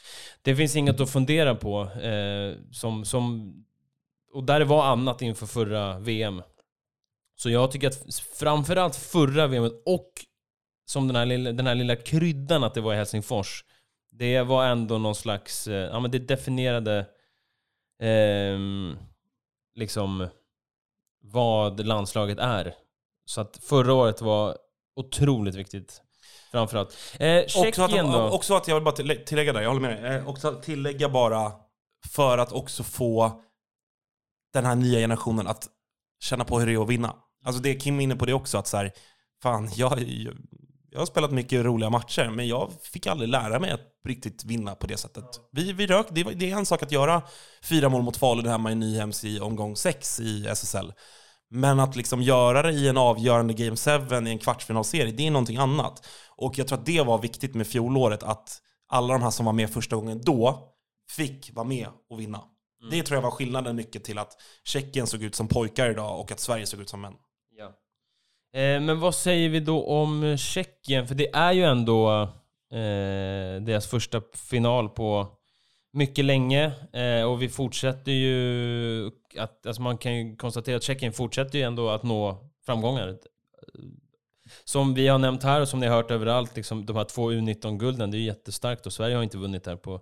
det 0.42 0.56
finns 0.56 0.76
inget 0.76 1.00
att 1.00 1.10
fundera 1.10 1.54
på. 1.54 1.82
Eh, 1.82 2.54
som, 2.72 3.04
som, 3.04 3.54
och 4.32 4.44
där 4.44 4.58
det 4.58 4.64
var 4.64 4.84
annat 4.84 5.22
inför 5.22 5.46
förra 5.46 5.98
VM. 5.98 6.42
Så 7.36 7.50
jag 7.50 7.70
tycker 7.70 7.86
att 7.88 8.14
framförallt 8.38 8.96
förra 8.96 9.46
VM 9.46 9.70
och 9.86 10.10
som 10.86 11.08
den 11.08 11.16
här, 11.16 11.26
lilla, 11.26 11.52
den 11.52 11.66
här 11.66 11.74
lilla 11.74 11.96
kryddan 11.96 12.64
att 12.64 12.74
det 12.74 12.80
var 12.80 12.94
i 12.94 12.96
Helsingfors. 12.96 13.64
Det 14.10 14.42
var 14.42 14.66
ändå 14.66 14.98
någon 14.98 15.14
slags, 15.14 15.68
eh, 15.68 15.74
ja 15.74 16.00
men 16.00 16.10
det 16.10 16.18
definierade 16.18 16.98
eh, 18.00 18.58
liksom 19.74 20.28
vad 21.20 21.86
landslaget 21.86 22.38
är. 22.38 22.74
Så 23.24 23.40
att 23.40 23.56
förra 23.62 23.94
året 23.94 24.20
var 24.20 24.56
otroligt 24.96 25.54
viktigt. 25.54 26.00
Framförallt. 26.50 26.96
Eh, 27.18 27.46
Tjeckien 27.46 28.12
då? 28.12 28.30
Också 28.30 28.54
att 28.54 28.68
jag 28.68 28.74
vill 28.74 28.84
bara 28.84 29.16
tillägga 29.26 29.52
där, 29.52 29.60
jag 29.60 29.68
håller 29.68 29.80
med 29.80 30.02
dig. 30.02 30.16
Eh, 30.16 30.28
också 30.28 30.60
tillägga 30.60 31.08
bara 31.08 31.52
för 32.08 32.38
att 32.38 32.52
också 32.52 32.82
få 32.82 33.42
den 34.52 34.64
här 34.64 34.74
nya 34.74 34.98
generationen 34.98 35.46
att 35.46 35.68
känna 36.20 36.44
på 36.44 36.58
hur 36.58 36.66
det 36.66 36.72
är 36.72 36.82
att 36.82 36.88
vinna. 36.88 37.16
Alltså 37.44 37.62
det 37.62 37.74
Kim 37.74 38.00
är 38.00 38.04
inne 38.04 38.16
på 38.16 38.26
det 38.26 38.32
också, 38.32 38.58
att 38.58 38.66
så 38.66 38.76
här, 38.76 38.92
fan, 39.42 39.70
jag, 39.74 40.02
jag 40.90 40.98
har 40.98 41.06
spelat 41.06 41.30
mycket 41.30 41.64
roliga 41.64 41.90
matcher, 41.90 42.30
men 42.30 42.48
jag 42.48 42.70
fick 42.82 43.06
aldrig 43.06 43.28
lära 43.28 43.60
mig 43.60 43.70
att 43.70 43.80
riktigt 44.08 44.44
vinna 44.44 44.74
på 44.74 44.86
det 44.86 44.96
sättet. 44.96 45.24
Vi, 45.52 45.72
vi 45.72 45.86
rök, 45.86 46.06
det, 46.10 46.22
det 46.22 46.50
är 46.50 46.56
en 46.56 46.66
sak 46.66 46.82
att 46.82 46.92
göra 46.92 47.22
fyra 47.62 47.88
mål 47.88 48.02
mot 48.02 48.16
Falun 48.16 48.46
hemma 48.46 48.72
i 48.72 48.74
Nyhems 48.74 49.24
i 49.24 49.40
omgång 49.40 49.76
sex 49.76 50.20
i 50.20 50.46
SSL. 50.46 50.92
Men 51.56 51.80
att 51.80 51.96
liksom 51.96 52.22
göra 52.22 52.62
det 52.62 52.72
i 52.72 52.88
en 52.88 52.96
avgörande 52.96 53.54
Game 53.54 53.76
7 53.76 53.90
i 54.26 54.30
en 54.30 54.38
kvartsfinalserie, 54.38 55.12
det 55.12 55.26
är 55.26 55.30
någonting 55.30 55.56
annat. 55.56 56.06
Och 56.28 56.58
jag 56.58 56.68
tror 56.68 56.78
att 56.78 56.86
det 56.86 57.02
var 57.02 57.18
viktigt 57.18 57.54
med 57.54 57.66
fjolåret, 57.66 58.22
att 58.22 58.60
alla 58.88 59.12
de 59.12 59.22
här 59.22 59.30
som 59.30 59.46
var 59.46 59.52
med 59.52 59.70
första 59.70 59.96
gången 59.96 60.20
då 60.24 60.68
fick 61.10 61.50
vara 61.54 61.66
med 61.66 61.88
och 62.10 62.20
vinna. 62.20 62.38
Mm. 62.80 62.90
Det 62.90 63.02
tror 63.02 63.16
jag 63.16 63.22
var 63.22 63.30
skillnaden 63.30 63.76
mycket 63.76 64.04
till 64.04 64.18
att 64.18 64.32
Tjeckien 64.64 65.06
såg 65.06 65.22
ut 65.22 65.34
som 65.34 65.48
pojkar 65.48 65.90
idag 65.90 66.20
och 66.20 66.32
att 66.32 66.40
Sverige 66.40 66.66
såg 66.66 66.80
ut 66.80 66.88
som 66.88 67.00
män. 67.00 67.14
Ja. 67.56 67.66
Eh, 68.60 68.80
men 68.80 69.00
vad 69.00 69.14
säger 69.14 69.48
vi 69.48 69.60
då 69.60 69.86
om 69.86 70.36
Tjeckien? 70.38 71.08
För 71.08 71.14
det 71.14 71.34
är 71.34 71.52
ju 71.52 71.64
ändå 71.64 72.22
eh, 72.72 73.62
deras 73.62 73.86
första 73.86 74.22
final 74.34 74.88
på 74.88 75.28
mycket 75.94 76.24
länge. 76.24 76.72
Eh, 76.92 77.22
och 77.22 77.42
vi 77.42 77.48
fortsätter 77.48 78.12
ju 78.12 79.10
att, 79.38 79.66
alltså 79.66 79.82
man 79.82 79.98
kan 79.98 80.16
ju 80.16 80.36
konstatera 80.36 80.76
att 80.76 80.82
Tjeckien 80.82 81.12
fortsätter 81.12 81.58
ju 81.58 81.64
ändå 81.64 81.90
att 81.90 82.02
nå 82.02 82.50
framgångar. 82.66 83.18
Som 84.64 84.94
vi 84.94 85.08
har 85.08 85.18
nämnt 85.18 85.42
här 85.42 85.60
och 85.60 85.68
som 85.68 85.80
ni 85.80 85.86
har 85.86 85.96
hört 85.96 86.10
överallt, 86.10 86.56
liksom, 86.56 86.86
de 86.86 86.96
här 86.96 87.04
två 87.04 87.32
U19-gulden, 87.32 88.10
det 88.10 88.16
är 88.16 88.18
ju 88.18 88.26
jättestarkt 88.26 88.86
och 88.86 88.92
Sverige 88.92 89.16
har 89.16 89.22
inte 89.22 89.38
vunnit 89.38 89.66
här 89.66 89.76
på, 89.76 90.00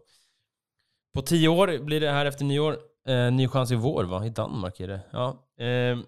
på 1.15 1.23
tio 1.23 1.49
år, 1.49 1.79
blir 1.79 2.01
det 2.01 2.11
här 2.11 2.27
efter 2.27 2.45
nyår. 2.45 2.79
Eh, 3.09 3.33
ny 3.33 3.49
chans 3.49 3.71
i 3.71 3.75
vår 3.75 4.05
va? 4.05 4.27
I 4.27 4.29
Danmark 4.29 4.81
är 4.81 4.89
det. 4.89 5.01
Ja. 5.11 5.29
Eh, 5.65 5.99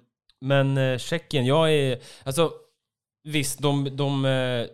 men 0.41 0.78
eh, 0.78 0.99
Tjeckien, 0.99 1.47
jag 1.47 1.72
är... 1.72 1.99
Alltså, 2.24 2.53
visst, 3.24 3.59
de, 3.59 3.97
de 3.97 4.24
eh, 4.24 4.66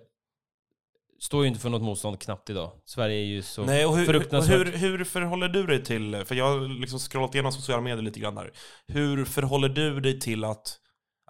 står 1.20 1.42
ju 1.42 1.48
inte 1.48 1.60
för 1.60 1.68
något 1.68 1.82
motstånd 1.82 2.20
knappt 2.20 2.50
idag. 2.50 2.72
Sverige 2.84 3.20
är 3.20 3.24
ju 3.24 3.42
så 3.42 3.64
Nej, 3.64 3.86
och 3.86 3.96
hur, 3.96 4.06
fruktansvärt... 4.06 4.66
hur, 4.66 4.72
hur 4.72 5.04
förhåller 5.04 5.48
du 5.48 5.66
dig 5.66 5.84
till, 5.84 6.24
för 6.24 6.34
jag 6.34 6.44
har 6.44 6.80
liksom 6.80 6.98
scrollat 6.98 7.34
igenom 7.34 7.52
sociala 7.52 7.82
medier 7.82 8.02
lite 8.02 8.20
grann 8.20 8.34
där. 8.34 8.52
Hur 8.86 9.24
förhåller 9.24 9.68
du 9.68 10.00
dig 10.00 10.20
till 10.20 10.44
att, 10.44 10.78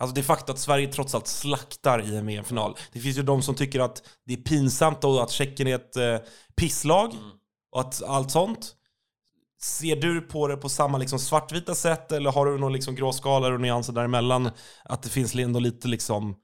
alltså 0.01 0.15
det 0.15 0.23
faktum 0.23 0.53
att 0.53 0.59
Sverige 0.59 0.87
trots 0.87 1.15
allt 1.15 1.27
slaktar 1.27 2.03
i 2.03 2.17
en 2.17 2.27
VM-final. 2.27 2.77
Det 2.93 3.01
finns 3.01 3.19
ju 3.19 3.23
de 3.23 3.43
som 3.43 3.55
tycker 3.55 3.81
att 3.81 4.03
det 4.27 4.33
är 4.33 4.37
pinsamt 4.37 5.05
och 5.05 5.23
att 5.23 5.31
Tjeckien 5.31 5.69
är 5.69 5.75
ett 5.75 5.97
eh, 5.97 6.19
pisslag 6.57 7.15
och 7.73 7.81
att 7.81 8.03
allt 8.03 8.31
sånt. 8.31 8.77
Ser 9.63 9.97
du 9.97 10.21
på 10.21 10.49
det 10.49 10.57
på 10.57 10.69
samma 10.69 10.99
liksom 10.99 11.19
svartvita 11.19 11.75
sätt 11.75 12.13
eller 12.13 12.33
har 12.33 12.47
du 12.47 12.59
någon 12.59 12.73
liksom 12.73 12.95
gråskalor 12.95 13.53
och 13.53 13.61
nyanser 13.61 13.93
däremellan? 13.93 14.51
Att 14.85 15.03
det 15.03 15.09
finns 15.09 15.35
ändå 15.35 15.61
lite 15.61 15.89
liksom 15.89 16.37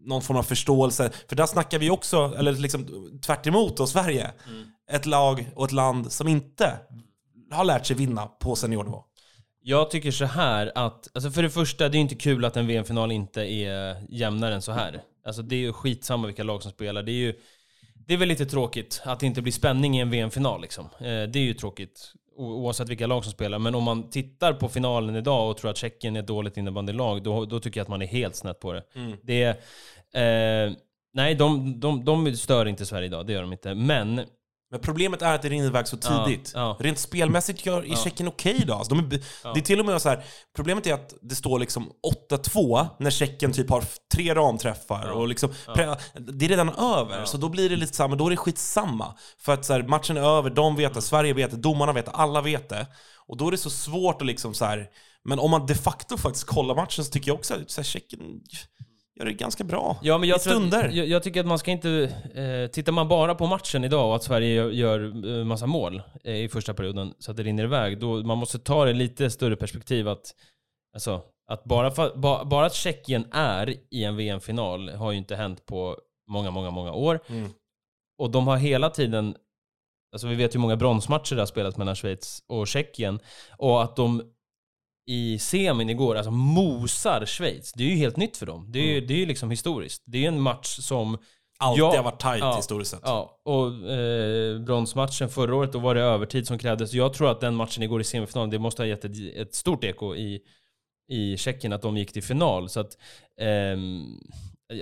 någon 0.00 0.22
form 0.22 0.36
av 0.36 0.42
förståelse. 0.42 1.10
För 1.28 1.36
där 1.36 1.46
snackar 1.46 1.78
vi 1.78 1.90
också, 1.90 2.34
eller 2.38 2.52
liksom 2.52 2.86
tvärt 3.26 3.46
emot 3.46 3.76
då, 3.76 3.86
Sverige. 3.86 4.30
Ett 4.90 5.06
lag 5.06 5.50
och 5.54 5.64
ett 5.64 5.72
land 5.72 6.12
som 6.12 6.28
inte 6.28 6.78
har 7.50 7.64
lärt 7.64 7.86
sig 7.86 7.96
vinna 7.96 8.26
på 8.26 8.56
seniornivå. 8.56 9.04
Jag 9.62 9.90
tycker 9.90 10.10
så 10.10 10.24
här 10.24 10.72
att, 10.74 11.08
alltså 11.14 11.30
för 11.30 11.42
det 11.42 11.50
första, 11.50 11.88
det 11.88 11.94
är 11.94 11.98
ju 11.98 12.02
inte 12.02 12.14
kul 12.14 12.44
att 12.44 12.56
en 12.56 12.66
VM-final 12.66 13.12
inte 13.12 13.42
är 13.42 13.96
jämnare 14.08 14.54
än 14.54 14.62
så 14.62 14.72
här. 14.72 15.02
Alltså 15.26 15.42
det 15.42 15.56
är 15.56 15.60
ju 15.60 15.72
skitsamma 15.72 16.26
vilka 16.26 16.42
lag 16.42 16.62
som 16.62 16.72
spelar. 16.72 17.02
Det 17.02 17.12
är 17.12 17.14
ju, 17.14 17.34
det 18.06 18.14
är 18.14 18.18
väl 18.18 18.28
lite 18.28 18.46
tråkigt 18.46 19.02
att 19.04 19.20
det 19.20 19.26
inte 19.26 19.42
blir 19.42 19.52
spänning 19.52 19.98
i 19.98 20.00
en 20.00 20.10
VM-final 20.10 20.60
liksom. 20.60 20.84
Eh, 20.84 21.04
det 21.04 21.38
är 21.38 21.44
ju 21.44 21.54
tråkigt 21.54 22.12
oavsett 22.38 22.88
vilka 22.88 23.06
lag 23.06 23.24
som 23.24 23.32
spelar. 23.32 23.58
Men 23.58 23.74
om 23.74 23.84
man 23.84 24.10
tittar 24.10 24.52
på 24.52 24.68
finalen 24.68 25.16
idag 25.16 25.50
och 25.50 25.56
tror 25.56 25.70
att 25.70 25.76
Tjeckien 25.76 26.16
är 26.16 26.20
ett 26.20 26.26
dåligt 26.26 26.56
innebandylag, 26.56 27.22
då, 27.22 27.44
då 27.44 27.60
tycker 27.60 27.80
jag 27.80 27.82
att 27.84 27.88
man 27.88 28.02
är 28.02 28.06
helt 28.06 28.36
snett 28.36 28.60
på 28.60 28.72
det. 28.72 28.82
Det 29.22 29.42
är, 30.12 30.66
eh, 30.66 30.72
nej, 31.14 31.34
de, 31.34 31.80
de, 31.80 32.04
de 32.04 32.36
stör 32.36 32.66
inte 32.66 32.86
Sverige 32.86 33.06
idag, 33.06 33.26
det 33.26 33.32
gör 33.32 33.42
de 33.42 33.52
inte. 33.52 33.74
Men 33.74 34.20
Men 34.70 34.80
problemet 34.80 35.22
är 35.22 35.34
att 35.34 35.42
det 35.42 35.48
rinner 35.48 35.66
iväg 35.66 35.88
så 35.88 35.96
Ja, 36.02 36.24
tidigt. 36.26 36.52
ja. 36.54 36.76
Rent 36.80 36.98
spelmässigt 36.98 37.66
gör, 37.66 37.92
är 37.92 37.96
Tjeckien 37.96 38.28
okej 38.28 38.64
då. 38.66 38.74
Alltså, 38.74 38.94
de 38.94 39.04
är, 39.04 39.08
Det 39.54 39.60
är 39.60 39.64
till 39.64 39.80
och 39.80 39.86
med 39.86 40.02
så 40.02 40.08
här, 40.08 40.24
problemet 40.56 40.86
är 40.86 40.94
att 40.94 41.14
det 41.22 41.34
står 41.34 41.58
liksom 41.58 41.92
8-2 42.30 42.86
när 42.98 43.10
Tjeckien 43.10 43.52
typ 43.52 43.70
har 43.70 43.84
tre 44.14 44.34
ramträffar. 44.34 45.10
Och 45.10 45.28
liksom, 45.28 45.50
Det 46.16 46.44
är 46.44 46.48
redan 46.48 46.68
över, 46.68 47.24
så 47.24 47.36
då 47.36 47.48
blir 47.48 47.68
det 47.70 47.76
lite 47.76 47.96
samma, 47.96 48.16
då 48.16 48.26
är 48.26 48.30
det 48.30 48.36
skitsamma. 48.36 49.14
För 49.40 49.52
att 49.52 49.64
så 49.64 49.72
här, 49.72 49.82
matchen 49.82 50.16
är 50.16 50.20
över, 50.38 50.50
de 50.50 50.76
vet 50.76 50.94
det, 50.94 51.02
Sverige 51.02 51.32
vet 51.32 51.50
det, 51.50 51.56
domarna 51.56 51.92
vet 51.92 52.04
det, 52.06 52.12
alla 52.12 52.40
vet 52.40 52.68
det. 52.68 52.86
Och 53.26 53.36
då 53.36 53.46
är 53.46 53.50
det 53.50 53.58
så 53.58 53.70
svårt 53.70 54.20
att 54.22 54.26
liksom 54.26 54.54
så 54.54 54.64
här, 54.64 54.86
men 55.24 55.38
om 55.38 55.50
man 55.50 55.66
de 55.66 55.74
facto 55.74 56.16
faktiskt 56.16 56.46
kollar 56.46 56.74
matchen 56.74 57.04
så 57.04 57.10
tycker 57.10 57.28
jag 57.30 57.38
också 57.38 57.54
att 57.54 57.86
Tjeckien 57.86 58.20
gör 59.18 59.24
det 59.24 59.32
ganska 59.32 59.64
bra. 59.64 59.98
Ja, 60.02 60.18
men 60.18 60.28
jag, 60.28 60.36
I 60.36 60.40
stunder. 60.40 60.88
Att, 60.88 60.94
jag, 60.94 61.06
jag 61.06 61.22
tycker 61.22 61.40
att 61.40 61.46
man 61.46 61.58
ska 61.58 61.70
inte... 61.70 61.90
Eh, 62.34 62.70
tittar 62.70 62.92
man 62.92 63.08
bara 63.08 63.34
på 63.34 63.46
matchen 63.46 63.84
idag 63.84 64.08
och 64.08 64.16
att 64.16 64.22
Sverige 64.22 64.70
gör, 64.70 65.00
eh, 65.38 65.44
massa 65.44 65.66
mål 65.66 66.02
eh, 66.24 66.34
i 66.34 66.48
första 66.48 66.74
perioden 66.74 67.14
så 67.18 67.30
att 67.30 67.36
det 67.36 67.42
rinner 67.42 67.64
iväg, 67.64 68.00
då 68.00 68.22
man 68.22 68.38
måste 68.38 68.58
ta 68.58 68.84
det 68.84 68.92
lite 68.92 69.30
större 69.30 69.56
perspektiv 69.56 70.08
att... 70.08 70.34
Alltså, 70.94 71.22
att 71.50 71.64
bara, 71.64 71.90
för, 71.90 72.16
ba, 72.16 72.44
bara 72.44 72.66
att 72.66 72.74
Tjeckien 72.74 73.26
är 73.32 73.74
i 73.90 74.04
en 74.04 74.16
VM-final 74.16 74.88
har 74.88 75.12
ju 75.12 75.18
inte 75.18 75.36
hänt 75.36 75.66
på 75.66 75.96
många, 76.30 76.50
många, 76.50 76.70
många 76.70 76.92
år. 76.92 77.20
Mm. 77.26 77.50
Och 78.18 78.30
de 78.30 78.46
har 78.46 78.56
hela 78.56 78.90
tiden... 78.90 79.34
Alltså 80.12 80.28
vi 80.28 80.34
vet 80.34 80.54
hur 80.54 80.60
många 80.60 80.76
bronsmatcher 80.76 81.34
det 81.34 81.40
har 81.40 81.46
spelats 81.46 81.76
mellan 81.76 81.96
Schweiz 81.96 82.42
och 82.46 82.66
Tjeckien. 82.66 83.20
Och 83.56 83.82
att 83.82 83.96
de 83.96 84.22
i 85.08 85.38
semin 85.38 85.90
igår, 85.90 86.16
alltså 86.16 86.30
mosar 86.30 87.26
Schweiz. 87.26 87.72
Det 87.72 87.84
är 87.84 87.88
ju 87.88 87.96
helt 87.96 88.16
nytt 88.16 88.36
för 88.36 88.46
dem. 88.46 88.66
Det 88.72 88.78
är 88.78 88.86
ju 88.94 89.00
det 89.00 89.22
är 89.22 89.26
liksom 89.26 89.50
historiskt. 89.50 90.02
Det 90.06 90.24
är 90.24 90.28
en 90.28 90.40
match 90.40 90.78
som... 90.80 91.18
Alltid 91.60 91.82
Ja, 91.82 91.96
har 91.96 92.02
varit 92.02 92.20
tajt 92.20 92.40
ja, 92.40 92.56
historiskt 92.56 92.90
sett. 92.90 93.00
Ja, 93.04 93.40
och 93.44 93.90
eh, 93.90 94.60
bronsmatchen 94.60 95.28
förra 95.28 95.54
året, 95.54 95.72
då 95.72 95.78
var 95.78 95.94
det 95.94 96.00
övertid 96.00 96.46
som 96.46 96.58
krävdes. 96.58 96.92
Jag 96.92 97.14
tror 97.14 97.30
att 97.30 97.40
den 97.40 97.54
matchen 97.54 97.82
igår 97.82 98.00
i 98.00 98.04
semifinalen, 98.04 98.50
det 98.50 98.58
måste 98.58 98.82
ha 98.82 98.86
gett 98.86 99.04
ett, 99.04 99.36
ett 99.36 99.54
stort 99.54 99.84
eko 99.84 100.14
i, 100.14 100.40
i 101.08 101.36
Tjeckien 101.36 101.72
att 101.72 101.82
de 101.82 101.96
gick 101.96 102.12
till 102.12 102.22
final. 102.22 102.68
Så 102.68 102.80
att... 102.80 102.96
ehm, 103.40 104.18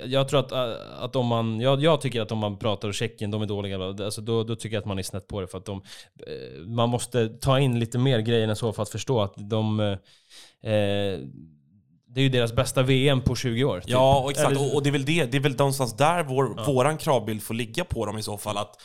jag 0.06 0.28
tror 0.28 0.40
att, 0.40 0.52
äh, 0.52 1.02
att 1.04 1.16
om 1.16 1.26
man, 1.26 1.60
jag, 1.60 1.82
jag 1.82 2.00
tycker 2.00 2.20
att 2.20 2.32
om 2.32 2.38
man 2.38 2.58
pratar 2.58 2.88
om 2.88 2.92
Tjeckien, 2.94 3.30
de 3.30 3.42
är 3.42 3.46
dåliga, 3.46 3.84
alltså 3.84 4.20
då, 4.20 4.44
då 4.44 4.56
tycker 4.56 4.76
jag 4.76 4.80
att 4.80 4.86
man 4.86 4.98
är 4.98 5.02
snett 5.02 5.26
på 5.26 5.40
det 5.40 5.46
för 5.46 5.58
att 5.58 5.64
de, 5.64 5.82
eh, 6.26 6.66
man 6.66 6.88
måste 6.88 7.28
ta 7.28 7.60
in 7.60 7.78
lite 7.78 7.98
mer 7.98 8.18
grejer 8.18 8.48
än 8.48 8.56
så 8.56 8.72
för 8.72 8.82
att 8.82 8.88
förstå 8.88 9.20
att 9.22 9.34
de, 9.36 9.80
eh, 9.80 9.96
det 12.08 12.20
är 12.20 12.22
ju 12.22 12.28
deras 12.28 12.52
bästa 12.52 12.82
VM 12.82 13.20
på 13.20 13.34
20 13.34 13.64
år. 13.64 13.80
typ. 13.80 13.90
Ja, 13.90 14.20
och 14.20 14.30
exakt. 14.30 14.50
Eller- 14.50 14.60
Och, 14.60 14.74
och 14.74 14.82
det 14.82 14.90
är 14.90 14.92
väl 14.92 15.04
det, 15.04 15.24
det 15.24 15.36
är 15.36 15.40
väl 15.40 15.56
någonstans 15.56 15.96
där 15.96 16.22
vår, 16.24 16.64
våran 16.66 16.98
kravbild 16.98 17.42
får 17.42 17.54
ligga 17.54 17.84
på 17.84 18.06
dem 18.06 18.18
i 18.18 18.22
så 18.22 18.38
fall. 18.38 18.56
Att 18.56 18.76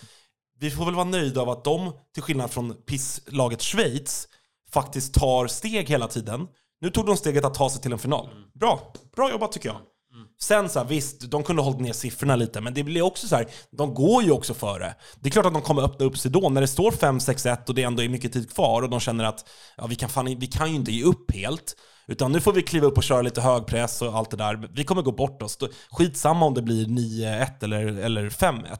vi 0.59 0.71
får 0.71 0.85
väl 0.85 0.95
vara 0.95 1.05
nöjda 1.05 1.41
av 1.41 1.49
att 1.49 1.63
de, 1.63 1.91
till 2.13 2.23
skillnad 2.23 2.51
från 2.51 2.73
pisslaget 2.73 3.61
Schweiz, 3.61 4.27
faktiskt 4.73 5.13
tar 5.13 5.47
steg 5.47 5.89
hela 5.89 6.07
tiden. 6.07 6.47
Nu 6.81 6.89
tog 6.89 7.05
de 7.05 7.17
steget 7.17 7.45
att 7.45 7.53
ta 7.53 7.69
sig 7.69 7.81
till 7.81 7.91
en 7.93 7.99
final. 7.99 8.29
Bra. 8.53 8.93
Bra 9.15 9.31
jobbat 9.31 9.51
tycker 9.51 9.69
jag. 9.69 9.77
Mm. 10.13 10.27
Sen 10.41 10.69
så 10.69 10.79
här, 10.79 10.85
visst, 10.85 11.31
de 11.31 11.43
kunde 11.43 11.61
ha 11.61 11.69
hållit 11.69 11.81
ner 11.81 11.93
siffrorna 11.93 12.35
lite, 12.35 12.61
men 12.61 12.73
det 12.73 12.83
blir 12.83 13.01
också 13.01 13.27
så 13.27 13.35
här, 13.35 13.45
de 13.71 13.93
går 13.93 14.23
ju 14.23 14.31
också 14.31 14.53
före. 14.53 14.95
Det 15.19 15.29
är 15.29 15.31
klart 15.31 15.45
att 15.45 15.53
de 15.53 15.61
kommer 15.61 15.81
öppna 15.81 16.05
upp 16.05 16.17
sig 16.17 16.31
då, 16.31 16.49
när 16.49 16.61
det 16.61 16.67
står 16.67 16.91
5-6-1 16.91 17.67
och 17.67 17.75
det 17.75 17.83
ändå 17.83 18.03
är 18.03 18.09
mycket 18.09 18.33
tid 18.33 18.53
kvar 18.53 18.81
och 18.81 18.89
de 18.89 18.99
känner 18.99 19.23
att 19.23 19.49
ja, 19.77 19.87
vi, 19.87 19.95
kan 19.95 20.09
fan, 20.09 20.25
vi 20.25 20.47
kan 20.47 20.69
ju 20.69 20.75
inte 20.75 20.91
ge 20.91 21.03
upp 21.03 21.35
helt. 21.35 21.75
Utan 22.07 22.31
nu 22.31 22.41
får 22.41 22.53
vi 22.53 22.61
kliva 22.61 22.87
upp 22.87 22.97
och 22.97 23.03
köra 23.03 23.21
lite 23.21 23.41
hög 23.41 23.65
press 23.65 24.01
och 24.01 24.15
allt 24.15 24.31
det 24.31 24.37
där. 24.37 24.69
Vi 24.73 24.83
kommer 24.83 25.01
gå 25.01 25.11
bort 25.11 25.41
oss. 25.41 25.57
Skitsamma 25.91 26.45
om 26.45 26.53
det 26.53 26.61
blir 26.61 26.85
9-1 26.85 27.63
eller, 27.63 27.85
eller 27.85 28.29
5-1. 28.29 28.77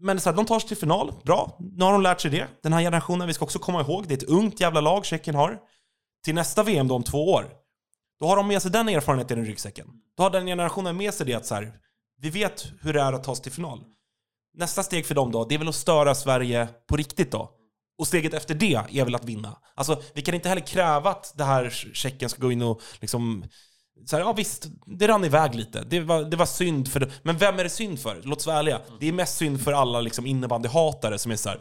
Men 0.00 0.20
så 0.20 0.30
här, 0.30 0.36
de 0.36 0.46
tar 0.46 0.60
sig 0.60 0.68
till 0.68 0.76
final, 0.76 1.12
bra. 1.24 1.56
Nu 1.58 1.84
har 1.84 1.92
de 1.92 2.02
lärt 2.02 2.20
sig 2.20 2.30
det. 2.30 2.46
Den 2.62 2.72
här 2.72 2.80
generationen, 2.80 3.26
vi 3.26 3.34
ska 3.34 3.44
också 3.44 3.58
komma 3.58 3.80
ihåg, 3.80 4.08
det 4.08 4.14
är 4.14 4.16
ett 4.16 4.22
ungt 4.22 4.60
jävla 4.60 4.80
lag 4.80 5.04
Tjeckien 5.04 5.36
har. 5.36 5.58
Till 6.24 6.34
nästa 6.34 6.62
VM 6.62 6.88
då 6.88 6.94
om 6.94 7.02
två 7.02 7.32
år, 7.32 7.46
då 8.20 8.26
har 8.26 8.36
de 8.36 8.48
med 8.48 8.62
sig 8.62 8.70
den 8.70 8.88
erfarenheten 8.88 9.38
i 9.38 9.48
ryggsäcken. 9.48 9.86
Då 10.16 10.22
har 10.22 10.30
den 10.30 10.46
generationen 10.46 10.96
med 10.96 11.14
sig 11.14 11.26
det 11.26 11.34
att 11.34 11.46
så 11.46 11.54
här, 11.54 11.72
vi 12.20 12.30
vet 12.30 12.72
hur 12.80 12.92
det 12.92 13.00
är 13.00 13.12
att 13.12 13.24
ta 13.24 13.34
sig 13.34 13.42
till 13.42 13.52
final. 13.52 13.84
Nästa 14.54 14.82
steg 14.82 15.06
för 15.06 15.14
dem 15.14 15.32
då, 15.32 15.44
det 15.44 15.54
är 15.54 15.58
väl 15.58 15.68
att 15.68 15.74
störa 15.74 16.14
Sverige 16.14 16.68
på 16.88 16.96
riktigt 16.96 17.32
då. 17.32 17.50
Och 17.98 18.06
steget 18.06 18.34
efter 18.34 18.54
det 18.54 18.74
är 18.90 19.04
väl 19.04 19.14
att 19.14 19.24
vinna. 19.24 19.58
Alltså, 19.74 20.02
vi 20.14 20.22
kan 20.22 20.34
inte 20.34 20.48
heller 20.48 20.66
kräva 20.66 21.10
att 21.10 21.32
det 21.36 21.44
här 21.44 21.70
Tjeckien 21.70 22.30
ska 22.30 22.42
gå 22.42 22.52
in 22.52 22.62
och 22.62 22.82
liksom... 23.00 23.44
Så 24.06 24.16
här, 24.16 24.22
ja 24.22 24.32
visst, 24.32 24.66
det 24.86 25.08
rann 25.08 25.24
iväg 25.24 25.54
lite. 25.54 25.84
Det 25.90 26.00
var, 26.00 26.22
det 26.22 26.36
var 26.36 26.46
synd 26.46 26.88
för 26.88 27.00
det. 27.00 27.10
Men 27.22 27.38
vem 27.38 27.58
är 27.58 27.64
det 27.64 27.70
synd 27.70 28.00
för? 28.00 28.20
Låt 28.22 28.38
oss 28.38 28.46
vara 28.46 28.58
ärliga. 28.58 28.80
Det 29.00 29.08
är 29.08 29.12
mest 29.12 29.36
synd 29.36 29.60
för 29.60 29.72
alla 29.72 30.00
liksom 30.00 30.26
innebandyhatare 30.26 31.18
som 31.18 31.32
är 31.32 31.36
så 31.36 31.48
här, 31.48 31.60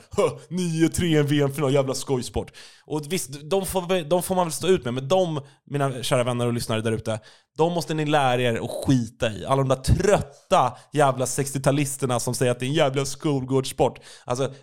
9-3 0.50 1.04
i 1.04 1.18
en 1.18 1.28
VM-final, 1.28 1.74
jävla 1.74 1.94
skojsport. 1.94 2.52
Och 2.86 3.02
visst, 3.10 3.50
de 3.50 3.66
får, 3.66 4.04
de 4.10 4.24
får 4.24 4.36
man 4.36 4.46
väl 4.48 4.54
stå 4.54 4.68
ut 4.68 4.86
med. 4.86 4.94
Men 4.94 5.08
de, 5.08 5.42
mina 5.66 6.04
kära 6.04 6.24
vänner 6.24 6.48
och 6.48 6.54
lyssnare 6.54 6.82
där 6.82 6.92
ute, 6.92 7.20
de 7.58 7.74
måste 7.74 7.94
ni 7.94 8.06
lära 8.06 8.42
er 8.42 8.56
att 8.64 8.86
skita 8.86 9.32
i. 9.32 9.46
Alla 9.46 9.64
de 9.64 9.70
där 9.70 9.76
trötta 9.76 10.78
jävla 10.94 11.26
60-talisterna 11.26 12.20
som 12.20 12.36
säger 12.36 12.52
att 12.52 12.60
det 12.60 12.66
är 12.66 12.68
en 12.68 12.74
jävla 12.74 13.06
skolgårdssport. 13.06 14.00
Alltså, 14.26 14.54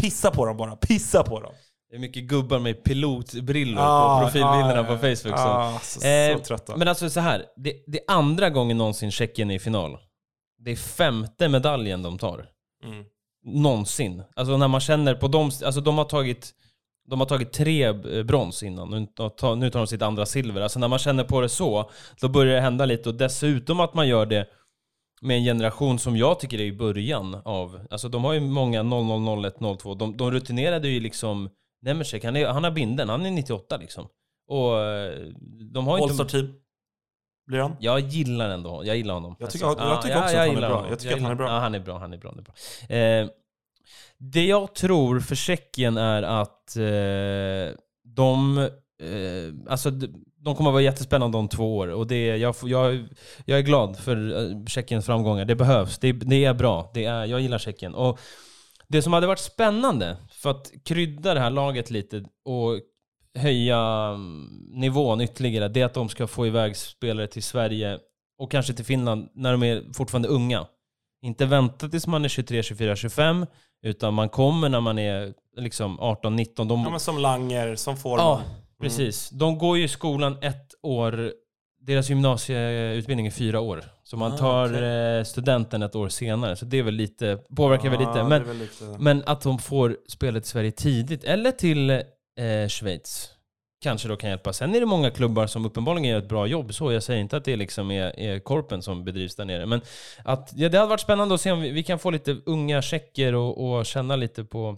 pissa 0.00 0.30
på 0.30 0.46
dem 0.46 0.56
bara. 0.56 0.76
Pissa 0.76 1.22
på 1.22 1.40
dem. 1.40 1.52
Det 1.90 1.96
är 1.96 2.00
mycket 2.00 2.24
gubbar 2.24 2.58
med 2.58 2.84
pilotbrillor 2.84 3.82
Ah, 3.82 4.18
på 4.18 4.24
profilbilderna 4.24 4.80
ah, 4.80 4.84
på 4.84 4.96
Facebook. 4.98 5.38
Så. 5.38 5.48
ah, 5.48 5.78
så- 5.82 6.00
så 6.00 6.06
Eh, 6.06 6.38
trötta. 6.38 6.76
Men 6.76 6.88
alltså 6.88 7.10
så 7.10 7.20
här, 7.20 7.44
det, 7.56 7.72
det 7.86 7.98
är 7.98 8.04
andra 8.14 8.50
gången 8.50 8.78
någonsin 8.78 9.10
Tjeckien 9.10 9.50
är 9.50 9.54
i 9.54 9.58
final. 9.58 9.98
Det 10.58 10.70
är 10.70 10.76
femte 10.76 11.48
medaljen 11.48 12.02
de 12.02 12.18
tar. 12.18 12.46
Mm. 12.84 13.04
Någonsin. 13.44 14.22
Alltså 14.36 14.56
när 14.56 14.68
man 14.68 14.80
känner 14.80 15.14
på 15.14 15.28
dem, 15.28 15.44
alltså 15.64 15.80
de 15.80 15.98
har 15.98 16.04
tagit 16.04 16.54
de 17.10 17.20
har 17.20 17.26
tagit 17.26 17.52
tre 17.52 17.84
eh, 17.84 18.22
brons 18.22 18.62
innan, 18.62 18.90
nu 18.90 19.06
tar, 19.06 19.56
nu 19.56 19.70
tar 19.70 19.78
de 19.80 19.86
sitt 19.86 20.02
andra 20.02 20.26
silver. 20.26 20.60
Alltså 20.60 20.78
när 20.78 20.88
man 20.88 20.98
känner 20.98 21.24
på 21.24 21.40
det 21.40 21.48
så, 21.48 21.90
då 22.20 22.28
börjar 22.28 22.54
det 22.54 22.60
hända 22.60 22.84
lite. 22.84 23.08
Och 23.08 23.14
dessutom 23.14 23.80
att 23.80 23.94
man 23.94 24.08
gör 24.08 24.26
det 24.26 24.46
med 25.20 25.36
en 25.36 25.44
generation 25.44 25.98
som 25.98 26.16
jag 26.16 26.40
tycker 26.40 26.60
är 26.60 26.64
i 26.64 26.72
början 26.72 27.34
av... 27.44 27.80
Alltså 27.90 28.08
de 28.08 28.24
har 28.24 28.32
ju 28.32 28.40
många 28.40 28.82
00, 28.82 29.44
01, 29.44 29.54
02. 29.80 29.94
De, 29.94 30.16
de 30.16 30.30
rutinerade 30.30 30.88
ju 30.88 31.00
liksom... 31.00 31.50
Nemersek, 31.82 32.24
han, 32.24 32.36
är, 32.36 32.46
han 32.46 32.64
har 32.64 32.70
binden, 32.70 33.08
han 33.08 33.26
är 33.26 33.30
98 33.30 33.76
liksom. 33.76 34.08
Och 34.48 34.80
eh, 34.80 35.26
de 35.72 35.86
har 35.86 35.98
inte... 35.98 36.04
All-star 36.04 36.24
team. 36.24 36.54
blir 37.46 37.58
han? 37.60 37.76
Jag 37.80 38.00
gillar 38.00 38.50
ändå 38.50 38.82
jag 38.84 38.96
gillar 38.96 39.14
honom. 39.14 39.36
Jag 39.38 39.50
tycker- 39.50 39.66
Alltså, 39.66 39.84
jag 39.84 40.02
tycker 40.02 40.14
ja, 40.16 40.22
också 40.24 40.36
ja, 40.36 40.42
att 40.42 40.48
han 40.48 40.56
är 40.56 40.60
bra. 40.68 40.74
honom. 40.76 40.90
Jag 40.90 40.98
tycker 40.98 41.14
att 41.16 41.22
han 41.22 41.30
är 41.30 41.34
bra. 41.34 41.46
Ja, 41.46 41.58
han 41.58 41.74
är 41.74 41.80
bra. 41.80 41.98
Han 41.98 42.12
är 42.12 42.18
bra. 42.18 42.30
Han 42.30 42.38
är 42.38 42.42
bra. 42.42 42.96
Eh, 42.96 43.28
det 44.18 44.46
jag 44.46 44.74
tror 44.74 45.20
för 45.20 45.34
Tjeckien 45.34 45.96
är 45.96 46.22
att 46.22 46.76
eh, 46.76 47.76
de... 48.04 48.58
Eh, 49.02 49.70
alltså, 49.72 49.90
de 50.40 50.54
kommer 50.56 50.70
att 50.70 50.74
vara 50.74 50.82
jättespännande 50.82 51.38
om 51.38 51.48
två 51.48 51.76
år. 51.76 51.88
Och 51.88 52.06
det, 52.06 52.36
jag, 52.36 52.54
jag, 52.62 53.08
jag 53.44 53.58
är 53.58 53.62
glad 53.62 53.96
för 53.98 54.50
eh, 54.50 54.64
Tjeckiens 54.66 55.06
framgångar. 55.06 55.44
Det 55.44 55.54
behövs. 55.54 55.98
Det, 55.98 56.12
det 56.12 56.44
är 56.44 56.54
bra. 56.54 56.90
Det 56.94 57.04
är, 57.04 57.24
jag 57.24 57.40
gillar 57.40 57.58
Tjeckien. 57.58 57.94
Och 57.94 58.18
det 58.88 59.02
som 59.02 59.12
hade 59.12 59.26
varit 59.26 59.38
spännande, 59.38 60.16
för 60.30 60.50
att 60.50 60.72
krydda 60.84 61.34
det 61.34 61.40
här 61.40 61.50
laget 61.50 61.90
lite 61.90 62.24
och 62.44 62.80
höja 63.34 63.78
mm, 64.14 64.48
nivån 64.72 65.20
ytterligare, 65.20 65.68
det 65.68 65.80
är 65.80 65.84
att 65.84 65.94
de 65.94 66.08
ska 66.08 66.26
få 66.26 66.46
iväg 66.46 66.76
spelare 66.76 67.26
till 67.26 67.42
Sverige 67.42 67.98
och 68.38 68.50
kanske 68.50 68.72
till 68.72 68.84
Finland 68.84 69.28
när 69.34 69.52
de 69.52 69.62
är 69.62 69.92
fortfarande 69.92 70.28
unga. 70.28 70.66
Inte 71.22 71.46
vänta 71.46 71.88
tills 71.88 72.06
man 72.06 72.24
är 72.24 72.28
23, 72.28 72.62
24, 72.62 72.96
25, 72.96 73.46
utan 73.82 74.14
man 74.14 74.28
kommer 74.28 74.68
när 74.68 74.80
man 74.80 74.98
är 74.98 75.34
liksom 75.56 76.00
18, 76.00 76.36
19. 76.36 76.68
De, 76.68 76.82
Ja, 76.82 76.90
men 76.90 77.00
som 77.00 77.18
Langer, 77.18 77.76
som 77.76 77.96
Forman. 77.96 78.26
Ja, 78.26 78.42
precis. 78.80 79.30
De 79.30 79.58
går 79.58 79.78
ju 79.78 79.84
i 79.84 79.88
skolan 79.88 80.36
ett 80.42 80.74
år, 80.82 81.32
deras 81.88 82.08
gymnasieutbildning 82.10 83.26
är 83.26 83.30
fyra 83.30 83.60
år. 83.60 83.84
Så 84.04 84.16
man 84.16 84.32
Ah, 84.32 84.36
tar 84.38 84.66
okej. 84.68 85.18
eh, 85.18 85.24
studenten 85.24 85.82
ett 85.82 85.94
år 85.94 86.08
senare. 86.08 86.56
Så 86.56 86.64
det 86.64 86.78
är 86.78 86.82
väl 86.82 86.94
lite, 86.94 87.38
påverkar 87.56 87.90
väl 87.90 88.00
Ja, 88.00 88.08
lite. 88.08 88.22
det 88.22 88.28
Men, 88.28 88.44
väl 88.44 88.56
lite- 88.58 88.84
men 88.98 89.22
att 89.26 89.40
de 89.40 89.58
får 89.58 89.96
spela 90.08 90.40
till 90.40 90.48
Sverige 90.50 90.70
tidigt, 90.70 91.24
eller 91.24 91.50
till 91.52 91.90
eh, 91.90 92.68
Schweiz, 92.68 93.30
kanske 93.82 94.08
då 94.08 94.16
kan 94.16 94.30
hjälpa. 94.30 94.52
Sen 94.52 94.74
är 94.74 94.80
det 94.80 94.86
många 94.86 95.10
klubbar 95.10 95.46
som 95.46 95.66
uppenbarligen 95.66 96.08
gör 96.10 96.18
ett 96.18 96.28
bra 96.28 96.46
jobb, 96.46 96.74
så 96.74 96.92
jag 96.92 97.02
säger 97.02 97.20
inte 97.20 97.36
att 97.36 97.44
det 97.44 97.56
liksom 97.56 97.90
är, 97.90 98.20
är 98.20 98.38
korpen 98.38 98.82
som 98.82 99.04
bedrivs 99.04 99.36
där 99.36 99.44
nere. 99.44 99.66
Men 99.66 99.80
att, 100.24 100.52
ja, 100.56 100.68
det 100.68 100.78
hade 100.78 100.90
varit 100.90 101.00
spännande 101.00 101.34
att 101.34 101.40
se 101.40 101.52
om 101.52 101.60
vi, 101.60 101.70
vi 101.70 101.82
kan 101.82 101.98
få 101.98 102.10
lite 102.10 102.36
unga 102.46 102.82
tjecker 102.82 103.34
och, 103.34 103.68
och 103.78 103.86
känna 103.86 104.16
lite 104.16 104.44
på, 104.44 104.76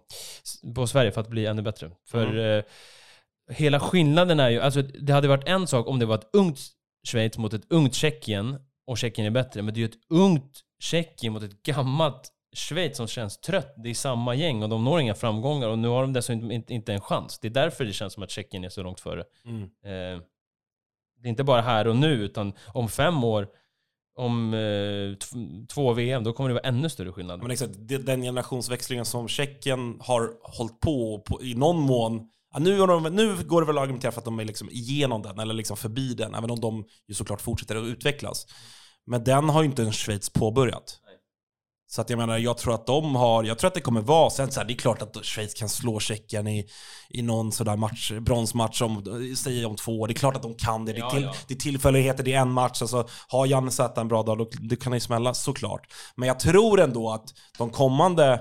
på 0.75 0.87
Sverige 0.87 1.13
för 1.13 1.21
att 1.21 1.29
bli 1.29 1.47
ännu 1.47 1.63
bättre. 1.63 1.91
För 2.11 2.27
Mm. 2.27 2.59
eh, 2.59 2.65
hela 3.55 3.81
skillnaden 3.81 4.41
är 4.41 4.49
ju, 4.51 4.61
alltså 4.61 4.83
det 4.83 5.13
hade 5.13 5.29
varit 5.29 5.49
en 5.49 5.67
sak 5.67 5.87
om 5.89 5.99
det 5.99 6.07
var 6.07 6.15
ett 6.15 6.31
ungt 6.33 6.59
Schweiz 7.07 7.39
mot 7.39 7.53
ett 7.53 7.73
ungt 7.73 7.95
Tjeckien 7.95 8.59
och 8.87 8.99
Tjeckien 8.99 9.27
är 9.27 9.31
bättre, 9.31 9.63
men 9.63 9.75
det 9.75 9.79
är 9.79 9.83
ju 9.83 9.89
ett 9.89 10.11
ungt 10.11 10.61
Tjeckien 10.79 11.33
mot 11.33 11.43
ett 11.43 11.63
gammalt 11.63 12.33
Schweiz 12.57 12.97
som 12.97 13.07
känns 13.07 13.41
trött. 13.41 13.75
Det 13.77 13.91
är 13.91 13.95
samma 13.95 14.35
gäng 14.35 14.63
och 14.63 14.69
de 14.69 14.85
når 14.85 15.01
inga 15.01 15.15
framgångar 15.15 15.69
och 15.69 15.79
nu 15.79 15.89
har 15.89 16.03
de 16.03 16.13
dessutom 16.13 16.51
inte, 16.51 16.75
inte 16.75 16.93
en 16.93 17.01
chans. 17.01 17.39
Det 17.39 17.49
är 17.49 17.53
därför 17.53 17.85
det 17.85 17.93
känns 17.93 18.13
som 18.13 18.23
att 18.23 18.31
Tjeckien 18.31 18.65
är 18.65 18.69
så 18.69 18.83
långt 18.83 19.01
före. 19.01 19.25
Mm. 19.45 19.63
Eh, 19.63 20.23
det 21.23 21.27
är 21.27 21.31
inte 21.31 21.45
bara 21.45 21.61
här 21.61 21.87
och 21.87 21.97
nu, 21.97 22.13
utan 22.13 22.53
om 22.75 22.89
fem 22.89 23.25
år, 23.25 23.49
om 24.15 24.55
eh, 24.55 25.17
två 25.67 25.93
VM, 25.93 26.25
då 26.25 26.33
kommer 26.33 26.49
det 26.49 26.55
vara 26.55 26.69
ännu 26.69 26.89
större 26.89 27.13
skillnad. 27.13 27.43
Men 27.43 27.51
exakt, 27.51 27.73
den 27.79 28.23
generationsväxlingen 28.23 29.05
som 29.05 29.29
Tjeckien 29.29 30.01
har 30.01 30.33
hållit 30.43 30.81
på, 30.81 31.23
på 31.27 31.43
i 31.43 31.55
någon 31.55 31.81
mån 31.81 32.29
Ja, 32.53 32.59
nu, 32.59 32.79
de, 32.79 33.03
nu 33.03 33.45
går 33.45 33.61
det 33.61 33.67
väl 33.67 33.79
att 33.79 33.83
argumentera 33.83 34.13
för 34.13 34.21
att 34.21 34.25
de 34.25 34.41
är 34.41 34.45
liksom 34.45 34.71
igenom 34.71 35.23
den, 35.23 35.39
eller 35.39 35.55
liksom 35.55 35.77
förbi 35.77 36.15
den, 36.15 36.35
även 36.35 36.51
om 36.51 36.61
de 36.61 36.85
ju 37.09 37.15
såklart 37.15 37.41
fortsätter 37.41 37.77
att 37.77 37.85
utvecklas. 37.85 38.47
Men 39.07 39.25
den 39.25 39.49
har 39.49 39.63
ju 39.63 39.69
inte 39.69 39.83
en 39.83 39.93
Schweiz 39.93 40.31
påbörjat. 40.31 41.01
Så 41.87 42.01
att 42.01 42.11
jag 42.11 42.17
menar, 42.17 42.39
jag 42.39 42.59
tror 42.59 42.75
att 42.75 42.87
de 42.87 43.15
har, 43.15 43.45
jag 43.45 43.59
tror 43.59 43.69
att 43.69 43.75
det 43.75 43.81
kommer 43.81 44.01
vara, 44.01 44.31
sen 44.31 44.51
så 44.53 44.61
här, 44.61 44.67
det 44.67 44.73
är 44.73 44.77
klart 44.77 45.03
att 45.03 45.25
Schweiz 45.25 45.55
kan 45.55 45.69
slå 45.69 46.01
Tjeckien 46.01 46.49
i, 46.49 46.69
i 47.09 47.23
någon 47.23 47.53
sådär 47.53 47.77
match, 47.77 48.13
bronsmatch 48.21 48.83
om, 48.83 49.05
säg 49.37 49.65
om 49.65 49.77
två 49.77 50.01
år. 50.01 50.09
Det 50.09 50.13
är 50.13 50.15
klart 50.15 50.37
att 50.37 50.43
de 50.43 50.55
kan 50.55 50.85
det. 50.85 50.93
Det 50.93 50.99
är, 50.99 51.01
Ja, 51.01 51.11
till, 51.11 51.23
ja. 51.23 51.35
det 51.49 51.55
är 51.55 51.59
tillfälligheter, 51.59 52.25
det 52.25 52.33
är 52.35 52.41
en 52.41 52.53
match. 52.53 52.83
Alltså, 52.83 53.09
har 53.29 53.47
Janne 53.47 53.71
Zäta 53.71 54.01
en 54.01 54.09
bra 54.09 54.23
dag, 54.23 54.39
då 54.39 54.51
det 54.61 54.77
kan 54.77 54.93
ju 54.93 55.01
smälla 55.01 55.35
såklart. 55.35 55.93
Men 56.17 56.29
jag 56.29 56.41
tror 56.41 56.81
ändå 56.81 57.11
att 57.11 57.35
de 57.59 57.71
kommande 57.71 58.41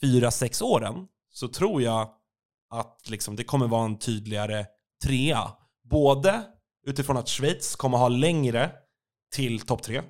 fyra, 0.00 0.30
sex 0.30 0.62
åren 0.62 0.94
så 1.32 1.48
tror 1.48 1.82
jag 1.82 2.08
att 2.70 3.08
liksom, 3.10 3.36
det 3.36 3.44
kommer 3.44 3.66
vara 3.66 3.84
en 3.84 3.98
tydligare 3.98 4.66
trea. 5.04 5.52
Både 5.90 6.42
utifrån 6.86 7.16
att 7.16 7.28
Schweiz 7.28 7.76
kommer 7.76 7.98
ha 7.98 8.08
längre 8.08 8.70
till 9.34 9.60
topp 9.60 9.82
tre, 9.82 10.02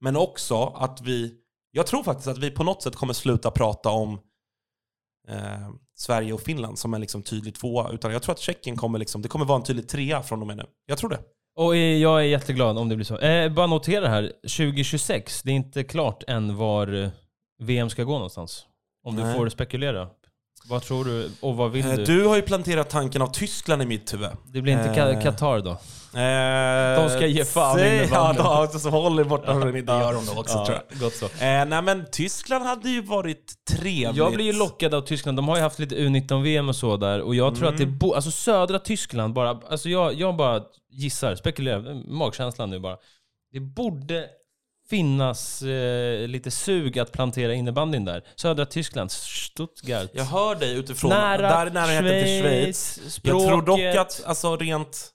men 0.00 0.16
också 0.16 0.64
att 0.64 1.00
vi, 1.00 1.34
jag 1.70 1.86
tror 1.86 2.02
faktiskt 2.02 2.28
att 2.28 2.38
vi 2.38 2.50
på 2.50 2.64
något 2.64 2.82
sätt 2.82 2.96
kommer 2.96 3.12
sluta 3.12 3.50
prata 3.50 3.88
om 3.90 4.20
eh, 5.28 5.68
Sverige 5.94 6.32
och 6.32 6.40
Finland 6.40 6.78
som 6.78 6.94
en 6.94 7.00
liksom 7.00 7.22
tydlig 7.22 7.54
tvåa, 7.54 7.90
utan 7.90 8.12
jag 8.12 8.22
tror 8.22 8.32
att 8.32 8.38
Tjeckien 8.40 8.76
kommer 8.76 8.98
liksom, 8.98 9.22
det 9.22 9.28
kommer 9.28 9.44
vara 9.44 9.58
en 9.58 9.64
tydlig 9.64 9.88
trea 9.88 10.22
från 10.22 10.40
och 10.40 10.46
med 10.46 10.56
nu. 10.56 10.66
Jag 10.86 10.98
tror 10.98 11.10
det. 11.10 11.20
Och 11.56 11.76
jag 11.76 12.20
är 12.20 12.24
jätteglad 12.24 12.78
om 12.78 12.88
det 12.88 12.96
blir 12.96 13.04
så. 13.04 13.18
Eh, 13.18 13.52
bara 13.52 13.66
notera 13.66 14.08
här, 14.08 14.32
2026, 14.42 15.42
det 15.42 15.50
är 15.50 15.54
inte 15.54 15.84
klart 15.84 16.24
än 16.26 16.56
var 16.56 16.92
eh, 16.92 17.10
VM 17.58 17.90
ska 17.90 18.04
gå 18.04 18.12
någonstans. 18.12 18.66
Om 19.04 19.16
du 19.16 19.22
Nej. 19.22 19.36
får 19.36 19.48
spekulera. 19.48 20.08
Vad 20.68 20.82
tror 20.82 21.04
du 21.04 21.30
och 21.40 21.56
vad 21.56 21.70
vill 21.70 21.86
Eh, 21.86 21.92
du? 21.96 22.04
Du 22.04 22.24
har 22.26 22.36
ju 22.36 22.42
planterat 22.42 22.90
tanken 22.90 23.22
av 23.22 23.26
Tyskland 23.32 23.82
i 23.82 23.86
mitt 23.86 24.14
huvud. 24.14 24.28
Det 24.46 24.62
blir 24.62 24.72
inte 24.72 25.02
Eh, 25.02 25.22
Qatar 25.22 25.60
då? 25.60 25.70
Eh, 26.14 27.02
De 27.02 27.10
ska 27.16 27.26
ge 27.26 27.44
fan 27.44 27.78
i 27.78 27.82
säg- 27.82 28.08
Ja, 28.12 28.68
så 28.72 28.90
håller 28.90 29.24
borta 29.24 29.46
från 29.46 29.60
det 29.72 29.78
gör 29.78 30.12
de 30.14 30.26
då 30.26 30.40
också 30.40 30.64
tror 30.66 30.78
jag. 30.90 30.98
gott 31.00 31.14
så. 31.14 31.24
Eh, 31.24 31.30
nej 31.40 31.82
men 31.82 32.06
Tyskland 32.12 32.64
hade 32.64 32.88
ju 32.90 33.02
varit 33.02 33.52
trevligt. 33.70 34.16
Jag 34.16 34.32
blir 34.32 34.44
ju 34.44 34.52
lockad 34.52 34.94
av 34.94 35.00
Tyskland. 35.00 35.38
De 35.38 35.48
har 35.48 35.56
ju 35.56 35.62
haft 35.62 35.78
lite 35.78 35.94
U19-VM 35.96 36.68
och 36.68 36.76
så 36.76 36.96
där. 36.96 37.20
Och 37.20 37.34
jag 37.34 37.56
tror 37.56 37.68
att 37.68 37.76
det 37.78 37.82
Mm. 37.84 37.98
bo- 37.98 38.14
Alltså 38.14 38.30
södra 38.30 38.78
Tyskland 38.78 39.34
bara... 39.34 39.50
Alltså 39.70 39.88
jag, 39.88 40.14
jag 40.14 40.36
bara 40.36 40.62
gissar, 40.92 41.34
spekulerar. 41.34 42.10
Magkänslan 42.12 42.70
nu 42.70 42.78
bara. 42.78 42.96
Det 43.52 43.60
borde 43.60 44.24
finnas 44.90 45.62
eh, 45.62 46.28
lite 46.28 46.50
sug 46.50 46.98
att 46.98 47.12
plantera 47.12 47.54
innebandyn 47.54 48.04
där. 48.04 48.22
Södra 48.36 48.66
Tyskland, 48.66 49.10
Stuttgart. 49.10 50.10
Jag 50.12 50.24
hör 50.24 50.54
dig 50.54 50.76
utifrån, 50.78 51.10
Nära 51.10 51.42
där 51.48 51.66
är 51.66 51.70
närheten 51.70 52.24
till 52.24 52.42
Schweiz. 52.42 52.94
Schweiz, 52.98 53.20
Jag 53.22 53.40
tror 53.40 53.62
dock 53.62 53.78
språket. 53.78 53.98
att, 53.98 54.22
alltså 54.26 54.56
rent, 54.56 55.10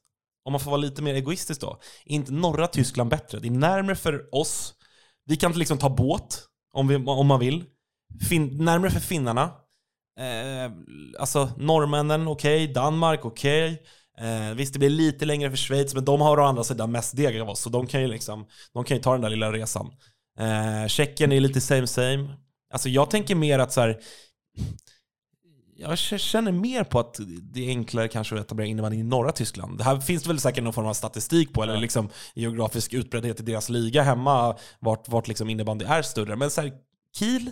om 0.45 0.51
man 0.53 0.59
får 0.59 0.71
vara 0.71 0.82
lite 0.82 1.01
mer 1.01 1.13
egoistisk 1.15 1.61
då, 1.61 1.80
inte 2.05 2.32
norra 2.32 2.67
Tyskland 2.67 3.09
bättre? 3.09 3.39
Det 3.39 3.47
är 3.47 3.51
närmare 3.51 3.95
för 3.95 4.36
oss. 4.36 4.74
Vi 5.26 5.36
kan 5.36 5.51
liksom 5.51 5.78
ta 5.78 5.89
båt, 5.89 6.43
om, 6.74 6.88
vi, 6.88 6.95
om 6.95 7.28
man 7.28 7.39
vill. 7.39 7.63
Fin, 8.30 8.65
närmare 8.65 8.91
för 8.91 8.99
finnarna. 8.99 9.43
Eh, 10.19 10.71
alltså 11.19 11.49
norrmännen, 11.57 12.28
okej. 12.28 12.67
Danmark, 12.67 13.26
okej. 13.26 13.84
Eh, 14.18 14.55
visst, 14.55 14.74
det 14.74 14.80
blir 14.80 14.89
lite 14.89 15.26
längre 15.26 15.49
för 15.49 15.57
Schweiz, 15.57 15.93
men 15.93 16.05
de 16.05 16.22
har 16.22 16.39
å 16.39 16.43
andra 16.43 16.64
sidan 16.64 16.91
mest 16.91 17.16
deg 17.16 17.39
av 17.39 17.49
oss, 17.49 17.59
så 17.59 17.70
de 17.70 17.88
kan 17.88 18.01
ju 18.01 18.07
liksom, 18.07 18.45
de 18.74 18.84
kan 18.84 18.97
ju 18.97 19.03
ta 19.03 19.11
den 19.11 19.22
där 19.22 19.30
lilla 19.30 19.51
resan. 19.51 19.91
Eh, 20.39 20.88
Tjeckien 20.88 21.32
är 21.32 21.39
lite 21.39 21.61
same 21.61 21.88
same. 21.88 22.36
Alltså 22.74 22.89
jag 22.89 23.09
tänker 23.09 23.36
mer 23.36 23.59
att 23.59 23.74
så 23.74 23.82
här. 23.82 23.99
Jag 25.76 25.97
känner 25.97 26.51
mer 26.51 26.84
på 26.84 26.99
att 26.99 27.20
det 27.41 27.66
är 27.66 27.70
enklare 27.70 28.07
kanske 28.07 28.36
att 28.36 28.41
etablera 28.41 28.68
innebandy 28.68 28.97
i 28.97 29.03
norra 29.03 29.32
Tyskland. 29.32 29.78
Det 29.78 29.84
här 29.84 29.99
finns 29.99 30.28
väl 30.28 30.39
säkert 30.39 30.64
någon 30.64 30.74
form 30.74 30.86
av 30.86 30.93
statistik 30.93 31.53
på, 31.53 31.64
eller 31.64 31.78
liksom 31.78 32.09
geografisk 32.36 32.93
utbreddhet 32.93 33.39
i 33.39 33.43
deras 33.43 33.70
liga 33.70 34.03
hemma, 34.03 34.57
vart, 34.80 35.09
vart 35.09 35.28
liksom 35.28 35.49
innebandy 35.49 35.86
är 35.86 36.01
större. 36.01 36.36
Men 36.36 36.51
så 36.51 36.61
här, 36.61 36.74
Kiel? 37.16 37.51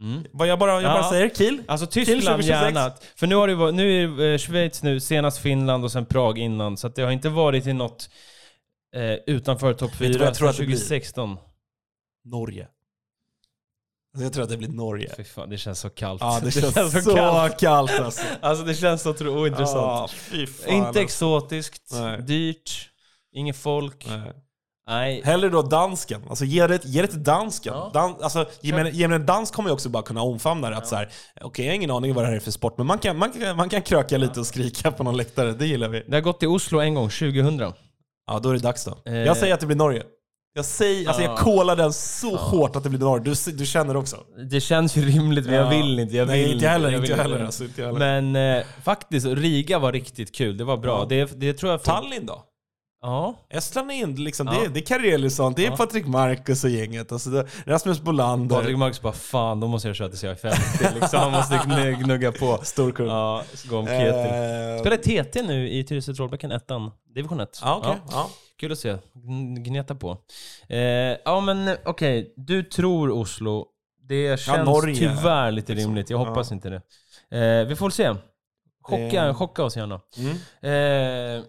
Mm. 0.00 0.24
Vad 0.32 0.48
jag 0.48 0.58
bara, 0.58 0.82
jag 0.82 0.92
bara 0.92 1.02
Ja. 1.02 1.10
säger 1.10 1.28
Kiel? 1.30 1.62
Alltså 1.68 1.86
Kiel 1.90 2.06
Tyskland 2.06 2.42
2026. 2.42 2.74
gärna. 2.76 2.92
För 3.16 3.26
nu, 3.26 3.34
har 3.34 3.48
det 3.48 3.54
varit, 3.54 3.74
nu 3.74 4.04
är 4.04 4.08
det 4.08 4.32
eh, 4.32 4.38
Schweiz 4.38 4.82
nu, 4.82 5.00
senast 5.00 5.38
Finland 5.38 5.84
och 5.84 5.92
sen 5.92 6.06
Prag 6.06 6.38
innan. 6.38 6.76
Så 6.76 6.86
att 6.86 6.94
det 6.94 7.02
har 7.02 7.10
inte 7.10 7.28
varit 7.28 7.66
i 7.66 7.72
något 7.72 8.10
eh, 8.94 9.12
utanför 9.34 9.74
topp 9.74 9.90
Vet 9.90 9.98
du 9.98 10.06
vad 10.06 10.14
4 10.18 10.24
jag 10.24 10.34
tror 10.34 10.48
att 10.48 10.56
det 10.56 10.66
blir? 10.66 10.76
2016. 10.76 11.36
Norge. 12.24 12.68
Alltså 14.14 14.24
jag 14.24 14.32
tror 14.32 14.44
att 14.44 14.50
det 14.50 14.56
blir 14.56 14.68
Norge. 14.68 15.14
Fy 15.16 15.24
fan, 15.24 15.50
det 15.50 15.58
känns 15.58 15.80
så 15.80 15.90
kallt. 15.90 16.20
Ja, 16.20 16.40
det, 16.44 16.50
känns, 16.72 17.04
så 17.04 17.48
kallt, 17.58 17.90
alltså. 18.00 18.22
Alltså 18.40 18.64
det 18.64 18.74
känns 18.74 19.02
så 19.02 19.10
ointressant. 19.28 20.12
Ja, 20.32 20.46
fan, 20.46 20.74
inte 20.74 20.86
alltså. 20.88 21.02
exotiskt, 21.02 21.92
Nej. 21.92 22.22
dyrt, 22.22 22.90
inget 23.32 23.56
folk. 23.56 24.06
Nej. 24.08 24.32
Nej. 24.88 25.22
Hellre 25.24 25.48
då 25.48 25.62
dansken. 25.62 26.22
Alltså 26.28 26.44
ge 26.44 26.66
det, 26.66 26.84
ge 26.84 27.02
det 27.02 27.08
till 27.08 27.22
dansken. 27.24 27.72
Ja. 27.76 27.90
Dan, 27.94 28.14
alltså, 28.22 28.46
gemene, 28.60 28.90
gemene 28.90 29.24
dans 29.24 29.50
kommer 29.50 29.68
ju 29.70 29.74
också 29.74 29.88
bara 29.88 30.02
kunna 30.02 30.22
omfamna 30.22 30.70
det. 30.70 30.76
Att 30.76 30.86
så 30.88 30.96
här, 30.96 31.08
okej, 31.40 31.64
jag 31.64 31.72
har 31.72 31.76
ingen 31.76 31.90
aning 31.90 32.14
vad 32.14 32.24
det 32.24 32.28
här 32.28 32.36
är 32.36 32.40
för 32.40 32.50
sport, 32.50 32.78
men 32.78 32.86
man 32.86 32.98
kan, 32.98 33.18
man 33.18 33.32
kan, 33.32 33.56
man 33.56 33.68
kan 33.68 33.82
kröka 33.82 34.18
lite 34.18 34.40
och 34.40 34.46
skrika 34.46 34.90
på 34.90 35.02
någon 35.02 35.16
läktare. 35.16 35.52
Det 35.52 35.66
gillar 35.66 35.88
vi. 35.88 36.04
Det 36.08 36.14
har 36.16 36.20
gått 36.20 36.42
i 36.42 36.46
Oslo 36.46 36.80
en 36.80 36.94
gång, 36.94 37.08
2000. 37.08 37.72
Ja, 38.26 38.38
då 38.42 38.48
är 38.48 38.52
det 38.54 38.58
dags 38.60 38.84
då. 38.84 38.98
Eh. 39.06 39.14
Jag 39.14 39.36
säger 39.36 39.54
att 39.54 39.60
det 39.60 39.66
blir 39.66 39.76
Norge. 39.76 40.02
Jag 40.54 40.64
säger, 40.64 41.08
alltså 41.08 41.22
jag 41.22 41.32
Ja. 41.32 41.36
kolar 41.36 41.76
den 41.76 41.92
så 41.92 42.36
hårt 42.36 42.76
att 42.76 42.82
det 42.82 42.88
blir 42.90 43.00
Norge. 43.00 43.24
Du, 43.24 43.52
du 43.52 43.66
känner 43.66 43.92
det 43.94 43.98
också? 44.00 44.16
Det 44.50 44.60
känns 44.60 44.96
ju 44.96 45.02
rimligt, 45.06 45.44
men 45.46 45.54
jag 45.54 45.64
Ja. 45.64 45.70
vill 45.70 45.98
inte. 45.98 46.16
Jag 46.16 46.28
Nej, 46.28 46.42
vill 46.42 46.52
inte 46.54 46.68
heller. 46.68 46.84
jag 46.90 46.92
Inte 46.94 47.00
vill 47.00 47.10
jag 47.10 47.16
heller. 47.24 47.44
Alltså, 47.44 47.64
inte 47.64 47.84
heller. 47.84 47.98
Men 48.22 48.56
eh, 48.58 48.64
faktiskt, 48.84 49.26
Riga 49.26 49.78
var 49.78 49.92
riktigt 49.92 50.34
kul. 50.34 50.56
Det 50.56 50.64
var 50.64 50.76
bra. 50.76 50.98
Ja. 51.00 51.06
Det, 51.08 51.40
det 51.40 51.52
tror 51.54 51.72
jag... 51.72 51.82
Tallinn 51.82 52.26
då? 52.26 52.44
Ja. 53.02 53.34
Estland 53.50 53.90
är 53.90 53.94
in, 53.94 54.24
liksom, 54.24 54.46
Ja. 54.46 54.52
det, 54.52 54.64
är- 54.64 54.68
det 54.68 54.80
är 54.80 54.84
Karelison, 54.84 55.52
det 55.56 55.66
är 55.66 55.70
Ja. 55.70 55.76
Patrik 55.76 56.06
Marcus 56.06 56.64
och 56.64 56.70
gänget. 56.70 57.12
Alltså, 57.12 57.30
det, 57.30 57.46
Rasmus 57.66 58.00
Bolander. 58.00 58.56
Patrik 58.56 58.78
Marcus 58.78 59.02
bara 59.02 59.12
fan, 59.12 59.60
då 59.60 59.66
måste 59.68 59.88
jag 59.88 59.96
köra 59.96 60.08
till 60.08 60.18
CI50 60.18 60.94
liksom. 61.00 61.18
Han 61.20 61.32
måste 61.32 61.54
gn- 61.54 61.92
gnugga 62.04 62.32
på. 62.32 62.58
Stor 62.62 62.92
kung. 62.92 63.06
Ja, 63.06 63.42
gå 63.70 63.78
om. 63.78 63.88
Eh, 63.88 64.00
Spelar 64.80 64.96
TT 64.96 65.42
nu 65.42 65.68
i 65.70 65.84
Tyresö 65.84 66.14
Trollbäcken, 66.14 66.52
ettan. 66.52 66.90
Division 67.14 67.40
1. 67.40 67.58
Ja, 67.62 67.76
okej. 67.82 67.96
Ja. 68.10 68.30
Kul 68.60 68.72
att 68.72 68.78
se. 68.78 68.96
Gn- 69.14 69.56
Gneta 69.62 69.94
på. 69.94 70.16
Eh, 70.68 70.78
ja 71.24 71.40
men 71.40 71.76
okej, 71.84 72.34
du 72.36 72.62
tror 72.62 73.10
Oslo. 73.10 73.66
Det 74.08 74.40
känns 74.40 74.66
Norge, 74.68 74.96
tyvärr 74.96 75.50
lite 75.50 75.72
liksom. 75.74 75.90
rimligt. 75.90 76.10
Jag 76.10 76.18
hoppas 76.18 76.52
inte 76.52 76.68
det. 76.70 76.82
Eh, 77.60 77.66
vi 77.68 77.76
får 77.76 77.90
se. 77.90 78.14
Chocka, 78.82 79.34
chocka 79.34 79.64
oss 79.64 79.76
gärna. 79.76 80.00
Mm. 80.18 80.30
Eh, 81.40 81.44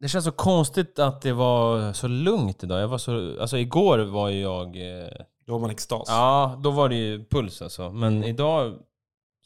det 0.00 0.08
känns 0.08 0.24
så 0.24 0.32
konstigt 0.32 0.98
att 0.98 1.22
det 1.22 1.32
var 1.32 1.92
så 1.92 2.08
lugnt 2.08 2.62
idag. 2.64 2.80
Jag 2.80 2.88
var 2.88 2.98
så, 2.98 3.40
alltså 3.40 3.58
igår 3.58 3.98
var 3.98 4.28
ju 4.28 4.40
jag... 4.40 4.66
Eh, 4.76 5.08
Då 5.46 5.52
var 5.52 5.58
man 5.60 5.70
extas. 5.70 6.04
ja, 6.08 6.60
då 6.62 6.70
var 6.70 6.88
det 6.88 6.94
ju 6.94 7.24
puls 7.24 7.62
alltså. 7.62 7.90
Men 7.90 8.24
idag, 8.24 8.74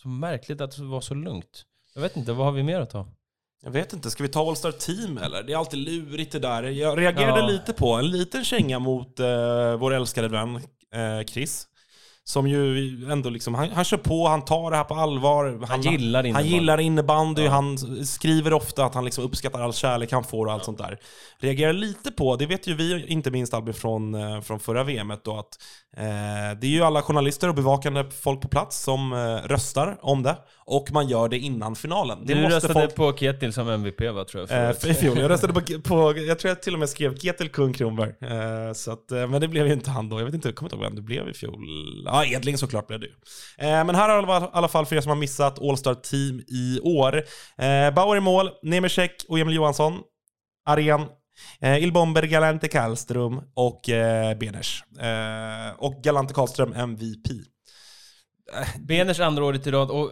så 0.03 0.09
märkligt 0.09 0.61
att 0.61 0.77
det 0.77 0.83
var 0.83 1.01
så 1.01 1.15
lugnt. 1.15 1.65
Jag 1.95 2.03
vet 2.03 2.17
inte, 2.17 2.33
vad 2.33 2.47
har 2.47 2.53
vi 2.53 2.63
mer 2.63 2.81
att 2.81 2.91
ta? 2.91 3.07
Jag 3.63 3.71
vet 3.71 3.93
inte, 3.93 4.11
ska 4.11 4.23
vi 4.23 4.29
ta 4.29 4.49
All-Star 4.49 4.73
Team 4.73 5.19
eller? 5.19 5.43
Det 5.43 5.53
är 5.53 5.57
alltid 5.57 5.79
lurigt 5.79 6.33
det 6.33 6.39
där. 6.39 6.63
Jag 6.63 6.99
reagerade 6.99 7.41
Ja. 7.41 7.47
lite 7.47 7.73
på 7.73 7.93
en 7.93 8.07
liten 8.11 8.45
känga 8.45 8.79
mot 8.79 9.21
eh, 9.21 9.77
vår 9.77 9.95
älskade 9.95 10.29
vän 10.29 10.57
eh, 10.95 11.25
Chris. 11.27 11.67
Som 12.31 12.47
ju 12.49 12.89
ändå 13.13 13.31
liksom, 13.31 13.55
han, 13.55 13.71
han 13.71 13.85
kör 13.85 13.97
på, 13.97 14.29
han 14.29 14.45
tar 14.45 14.71
det 14.71 14.77
här 14.77 14.85
på 14.85 14.95
allvar. 14.95 15.67
Han 15.69 15.83
gillar 15.83 16.19
Han 16.19 16.27
innebandy. 16.27 16.49
gillar 16.49 16.81
innebandy, 16.81 17.43
Ja. 17.43 17.51
han 17.51 17.79
skriver 18.07 18.53
ofta 18.53 18.85
att 18.85 18.95
han 18.95 19.05
liksom 19.05 19.25
uppskattar 19.25 19.61
all 19.61 19.73
kärlek 19.73 20.13
han 20.13 20.25
får 20.25 20.47
och 20.47 20.53
allt 20.53 20.65
sånt 20.65 20.79
där. 20.79 20.99
Reagerar 21.41 21.73
lite 21.73 22.11
på, 22.11 22.37
det 22.37 22.47
vet 22.47 22.67
ju 22.67 22.75
vi 22.75 23.07
inte 23.07 23.31
minst 23.31 23.55
Albin 23.55 23.75
från, 23.75 24.15
eh, 24.15 24.41
från 24.41 24.61
förra 24.61 24.85
VMet 24.85 25.25
då, 25.25 25.39
att 25.39 25.59
eh, 25.97 26.03
det 26.61 26.67
är 26.67 26.71
ju 26.71 26.83
alla 26.83 27.03
journalister 27.03 27.49
och 27.49 27.55
bevakande 27.55 28.05
folk 28.23 28.41
på 28.41 28.49
plats 28.49 28.83
som 28.83 29.13
eh, 29.13 29.49
röstar 29.49 29.99
om 30.03 30.23
det. 30.23 30.37
Och 30.73 30.93
man 30.93 31.09
gör 31.09 31.29
det 31.29 31.39
innan 31.39 31.77
finalen. 31.77 32.19
Det 32.27 32.35
du 32.35 32.41
måste 32.43 32.57
röstade 32.57 32.75
folk 32.75 32.95
på 32.95 33.17
Ketil 33.17 33.53
som 33.53 33.69
MVP 33.69 34.01
va, 34.01 34.25
tror 34.25 34.47
jag? 34.51 34.71
Eh, 34.85 34.91
i 34.91 34.95
fjol. 34.95 35.19
Jag 35.19 35.31
röstade 35.31 35.53
på, 35.53 35.61
på, 35.85 36.19
jag 36.19 36.39
tror 36.39 36.49
jag 36.49 36.63
till 36.63 36.73
och 36.73 36.79
med 36.79 36.89
skrev 36.89 37.17
Ketil 37.17 37.49
Kung 37.49 37.73
Kronberg. 37.73 38.11
Eh, 38.21 38.73
så 38.75 38.93
att, 38.93 39.13
eh, 39.13 39.27
men 39.29 39.41
det 39.41 39.49
blev 39.49 39.67
ju 39.67 39.73
inte 39.73 39.91
han 39.91 40.09
då. 40.09 40.19
Jag 40.21 40.25
vet 40.25 40.35
inte, 40.35 40.49
jag 40.49 40.55
kommer 40.55 40.67
inte 40.69 40.77
ihåg 40.77 40.85
vem 40.85 40.95
det 40.97 41.03
blev 41.03 41.29
i 41.29 41.35
fjol. 41.35 41.61
Ja, 42.25 42.37
Edling 42.37 42.59
såklart 42.59 42.87
blev 42.87 43.01
det 43.01 43.07
ju. 43.07 43.13
Eh, 43.59 43.85
men 43.85 43.95
här 43.95 44.09
har 44.09 44.43
i 44.43 44.49
alla 44.53 44.69
fall 44.69 44.87
för 44.87 44.97
er 44.97 45.01
som 45.01 45.11
har 45.11 45.17
missat 45.17 45.59
All-Star 45.63 45.95
Team 45.95 46.41
i 46.49 46.81
år. 46.81 47.17
Eh, 47.59 47.95
Bauer 47.95 48.17
i 48.17 48.21
mål, 48.21 48.51
Nemesek 48.63 49.25
och 49.29 49.39
Emil 49.39 49.55
Johansson. 49.55 50.01
Aren. 50.67 51.07
Eh, 51.61 51.83
Ilbomber, 51.83 52.23
Galante 52.23 52.69
Karlström 52.69 53.41
och 53.55 53.89
eh, 53.89 54.39
Beners. 54.39 54.85
Eh, 55.01 55.75
och 55.79 56.03
Galante 56.03 56.35
Karlström 56.35 56.73
MVP. 56.73 57.31
Eh, 58.55 58.81
Beners 58.81 59.21
andra 59.21 59.45
året 59.45 59.67
i 59.67 59.71
rad. 59.71 59.91
Och 59.91 60.11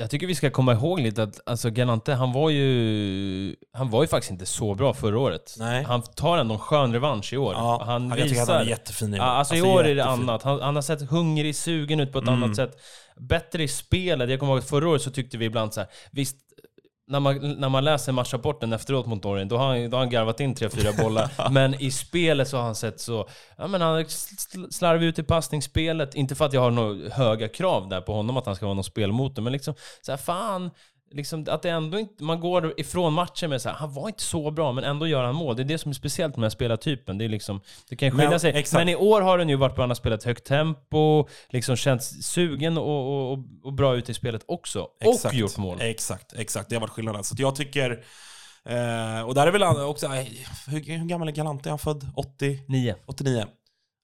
jag 0.00 0.10
tycker 0.10 0.26
vi 0.26 0.34
ska 0.34 0.50
komma 0.50 0.72
ihåg 0.72 1.00
lite 1.00 1.22
att 1.22 1.40
alltså 1.46 1.70
Galante, 1.70 2.12
han 2.14 2.32
var 2.32 2.50
ju... 2.50 3.56
Han 3.72 3.90
var 3.90 4.02
ju 4.02 4.08
faktiskt 4.08 4.30
inte 4.30 4.46
så 4.46 4.74
bra 4.74 4.94
förra 4.94 5.18
året. 5.18 5.54
Nej. 5.58 5.82
Han 5.84 6.02
tar 6.02 6.38
ändå 6.38 6.54
en 6.54 6.60
skön 6.60 6.92
revansch 6.92 7.32
i 7.32 7.36
år. 7.36 7.52
Ja, 7.54 7.82
han 7.86 8.08
jag 8.08 8.12
tycker 8.18 8.24
att 8.26 8.30
visar... 8.42 8.52
han 8.54 8.62
är 8.62 8.68
jättefin 8.68 9.14
i 9.14 9.20
år. 9.20 9.24
Alltså, 9.24 9.54
i 9.54 9.58
Alltså, 9.58 9.72
år 9.74 9.80
är 9.80 9.84
det 9.84 9.90
jättefin. 9.90 10.22
annat. 10.22 10.42
Han, 10.42 10.60
han 10.62 10.74
har 10.74 10.82
sett 10.82 11.02
hungrig, 11.10 11.56
sugen 11.56 12.00
ut 12.00 12.12
på 12.12 12.18
ett 12.18 12.28
Mm. 12.28 12.42
annat 12.42 12.56
sätt. 12.56 12.70
Bättre 13.16 13.62
i 13.62 13.68
spelet. 13.68 14.30
Jag 14.30 14.40
kommer 14.40 14.52
ihåg 14.52 14.58
att 14.58 14.68
förra 14.68 14.88
året 14.88 15.02
så 15.02 15.10
tyckte 15.10 15.38
vi 15.38 15.44
ibland 15.44 15.74
så 15.74 15.80
här, 15.80 15.88
visst, 16.10 16.36
när 17.10 17.20
man, 17.20 17.60
när 17.60 17.68
man 17.68 17.84
läser 17.84 18.12
matchrapporten 18.12 18.72
efteråt 18.72 19.06
mot 19.06 19.24
Norge, 19.24 19.44
då 19.44 19.56
har 19.56 19.66
han, 19.66 19.90
då 19.90 19.96
har 19.96 20.02
han 20.02 20.10
garvat 20.10 20.40
in 20.40 20.54
tre, 20.54 20.68
fyra 20.70 20.92
bollar. 21.02 21.30
men 21.50 21.74
i 21.74 21.90
spelet 21.90 22.48
så 22.48 22.56
har 22.56 22.64
han 22.64 22.74
sett 22.74 23.00
så... 23.00 23.28
Ja, 23.56 23.66
men 23.66 23.80
han 23.80 24.02
sl- 24.02 24.70
slarvar 24.70 25.04
ut 25.04 25.18
i 25.18 25.22
passningsspelet. 25.22 26.14
Inte 26.14 26.34
för 26.34 26.44
att 26.44 26.52
jag 26.52 26.60
har 26.60 26.70
några 26.70 27.10
höga 27.10 27.48
krav 27.48 27.88
där 27.88 28.00
på 28.00 28.12
honom 28.12 28.36
att 28.36 28.46
han 28.46 28.56
ska 28.56 28.66
vara 28.66 28.74
någon 28.74 28.84
spelmotor, 28.84 29.42
men 29.42 29.52
liksom 29.52 29.74
så 30.00 30.12
här, 30.12 30.16
fan... 30.16 30.70
Liksom 31.14 31.46
att 31.48 31.62
det 31.62 31.70
ändå 31.70 31.98
inte, 31.98 32.24
man 32.24 32.40
går 32.40 32.80
ifrån 32.80 33.12
matchen 33.12 33.50
med 33.50 33.62
så 33.62 33.68
här, 33.68 33.76
han 33.76 33.92
var 33.94 34.08
inte 34.08 34.22
så 34.22 34.50
bra, 34.50 34.72
men 34.72 34.84
ändå 34.84 35.06
gör 35.06 35.24
han 35.24 35.34
mål. 35.34 35.56
Det 35.56 35.62
är 35.62 35.64
det 35.64 35.78
som 35.78 35.90
är 35.90 35.94
speciellt 35.94 36.30
med 36.36 36.38
den 36.38 36.44
här 36.44 36.50
spelartypen. 36.50 37.18
Det, 37.18 37.24
är 37.24 37.28
liksom, 37.28 37.60
det 37.88 37.96
kan 37.96 38.10
skilja 38.10 38.30
Men- 38.30 38.40
sig. 38.40 38.50
exakt. 38.56 38.80
Men 38.80 38.88
i 38.88 38.96
år 38.96 39.20
har 39.20 39.38
den 39.38 39.48
ju 39.48 39.56
varit 39.56 39.72
att 39.72 39.78
han 39.78 39.90
har 39.90 39.94
spelat 39.94 40.24
högt 40.24 40.44
tempo, 40.44 41.28
liksom 41.48 41.76
känts 41.76 42.22
sugen 42.22 42.78
och, 42.78 43.30
och, 43.32 43.38
och, 43.62 43.72
bra 43.72 43.96
ut 43.96 44.08
i 44.08 44.14
spelet 44.14 44.42
också. 44.48 44.80
Och 45.04 45.34
gjort 45.34 45.56
mål. 45.56 45.78
Exakt, 45.80 46.32
exakt. 46.32 46.68
Det 46.68 46.76
har 46.76 46.80
varit 46.80 46.90
skillnaden. 46.90 47.24
Så 47.24 47.34
jag 47.38 47.56
tycker... 47.56 47.90
Eh, 48.64 49.22
och 49.26 49.34
där 49.34 49.46
är 49.46 49.50
väl 49.52 49.62
också... 49.62 50.06
eh, 50.06 50.12
Hur, 50.68 50.98
hur 50.98 51.08
gammal 51.08 51.28
är 51.28 51.32
Galante? 51.32 51.68
Är 51.68 51.70
han 51.70 51.78
född 51.78 52.06
80? 52.16 52.58
Nio. 52.68 52.96
89? 53.06 53.44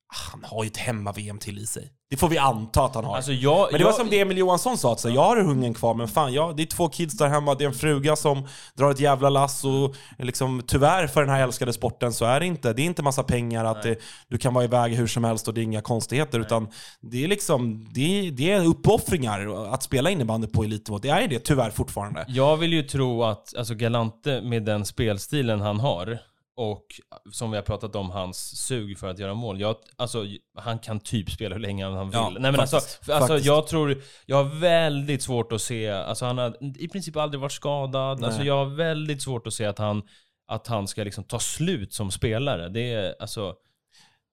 Han 0.08 0.44
har 0.44 0.64
ju 0.64 0.68
ett 0.68 0.76
hemma-VM 0.76 1.38
till 1.38 1.58
i 1.58 1.66
sig. 1.66 1.92
Det 2.10 2.16
får 2.16 2.28
vi 2.28 2.38
anta 2.38 2.84
att 2.84 2.94
han 2.94 3.04
har. 3.04 3.16
Alltså 3.16 3.32
jag... 3.32 3.68
men 3.70 3.78
det 3.78 3.84
var 3.84 3.90
jag, 3.90 4.00
som 4.00 4.10
det 4.10 4.20
Emil 4.20 4.38
Johansson 4.38 4.78
sa, 4.78 4.92
att 4.92 5.00
så, 5.00 5.08
jag 5.08 5.22
har 5.22 5.36
hungern 5.36 5.74
kvar, 5.74 5.94
men 5.94 6.08
fan, 6.08 6.32
jag, 6.32 6.56
det 6.56 6.62
är 6.62 6.66
två 6.66 6.88
kids 6.88 7.16
där 7.16 7.28
hemma, 7.28 7.54
det 7.54 7.64
är 7.64 7.68
en 7.68 7.74
fruga 7.74 8.16
som 8.16 8.48
drar 8.74 8.90
ett 8.90 9.00
jävla 9.00 9.28
lass 9.28 9.64
och 9.64 9.96
liksom, 10.18 10.62
tyvärr 10.66 11.06
för 11.06 11.20
den 11.20 11.30
här 11.30 11.42
älskade 11.42 11.72
sporten 11.72 12.12
så 12.12 12.24
är 12.24 12.40
det 12.40 12.46
inte, 12.46 12.72
det 12.72 12.82
är 12.82 12.84
inte 12.84 13.02
massa 13.02 13.22
pengar, 13.22 13.64
att 13.64 13.82
det, 13.82 13.98
du 14.28 14.38
kan 14.38 14.54
vara 14.54 14.64
iväg 14.64 14.94
hur 14.94 15.06
som 15.06 15.24
helst 15.24 15.48
och 15.48 15.54
det 15.54 15.60
är 15.60 15.62
inga 15.62 15.82
konstigheter, 15.82 16.40
utan 16.40 16.68
det 17.00 17.24
är 17.24 17.28
liksom, 17.28 17.86
det, 17.94 18.30
det 18.30 18.52
är 18.52 18.66
uppoffringar 18.66 19.72
att 19.74 19.82
spela 19.82 20.10
innebandy 20.10 20.46
på 20.46 20.64
elitnivå. 20.64 20.98
Det 20.98 21.08
är 21.08 21.28
det 21.28 21.38
tyvärr 21.38 21.70
fortfarande. 21.70 22.24
Jag 22.28 22.56
vill 22.56 22.72
ju 22.72 22.82
tro 22.82 23.22
att 23.22 23.56
alltså 23.56 23.74
Galante 23.74 24.40
med 24.40 24.64
den 24.64 24.84
spelstilen 24.84 25.60
han 25.60 25.80
har 25.80 26.18
och 26.56 27.00
som 27.32 27.50
vi 27.50 27.56
har 27.56 27.62
pratat 27.62 27.96
om, 27.96 28.10
hans 28.10 28.66
sug 28.66 28.98
för 28.98 29.08
att 29.08 29.18
göra 29.18 29.34
mål. 29.34 29.60
Jag, 29.60 29.76
alltså, 29.96 30.24
han 30.54 30.78
kan 30.78 31.00
typ 31.00 31.30
spela 31.30 31.54
hur 31.54 31.62
länge 31.62 31.84
han 31.84 32.10
vill. 32.10 32.18
Ja, 32.18 32.30
Nej, 32.30 32.52
men 32.52 32.60
alltså, 32.60 32.76
faktiskt. 32.76 33.04
för, 33.04 33.12
alltså, 33.12 33.28
Faktiskt. 33.28 33.46
jag 33.46 33.66
tror, 33.66 34.02
jag 34.26 34.36
har 34.36 34.60
väldigt 34.60 35.22
svårt 35.22 35.52
att 35.52 35.62
se, 35.62 35.90
alltså 35.90 36.24
han 36.24 36.38
har 36.38 36.56
i 36.78 36.88
princip 36.88 37.16
aldrig 37.16 37.40
varit 37.40 37.52
skadad. 37.52 38.24
Alltså, 38.24 38.42
jag 38.42 38.56
har 38.56 38.76
väldigt 38.76 39.22
svårt 39.22 39.46
att 39.46 39.54
se 39.54 39.64
att 39.64 39.78
han, 39.78 40.02
att 40.48 40.66
han 40.66 40.88
ska 40.88 41.04
liksom 41.04 41.24
ta 41.24 41.38
slut 41.38 41.92
som 41.92 42.10
spelare. 42.10 42.68
Det 42.68 42.92
är 42.92 43.14
alltså... 43.20 43.54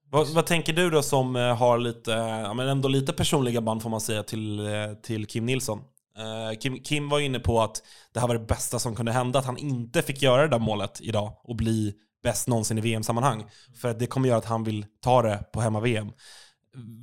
Vad, 0.09 0.27
vad 0.27 0.45
tänker 0.45 0.73
du 0.73 0.89
då 0.89 1.01
som 1.01 1.35
eh, 1.35 1.55
har 1.55 1.77
lite, 1.77 2.11
ja, 2.11 2.53
men 2.53 2.67
ändå 2.67 2.89
lite 2.89 3.13
personliga 3.13 3.61
band 3.61 3.81
får 3.83 3.89
man 3.89 4.01
säga 4.01 4.23
till, 4.23 4.59
eh, 4.59 4.93
till 5.03 5.25
Kim 5.25 5.45
Nilsson? 5.45 5.79
Eh, 6.17 6.59
Kim, 6.59 6.79
Kim 6.79 7.09
var 7.09 7.19
inne 7.19 7.39
på 7.39 7.61
att 7.61 7.83
det 8.13 8.19
här 8.19 8.27
var 8.27 8.35
det 8.35 8.45
bästa 8.45 8.79
som 8.79 8.95
kunde 8.95 9.11
hända, 9.11 9.39
att 9.39 9.45
han 9.45 9.57
inte 9.57 10.01
fick 10.01 10.21
göra 10.21 10.41
det 10.41 10.47
där 10.47 10.59
målet 10.59 11.01
idag 11.01 11.33
och 11.43 11.55
bli 11.55 11.93
bäst 12.23 12.47
någonsin 12.47 12.77
i 12.77 12.81
VM-sammanhang. 12.81 13.45
För 13.75 13.93
det 13.93 14.07
kommer 14.07 14.27
göra 14.27 14.37
att 14.37 14.45
han 14.45 14.63
vill 14.63 14.85
ta 15.01 15.21
det 15.21 15.43
på 15.53 15.61
hemma-VM. 15.61 16.11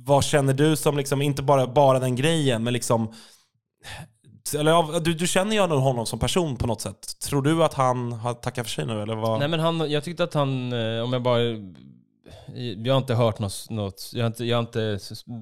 Vad 0.05 0.23
känner 0.23 0.53
du 0.53 0.75
som, 0.75 0.97
liksom, 0.97 1.21
inte 1.21 1.43
bara, 1.43 1.67
bara 1.67 1.99
den 1.99 2.15
grejen, 2.15 2.63
men 2.63 2.73
liksom... 2.73 3.13
Eller, 4.55 4.99
du, 4.99 5.13
du 5.13 5.27
känner 5.27 5.55
ju 5.55 5.61
honom 5.61 6.05
som 6.05 6.19
person 6.19 6.55
på 6.55 6.67
något 6.67 6.81
sätt. 6.81 7.19
Tror 7.19 7.41
du 7.41 7.63
att 7.63 7.73
han 7.73 8.11
har 8.11 8.33
tackat 8.33 8.67
för 8.67 8.71
sig 8.71 8.85
nu, 8.85 9.01
eller 9.01 9.15
vad? 9.15 9.39
Nej 9.39 9.47
men 9.47 9.59
han, 9.59 9.91
jag 9.91 10.03
tyckte 10.03 10.23
att 10.23 10.33
han, 10.33 10.73
eh, 10.73 11.03
om 11.03 11.13
jag 11.13 11.21
bara... 11.21 11.41
Eh, 11.41 11.57
jag 12.55 12.93
har 12.93 12.97
inte 12.97 13.13
hört 13.13 13.39
något, 13.39 13.69
något 13.69 14.11
jag, 14.13 14.23
har 14.23 14.27
inte, 14.27 14.45
jag 14.45 14.57
har 14.57 14.61
inte 14.61 14.99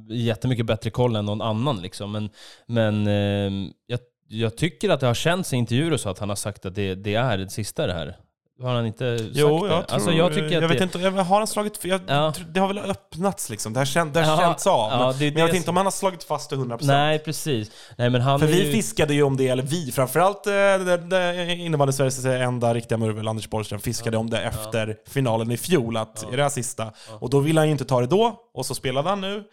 jättemycket 0.09 0.65
bättre 0.65 0.89
koll 0.89 1.15
än 1.15 1.25
någon 1.25 1.41
annan 1.41 1.81
liksom. 1.81 2.11
Men, 2.11 2.29
men 2.65 3.07
eh, 3.07 3.71
jag, 3.87 3.99
jag 4.27 4.57
tycker 4.57 4.89
att 4.89 4.99
det 4.99 5.07
har 5.07 5.13
känts 5.13 5.53
i 5.53 5.55
intervjuer 5.55 5.93
och 5.93 5.99
så 5.99 6.09
att 6.09 6.19
han 6.19 6.29
har 6.29 6.35
sagt 6.35 6.65
att 6.65 6.75
det, 6.75 6.95
det 6.95 7.15
är 7.15 7.37
det 7.37 7.49
sista 7.49 7.87
det 7.87 7.93
här. 7.93 8.17
Har 8.61 8.73
han 8.75 8.85
inte 8.85 9.17
sagt 9.19 9.31
Jo, 9.33 9.47
det? 9.47 9.73
jag 9.73 9.87
tror, 9.87 9.95
alltså 9.95 10.11
jag 10.11 10.33
tycker 10.33 10.45
att 10.45 10.51
jag 10.51 10.67
vet 10.69 10.77
det, 10.77 10.83
inte, 10.83 10.99
jag 10.99 11.11
har 11.11 11.37
han 11.37 11.47
slagit, 11.47 11.79
jag, 11.85 12.01
Ja. 12.07 12.33
det 12.49 12.59
har 12.59 12.67
väl 12.67 12.77
öppnats 12.77 13.49
liksom, 13.49 13.73
det 13.73 13.79
har, 13.79 13.85
känt, 13.85 14.13
det 14.13 14.21
har 14.23 14.41
Ja, 14.41 14.47
känts 14.47 14.67
av. 14.67 14.91
ja, 14.91 14.97
men, 15.09 15.19
det 15.19 15.31
men 15.31 15.39
jag 15.39 15.47
vet 15.47 15.55
inte 15.55 15.69
om 15.69 15.77
han 15.77 15.85
har 15.85 15.91
slagit 15.91 16.23
fast 16.23 16.49
det 16.49 16.55
100%. 16.55 16.77
Nej, 16.81 17.19
precis. 17.19 17.71
Nej 17.97 18.09
men 18.09 18.21
han 18.21 18.39
För 18.39 18.47
vi 18.47 18.65
ju, 18.65 18.71
fiskade 18.71 19.13
ju 19.13 19.23
om 19.23 19.37
det, 19.37 19.47
eller 19.47 19.63
vi, 19.63 19.91
framförallt 19.91 20.47
eh, 20.47 21.61
innebandy 21.65 21.93
Sveriges 21.93 22.25
enda 22.25 22.73
riktiga 22.73 22.97
murvel, 22.97 23.27
Anders 23.27 23.49
Borgström, 23.49 23.79
fiskade 23.79 24.17
om 24.17 24.29
det 24.29 24.41
efter 24.41 24.95
finalen 25.07 25.51
i 25.51 25.57
fjol, 25.57 25.97
att 25.97 26.23
är 26.33 26.37
det 26.37 26.43
här 26.43 26.49
sista? 26.49 26.91
Och 27.19 27.29
då 27.29 27.39
ville 27.39 27.59
han 27.59 27.67
ju 27.67 27.71
inte 27.71 27.85
ta 27.85 28.01
det 28.01 28.07
då, 28.07 28.35
och 28.53 28.65
så 28.65 28.75
spelade 28.75 29.09
han 29.09 29.21
nu. 29.21 29.43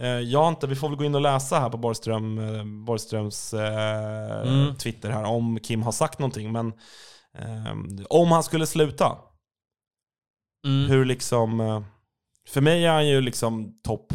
Eh, 0.00 0.06
Jag 0.08 0.48
inte, 0.48 0.66
vi 0.66 0.76
får 0.76 0.88
väl 0.88 0.98
gå 0.98 1.04
in 1.04 1.14
och 1.14 1.20
läsa 1.20 1.58
här 1.60 1.68
på 1.70 1.76
Borgström, 1.76 2.38
eh, 2.38 2.64
Borgströms 2.86 3.54
eh, 3.54 4.48
Mm. 4.48 4.76
Twitter 4.76 5.10
här, 5.10 5.24
om 5.24 5.58
Kim 5.62 5.82
har 5.82 5.92
sagt 5.92 6.18
någonting, 6.18 6.52
men 6.52 6.66
eh, 6.68 6.74
om 8.08 8.32
han 8.32 8.42
skulle 8.42 8.66
sluta, 8.66 9.18
mm, 10.66 10.90
hur 10.90 11.04
liksom... 11.04 11.60
eh, 11.60 11.82
För 12.48 12.60
mig 12.60 12.84
är 12.84 12.92
han 12.92 13.08
ju 13.08 13.20
liksom 13.20 13.80
topp 13.82 14.12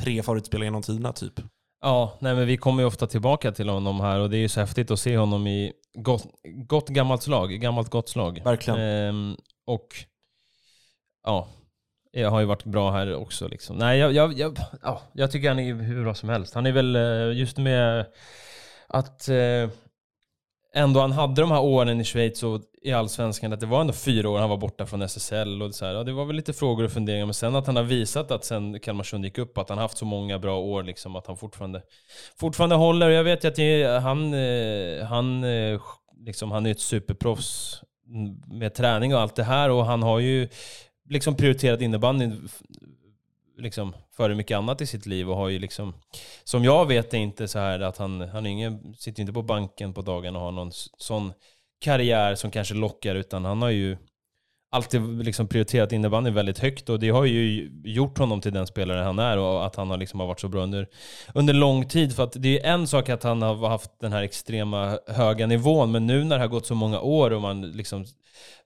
tre 0.00 0.22
favoritspelare 0.22 0.66
genom 0.66 0.82
tiderna 0.82 1.12
typ. 1.12 1.40
Ja, 1.80 2.18
nej 2.20 2.34
men 2.34 2.46
vi 2.46 2.56
kommer 2.56 2.82
ju 2.82 2.86
ofta 2.86 3.06
tillbaka 3.06 3.52
till 3.52 3.68
honom 3.68 4.00
här 4.00 4.20
och 4.20 4.30
det 4.30 4.36
är 4.36 4.40
ju 4.40 4.48
så 4.48 4.60
häftigt 4.60 4.90
att 4.90 5.00
se 5.00 5.16
honom 5.18 5.46
i 5.46 5.72
gott, 5.94 6.26
gott 6.66 6.88
gammalt 6.88 7.22
slag, 7.22 7.50
gammalt 7.50 7.90
gott 7.90 8.08
slag. 8.08 8.40
Verkligen. 8.44 8.80
Ehm, 8.80 9.36
och 9.66 9.88
ja, 11.24 11.48
jag 12.10 12.30
har 12.30 12.40
ju 12.40 12.46
varit 12.46 12.64
bra 12.64 12.90
här 12.90 13.14
också 13.14 13.48
liksom. 13.48 13.76
Nej, 13.76 13.98
jag, 13.98 14.12
jag, 14.12 14.38
jag, 14.38 14.58
ja, 14.82 15.02
jag 15.12 15.30
tycker 15.30 15.48
han 15.48 15.58
är 15.58 15.74
hur 15.74 16.02
bra 16.02 16.14
som 16.14 16.28
helst. 16.28 16.54
Han 16.54 16.66
är 16.66 16.72
väl 16.72 16.96
eh, 16.96 17.38
just 17.38 17.58
med 17.58 18.06
att 18.88 19.28
eh, 19.28 19.68
ändå 20.74 21.00
han 21.00 21.12
hade 21.12 21.40
de 21.40 21.50
här 21.50 21.60
åren 21.60 22.00
i 22.00 22.04
Schweiz 22.04 22.42
och 22.42 22.60
i 22.82 22.92
Allsvenskan, 22.92 23.52
att 23.52 23.60
det 23.60 23.66
var 23.66 23.80
ändå 23.80 23.92
fyra 23.92 24.28
år 24.28 24.38
han 24.38 24.50
var 24.50 24.56
borta 24.56 24.86
från 24.86 25.02
SSL 25.02 25.62
och 25.62 25.74
så 25.74 25.86
här, 25.86 25.94
ja, 25.94 26.04
det 26.04 26.12
var 26.12 26.24
väl 26.24 26.36
lite 26.36 26.52
frågor 26.52 26.84
och 26.84 26.92
funderingar, 26.92 27.26
men 27.26 27.34
sen 27.34 27.56
att 27.56 27.66
han 27.66 27.76
har 27.76 27.82
visat 27.82 28.30
att 28.30 28.44
sen 28.44 28.80
Kalmarsund 28.80 29.24
gick 29.24 29.38
upp, 29.38 29.58
att 29.58 29.68
han 29.68 29.78
haft 29.78 29.98
så 29.98 30.04
många 30.04 30.38
bra 30.38 30.58
år 30.58 30.82
liksom, 30.82 31.16
att 31.16 31.26
han 31.26 31.36
fortfarande, 31.36 31.82
fortfarande 32.40 32.76
håller. 32.76 33.10
Jag 33.10 33.24
vet 33.24 33.44
ju 33.44 33.48
att 33.48 33.56
det, 33.56 34.00
han, 34.02 34.34
eh, 34.34 35.04
han, 35.04 35.44
eh, 35.44 35.80
liksom, 36.26 36.50
han 36.50 36.66
är 36.66 36.70
ett 36.70 36.80
superproffs 36.80 37.82
med 38.46 38.74
träning 38.74 39.14
och 39.14 39.20
allt 39.20 39.36
det 39.36 39.44
här 39.44 39.70
och 39.70 39.86
han 39.86 40.02
har 40.02 40.18
ju 40.18 40.48
liksom 41.08 41.36
prioriterat 41.36 41.80
innebandyn 41.80 42.48
liksom 43.58 43.92
före 44.16 44.34
mycket 44.34 44.56
annat 44.56 44.80
i 44.80 44.86
sitt 44.86 45.06
liv 45.06 45.30
och 45.30 45.36
har 45.36 45.48
ju 45.48 45.58
liksom, 45.58 45.94
som 46.44 46.64
jag 46.64 46.86
vet 46.86 47.14
är 47.14 47.18
inte 47.18 47.48
så 47.48 47.58
här 47.58 47.80
att 47.80 47.96
han, 47.96 48.20
han 48.20 48.46
är 48.46 48.50
ingen, 48.50 48.94
sitter 48.94 49.20
inte 49.20 49.32
på 49.32 49.42
banken 49.42 49.94
på 49.94 50.02
dagen 50.02 50.36
och 50.36 50.42
har 50.42 50.52
någon 50.52 50.72
sån 50.98 51.32
karriär 51.80 52.34
som 52.34 52.50
kanske 52.50 52.74
lockar, 52.74 53.14
utan 53.14 53.44
han 53.44 53.62
har 53.62 53.70
ju 53.70 53.96
alltid 54.74 55.24
liksom 55.24 55.48
prioriterat 55.48 55.92
innebandy 55.92 56.30
väldigt 56.30 56.58
högt 56.58 56.88
och 56.88 56.98
det 56.98 57.08
har 57.08 57.24
ju 57.24 57.70
gjort 57.84 58.18
honom 58.18 58.40
till 58.40 58.52
den 58.52 58.66
spelare 58.66 59.04
han 59.04 59.18
är 59.18 59.38
och 59.38 59.66
att 59.66 59.76
han 59.76 59.90
har 59.90 59.96
liksom 59.96 60.18
varit 60.18 60.40
så 60.40 60.48
bra 60.48 60.62
under, 60.62 60.88
under 61.34 61.54
lång 61.54 61.88
tid. 61.88 62.16
För 62.16 62.24
att 62.24 62.32
det 62.36 62.60
är 62.60 62.72
en 62.74 62.86
sak 62.86 63.08
att 63.08 63.22
han 63.22 63.42
har 63.42 63.68
haft 63.68 63.90
den 64.00 64.12
här 64.12 64.22
extrema 64.22 64.98
höga 65.06 65.46
nivån, 65.46 65.92
men 65.92 66.06
nu 66.06 66.24
när 66.24 66.36
det 66.36 66.42
har 66.42 66.48
gått 66.48 66.66
så 66.66 66.74
många 66.74 67.00
år 67.00 67.30
och 67.30 67.42
man 67.42 67.72
liksom 67.72 68.04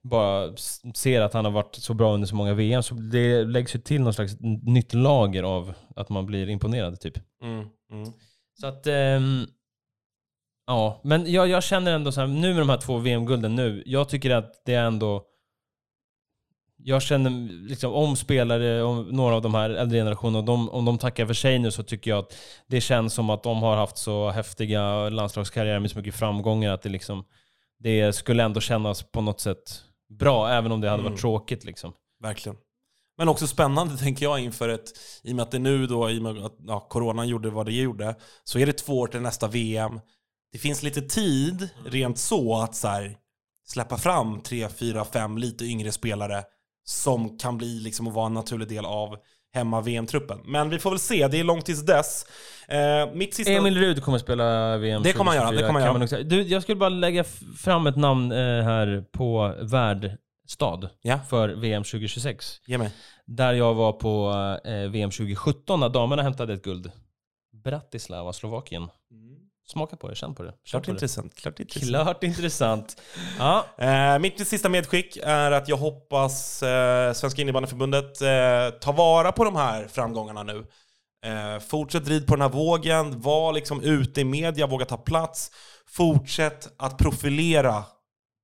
bara 0.01 0.57
ser 0.95 1.21
att 1.21 1.33
han 1.33 1.45
har 1.45 1.51
varit 1.51 1.75
så 1.75 1.93
bra 1.93 2.13
under 2.13 2.27
så 2.27 2.35
många 2.35 2.53
VM, 2.53 2.83
så 2.83 2.93
det 2.93 3.43
läggs 3.43 3.75
ju 3.75 3.79
till 3.79 4.01
någon 4.01 4.13
slags 4.13 4.37
nytt 4.65 4.93
lager 4.93 5.43
av 5.43 5.73
att 5.95 6.09
man 6.09 6.25
blir 6.25 6.49
imponerad 6.49 6.99
typ. 6.99 7.17
Mm, 7.43 7.67
mm. 7.91 8.13
Så 8.61 8.67
att... 8.67 8.87
Ähm, 8.87 9.47
ja, 10.67 11.01
men 11.03 11.31
jag, 11.31 11.47
jag 11.47 11.63
känner 11.63 11.93
ändå 11.93 12.11
så 12.11 12.21
här, 12.21 12.27
nu 12.27 12.53
med 12.53 12.61
de 12.61 12.69
här 12.69 12.77
två 12.77 12.97
VM-gulden 12.97 13.55
nu, 13.55 13.83
jag 13.85 14.09
tycker 14.09 14.29
att 14.29 14.61
det 14.65 14.73
är 14.73 14.83
ändå... 14.83 15.25
Jag 16.83 17.01
känner 17.01 17.29
liksom 17.67 17.93
om 17.93 18.15
spelare, 18.15 18.83
om 18.83 19.03
några 19.03 19.35
av 19.35 19.41
de 19.41 19.53
här 19.53 19.69
äldre 19.69 19.97
generationerna, 19.97 20.45
de, 20.45 20.69
om 20.69 20.85
de 20.85 20.97
tackar 20.97 21.25
för 21.25 21.33
sig 21.33 21.59
nu 21.59 21.71
så 21.71 21.83
tycker 21.83 22.11
jag 22.11 22.19
att 22.19 22.35
det 22.67 22.81
känns 22.81 23.13
som 23.13 23.29
att 23.29 23.43
de 23.43 23.63
har 23.63 23.75
haft 23.75 23.97
så 23.97 24.29
häftiga 24.29 25.09
landslagskarriärer 25.09 25.79
med 25.79 25.91
så 25.91 25.97
mycket 25.97 26.15
framgångar 26.15 26.73
att 26.73 26.81
det 26.81 26.89
liksom 26.89 27.23
det 27.79 28.13
skulle 28.13 28.43
ändå 28.43 28.61
kännas 28.61 29.03
på 29.03 29.21
något 29.21 29.39
sätt 29.39 29.83
bra, 30.19 30.49
även 30.49 30.71
om 30.71 30.81
det 30.81 30.89
hade 30.89 31.03
varit 31.03 31.09
mm. 31.09 31.19
tråkigt. 31.19 31.63
Liksom. 31.63 31.93
Verkligen. 32.23 32.57
Men 33.17 33.29
också 33.29 33.47
spännande 33.47 33.97
tänker 33.97 34.25
jag 34.25 34.39
inför 34.39 34.69
ett, 34.69 34.89
i 35.23 35.31
och 35.31 35.35
med 35.35 35.43
att 35.43 35.51
det 35.51 35.59
nu 35.59 35.87
då, 35.87 36.09
i 36.09 36.19
och 36.19 36.23
med 36.23 36.45
att 36.45 36.55
ja, 36.67 36.79
coronan 36.79 37.27
gjorde 37.27 37.49
vad 37.49 37.65
det 37.65 37.71
gjorde, 37.71 38.15
så 38.43 38.59
är 38.59 38.65
det 38.65 38.73
två 38.73 38.99
år 38.99 39.07
till 39.07 39.21
nästa 39.21 39.47
VM. 39.47 39.99
Det 40.51 40.57
finns 40.57 40.83
lite 40.83 41.01
tid, 41.01 41.69
rent 41.85 42.17
så, 42.17 42.57
att 42.57 42.75
så 42.75 42.87
här, 42.87 43.17
släppa 43.67 43.97
fram 43.97 44.41
tre, 44.41 44.69
fyra, 44.69 45.05
fem 45.05 45.37
lite 45.37 45.65
yngre 45.65 45.91
spelare 45.91 46.43
som 46.89 47.37
kan 47.37 47.57
bli 47.57 47.79
liksom 47.79 48.07
att 48.07 48.13
vara 48.13 48.25
en 48.25 48.33
naturlig 48.33 48.67
del 48.67 48.85
av 48.85 49.17
hemma-VM-truppen. 49.53 50.39
Men 50.45 50.69
vi 50.69 50.79
får 50.79 50.89
väl 50.89 50.99
se, 50.99 51.27
det 51.27 51.39
är 51.39 51.43
långt 51.43 51.65
tills 51.65 51.85
dess. 51.85 52.25
Eh, 52.67 53.13
mitt 53.13 53.33
sista... 53.33 53.51
Emil 53.51 53.77
Rud 53.77 54.03
kommer 54.03 54.17
spela 54.17 54.77
VM 54.77 55.03
Det 55.03 55.13
kommer 55.13 55.25
man 55.25 55.35
göra, 55.35 55.51
det 55.51 55.67
kommer 55.67 55.91
man 55.93 56.07
göra. 56.07 56.23
Du, 56.23 56.41
jag 56.41 56.63
skulle 56.63 56.75
bara 56.75 56.89
lägga 56.89 57.23
fram 57.57 57.87
ett 57.87 57.95
namn 57.95 58.31
eh, 58.31 58.37
här 58.37 59.05
på 59.11 59.55
värdstad 59.61 60.89
ja. 61.01 61.19
för 61.29 61.49
VM 61.49 61.83
2026. 61.83 62.61
Ge 62.65 62.77
mig. 62.77 62.91
Där 63.25 63.53
jag 63.53 63.73
var 63.73 63.91
på 63.91 64.33
eh, 64.65 64.73
VM 64.73 65.11
2017 65.11 65.79
när 65.79 65.89
damerna 65.89 66.21
hämtade 66.21 66.53
ett 66.53 66.63
guld. 66.63 66.91
Bratislava, 67.63 68.33
Slovakien. 68.33 68.87
Mm. 69.11 69.28
Smaka 69.71 69.95
på 69.95 70.09
det, 70.09 70.15
känn 70.15 70.35
på 70.35 70.43
det. 70.43 70.49
Känn 70.49 70.57
klart, 70.63 70.85
på 70.85 70.91
intressant, 70.91 71.35
det. 71.35 71.41
klart 71.41 71.59
intressant. 71.59 71.91
Klart 71.91 72.23
intressant. 72.23 73.01
ja. 73.39 73.65
Eh, 73.77 74.19
mitt 74.19 74.47
sista 74.47 74.69
medskick 74.69 75.17
är 75.23 75.51
att 75.51 75.67
jag 75.67 75.77
hoppas 75.77 76.63
eh, 76.63 77.13
Svenska 77.13 77.41
innebandyförbundet 77.41 78.21
eh, 78.21 78.79
tar 78.79 78.93
vara 78.93 79.31
på 79.31 79.43
de 79.43 79.55
här 79.55 79.87
framgångarna 79.87 80.43
nu. 80.43 80.65
Eh, 81.25 81.59
fortsätt 81.59 82.07
rid 82.07 82.27
på 82.27 82.35
den 82.35 82.41
här 82.41 82.49
vågen, 82.49 83.21
var 83.21 83.53
liksom 83.53 83.81
ute 83.81 84.21
i 84.21 84.25
media, 84.25 84.67
våga 84.67 84.85
ta 84.85 84.97
plats. 84.97 85.51
Fortsätt 85.87 86.73
att 86.77 86.97
profilera 86.97 87.83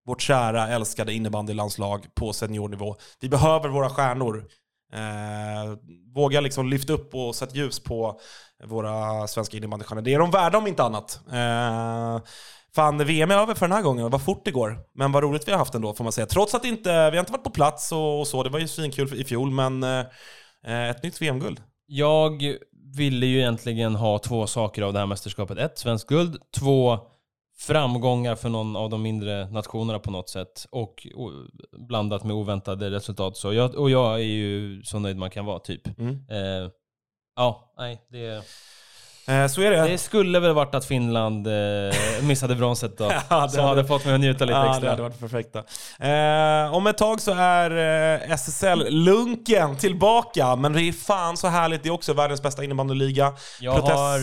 vårt 0.05 0.21
kära, 0.21 0.67
älskade 0.67 1.13
innebandylandslag 1.13 2.05
på 2.15 2.33
seniornivå. 2.33 2.95
Vi 3.19 3.29
behöver 3.29 3.69
våra 3.69 3.89
stjärnor. 3.89 4.47
Eh, 4.95 5.77
våga 6.15 6.41
liksom 6.41 6.69
lyfta 6.69 6.93
upp 6.93 7.15
och 7.15 7.35
sätta 7.35 7.55
ljus 7.55 7.79
på 7.79 8.19
våra 8.63 9.27
svenska 9.27 9.57
innebandystjärnor. 9.57 10.01
Det 10.01 10.13
är 10.13 10.19
de 10.19 10.31
värda 10.31 10.57
om 10.57 10.67
inte 10.67 10.83
annat. 10.83 11.19
Eh, 11.31 12.25
fan, 12.75 12.97
VM 12.97 13.31
är 13.31 13.35
över 13.35 13.53
för 13.53 13.67
den 13.67 13.75
här 13.75 13.83
gången. 13.83 14.09
Vad 14.11 14.21
fort 14.21 14.41
det 14.45 14.51
går. 14.51 14.79
Men 14.93 15.11
vad 15.11 15.23
roligt 15.23 15.47
vi 15.47 15.51
har 15.51 15.59
haft 15.59 15.75
ändå, 15.75 15.93
får 15.93 16.03
man 16.03 16.13
säga. 16.13 16.27
Trots 16.27 16.55
att 16.55 16.65
inte, 16.65 16.89
vi 16.89 17.17
har 17.17 17.19
inte 17.19 17.31
varit 17.31 17.43
på 17.43 17.49
plats 17.49 17.91
och, 17.91 18.19
och 18.19 18.27
så. 18.27 18.43
Det 18.43 18.49
var 18.49 18.59
ju 18.59 18.67
svinkul 18.67 19.21
i 19.21 19.23
fjol, 19.23 19.51
men 19.51 19.83
eh, 19.83 20.89
ett 20.89 21.03
nytt 21.03 21.21
VM-guld. 21.21 21.61
Jag 21.87 22.43
ville 22.97 23.25
ju 23.25 23.37
egentligen 23.37 23.95
ha 23.95 24.19
två 24.19 24.47
saker 24.47 24.81
av 24.81 24.93
det 24.93 24.99
här 24.99 25.05
mästerskapet. 25.05 25.57
Ett, 25.57 25.77
svensk 25.77 26.07
guld. 26.07 26.37
Två, 26.57 26.99
framgångar 27.57 28.35
för 28.35 28.49
någon 28.49 28.75
av 28.75 28.89
de 28.89 29.01
mindre 29.01 29.49
nationerna 29.51 29.99
på 29.99 30.11
något 30.11 30.29
sätt. 30.29 30.65
Och, 30.71 31.07
och 31.15 31.31
blandat 31.87 32.23
med 32.23 32.35
oväntade 32.35 32.91
resultat. 32.91 33.37
Så 33.37 33.53
jag, 33.53 33.75
och 33.75 33.89
jag 33.89 34.13
är 34.13 34.23
ju 34.23 34.83
så 34.83 34.99
nöjd 34.99 35.17
man 35.17 35.29
kan 35.29 35.45
vara, 35.45 35.59
typ. 35.59 35.99
Mm. 35.99 36.13
Eh, 36.29 36.71
ja, 37.35 37.73
nej, 37.77 38.01
det... 38.09 38.43
Eh, 39.27 39.47
så 39.47 39.61
är 39.61 39.71
det. 39.71 39.87
Det 39.87 39.97
skulle 39.97 40.39
väl 40.39 40.53
varit 40.53 40.75
att 40.75 40.85
Finland 40.85 41.47
eh, 41.47 41.53
missade 42.23 42.55
bronset 42.55 42.97
då. 42.97 43.11
ja, 43.29 43.47
som 43.47 43.63
hade, 43.63 43.85
fått 43.85 44.05
mig 44.05 44.13
att 44.13 44.19
njuta 44.19 44.45
lite 44.45 44.57
ja, 44.57 44.69
extra. 44.69 44.83
det 44.83 44.89
hade 44.89 45.01
varit 45.01 45.19
perfekt. 45.19 45.55
Eh, 45.99 46.75
om 46.75 46.87
ett 46.87 46.97
tag 46.97 47.21
så 47.21 47.31
är 47.31 47.71
eh, 48.21 48.31
SSL-lunken 48.31 49.77
tillbaka, 49.77 50.55
men 50.55 50.73
det 50.73 50.81
är 50.81 50.91
fan 50.91 51.37
så 51.37 51.47
härligt. 51.47 51.83
Det 51.83 51.89
är 51.89 51.93
också 51.93 52.13
världens 52.13 52.41
bästa 52.41 52.63
innebandyliga. 52.63 53.33
Jag 53.59 53.75
Protest... 53.75 53.97
har 53.97 54.19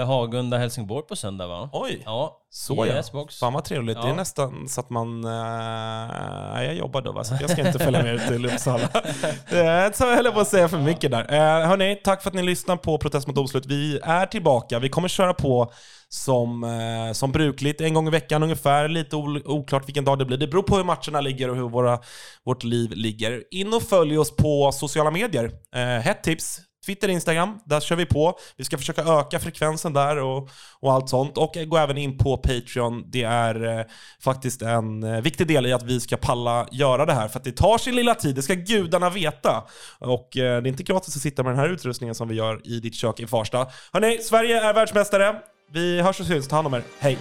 eh, 0.00 0.06
Hagunda 0.06 0.58
Helsingborg 0.58 1.06
på 1.06 1.16
söndag 1.16 1.46
va? 1.46 1.70
Oj! 1.72 2.02
Ja. 2.04 2.41
Så 2.54 2.86
yes, 2.86 3.10
ja. 3.12 3.18
Box. 3.18 3.38
Fan 3.38 3.52
vad 3.52 3.64
trevligt. 3.64 3.96
Ja. 3.96 4.04
Det 4.04 4.10
är 4.10 4.14
nästan 4.14 4.68
så 4.68 4.80
att 4.80 4.90
man... 4.90 5.24
Äh, 5.24 6.64
jag 6.64 6.74
jobbar 6.74 7.02
då 7.02 7.12
va, 7.12 7.24
så 7.24 7.34
jag 7.40 7.50
ska 7.50 7.66
inte 7.66 7.78
följa 7.78 8.02
med 8.02 8.14
ut 8.14 8.26
till 8.28 8.46
Uppsala. 8.46 8.88
så 9.92 10.04
jag 10.04 10.16
höll 10.16 10.32
på 10.32 10.40
att 10.40 10.48
säga 10.48 10.68
för 10.68 10.78
mycket 10.78 11.10
där. 11.10 11.32
Eh, 11.32 11.68
hörni, 11.68 12.00
tack 12.04 12.22
för 12.22 12.30
att 12.30 12.34
ni 12.34 12.42
lyssnar 12.42 12.76
på 12.76 12.98
Protest 12.98 13.26
mot 13.26 13.36
domslut. 13.36 13.66
Vi 13.66 14.00
är 14.02 14.26
tillbaka. 14.26 14.78
Vi 14.78 14.88
kommer 14.88 15.08
köra 15.08 15.34
på 15.34 15.72
som, 16.08 16.64
eh, 16.64 17.12
som 17.12 17.32
brukligt, 17.32 17.80
en 17.80 17.94
gång 17.94 18.06
i 18.06 18.10
veckan 18.10 18.42
ungefär. 18.42 18.88
Lite 18.88 19.16
oklart 19.16 19.88
vilken 19.88 20.04
dag 20.04 20.18
det 20.18 20.24
blir. 20.24 20.38
Det 20.38 20.46
beror 20.46 20.62
på 20.62 20.76
hur 20.76 20.84
matcherna 20.84 21.20
ligger 21.20 21.50
och 21.50 21.56
hur 21.56 21.68
våra, 21.68 21.98
vårt 22.44 22.64
liv 22.64 22.90
ligger. 22.94 23.42
In 23.50 23.74
och 23.74 23.82
följ 23.82 24.18
oss 24.18 24.36
på 24.36 24.72
sociala 24.72 25.10
medier. 25.10 25.50
Eh, 25.74 25.80
hett 25.80 26.22
tips, 26.22 26.60
Twitter, 26.86 27.08
och 27.08 27.14
Instagram, 27.14 27.58
där 27.64 27.80
kör 27.80 27.96
vi 27.96 28.06
på. 28.06 28.38
Vi 28.56 28.64
ska 28.64 28.78
försöka 28.78 29.02
öka 29.02 29.38
frekvensen 29.38 29.92
där 29.92 30.16
och, 30.18 30.48
och 30.80 30.92
allt 30.92 31.08
sånt. 31.08 31.38
Och 31.38 31.56
gå 31.66 31.76
även 31.76 31.98
in 31.98 32.18
på 32.18 32.36
Patreon. 32.36 33.04
Det 33.10 33.22
är 33.22 33.78
eh, 33.78 33.84
faktiskt 34.20 34.62
en 34.62 35.02
eh, 35.02 35.20
viktig 35.20 35.46
del 35.46 35.66
i 35.66 35.72
att 35.72 35.82
vi 35.82 36.00
ska 36.00 36.16
palla 36.16 36.68
göra 36.72 37.06
det 37.06 37.12
här. 37.12 37.28
För 37.28 37.38
att 37.38 37.44
det 37.44 37.52
tar 37.52 37.78
sin 37.78 37.96
lilla 37.96 38.14
tid, 38.14 38.34
det 38.34 38.42
ska 38.42 38.54
gudarna 38.54 39.10
veta. 39.10 39.64
Och 39.98 40.36
eh, 40.36 40.62
det 40.62 40.68
är 40.68 40.70
inte 40.70 40.82
gratis 40.82 41.16
att 41.16 41.22
sitta 41.22 41.42
med 41.42 41.52
den 41.52 41.58
här 41.58 41.68
utrustningen 41.68 42.14
som 42.14 42.28
vi 42.28 42.34
gör 42.34 42.60
i 42.64 42.80
ditt 42.80 42.94
kök 42.94 43.20
i 43.20 43.26
Farsta. 43.26 43.66
Hörrni, 43.92 44.18
Sverige 44.18 44.62
är 44.62 44.74
världsmästare. 44.74 45.36
Vi 45.72 46.00
hörs 46.00 46.20
och 46.20 46.26
syns. 46.26 46.48
Ta 46.48 46.56
hand 46.56 46.66
om 46.66 46.74
er. 46.74 46.82
Hej! 46.98 47.18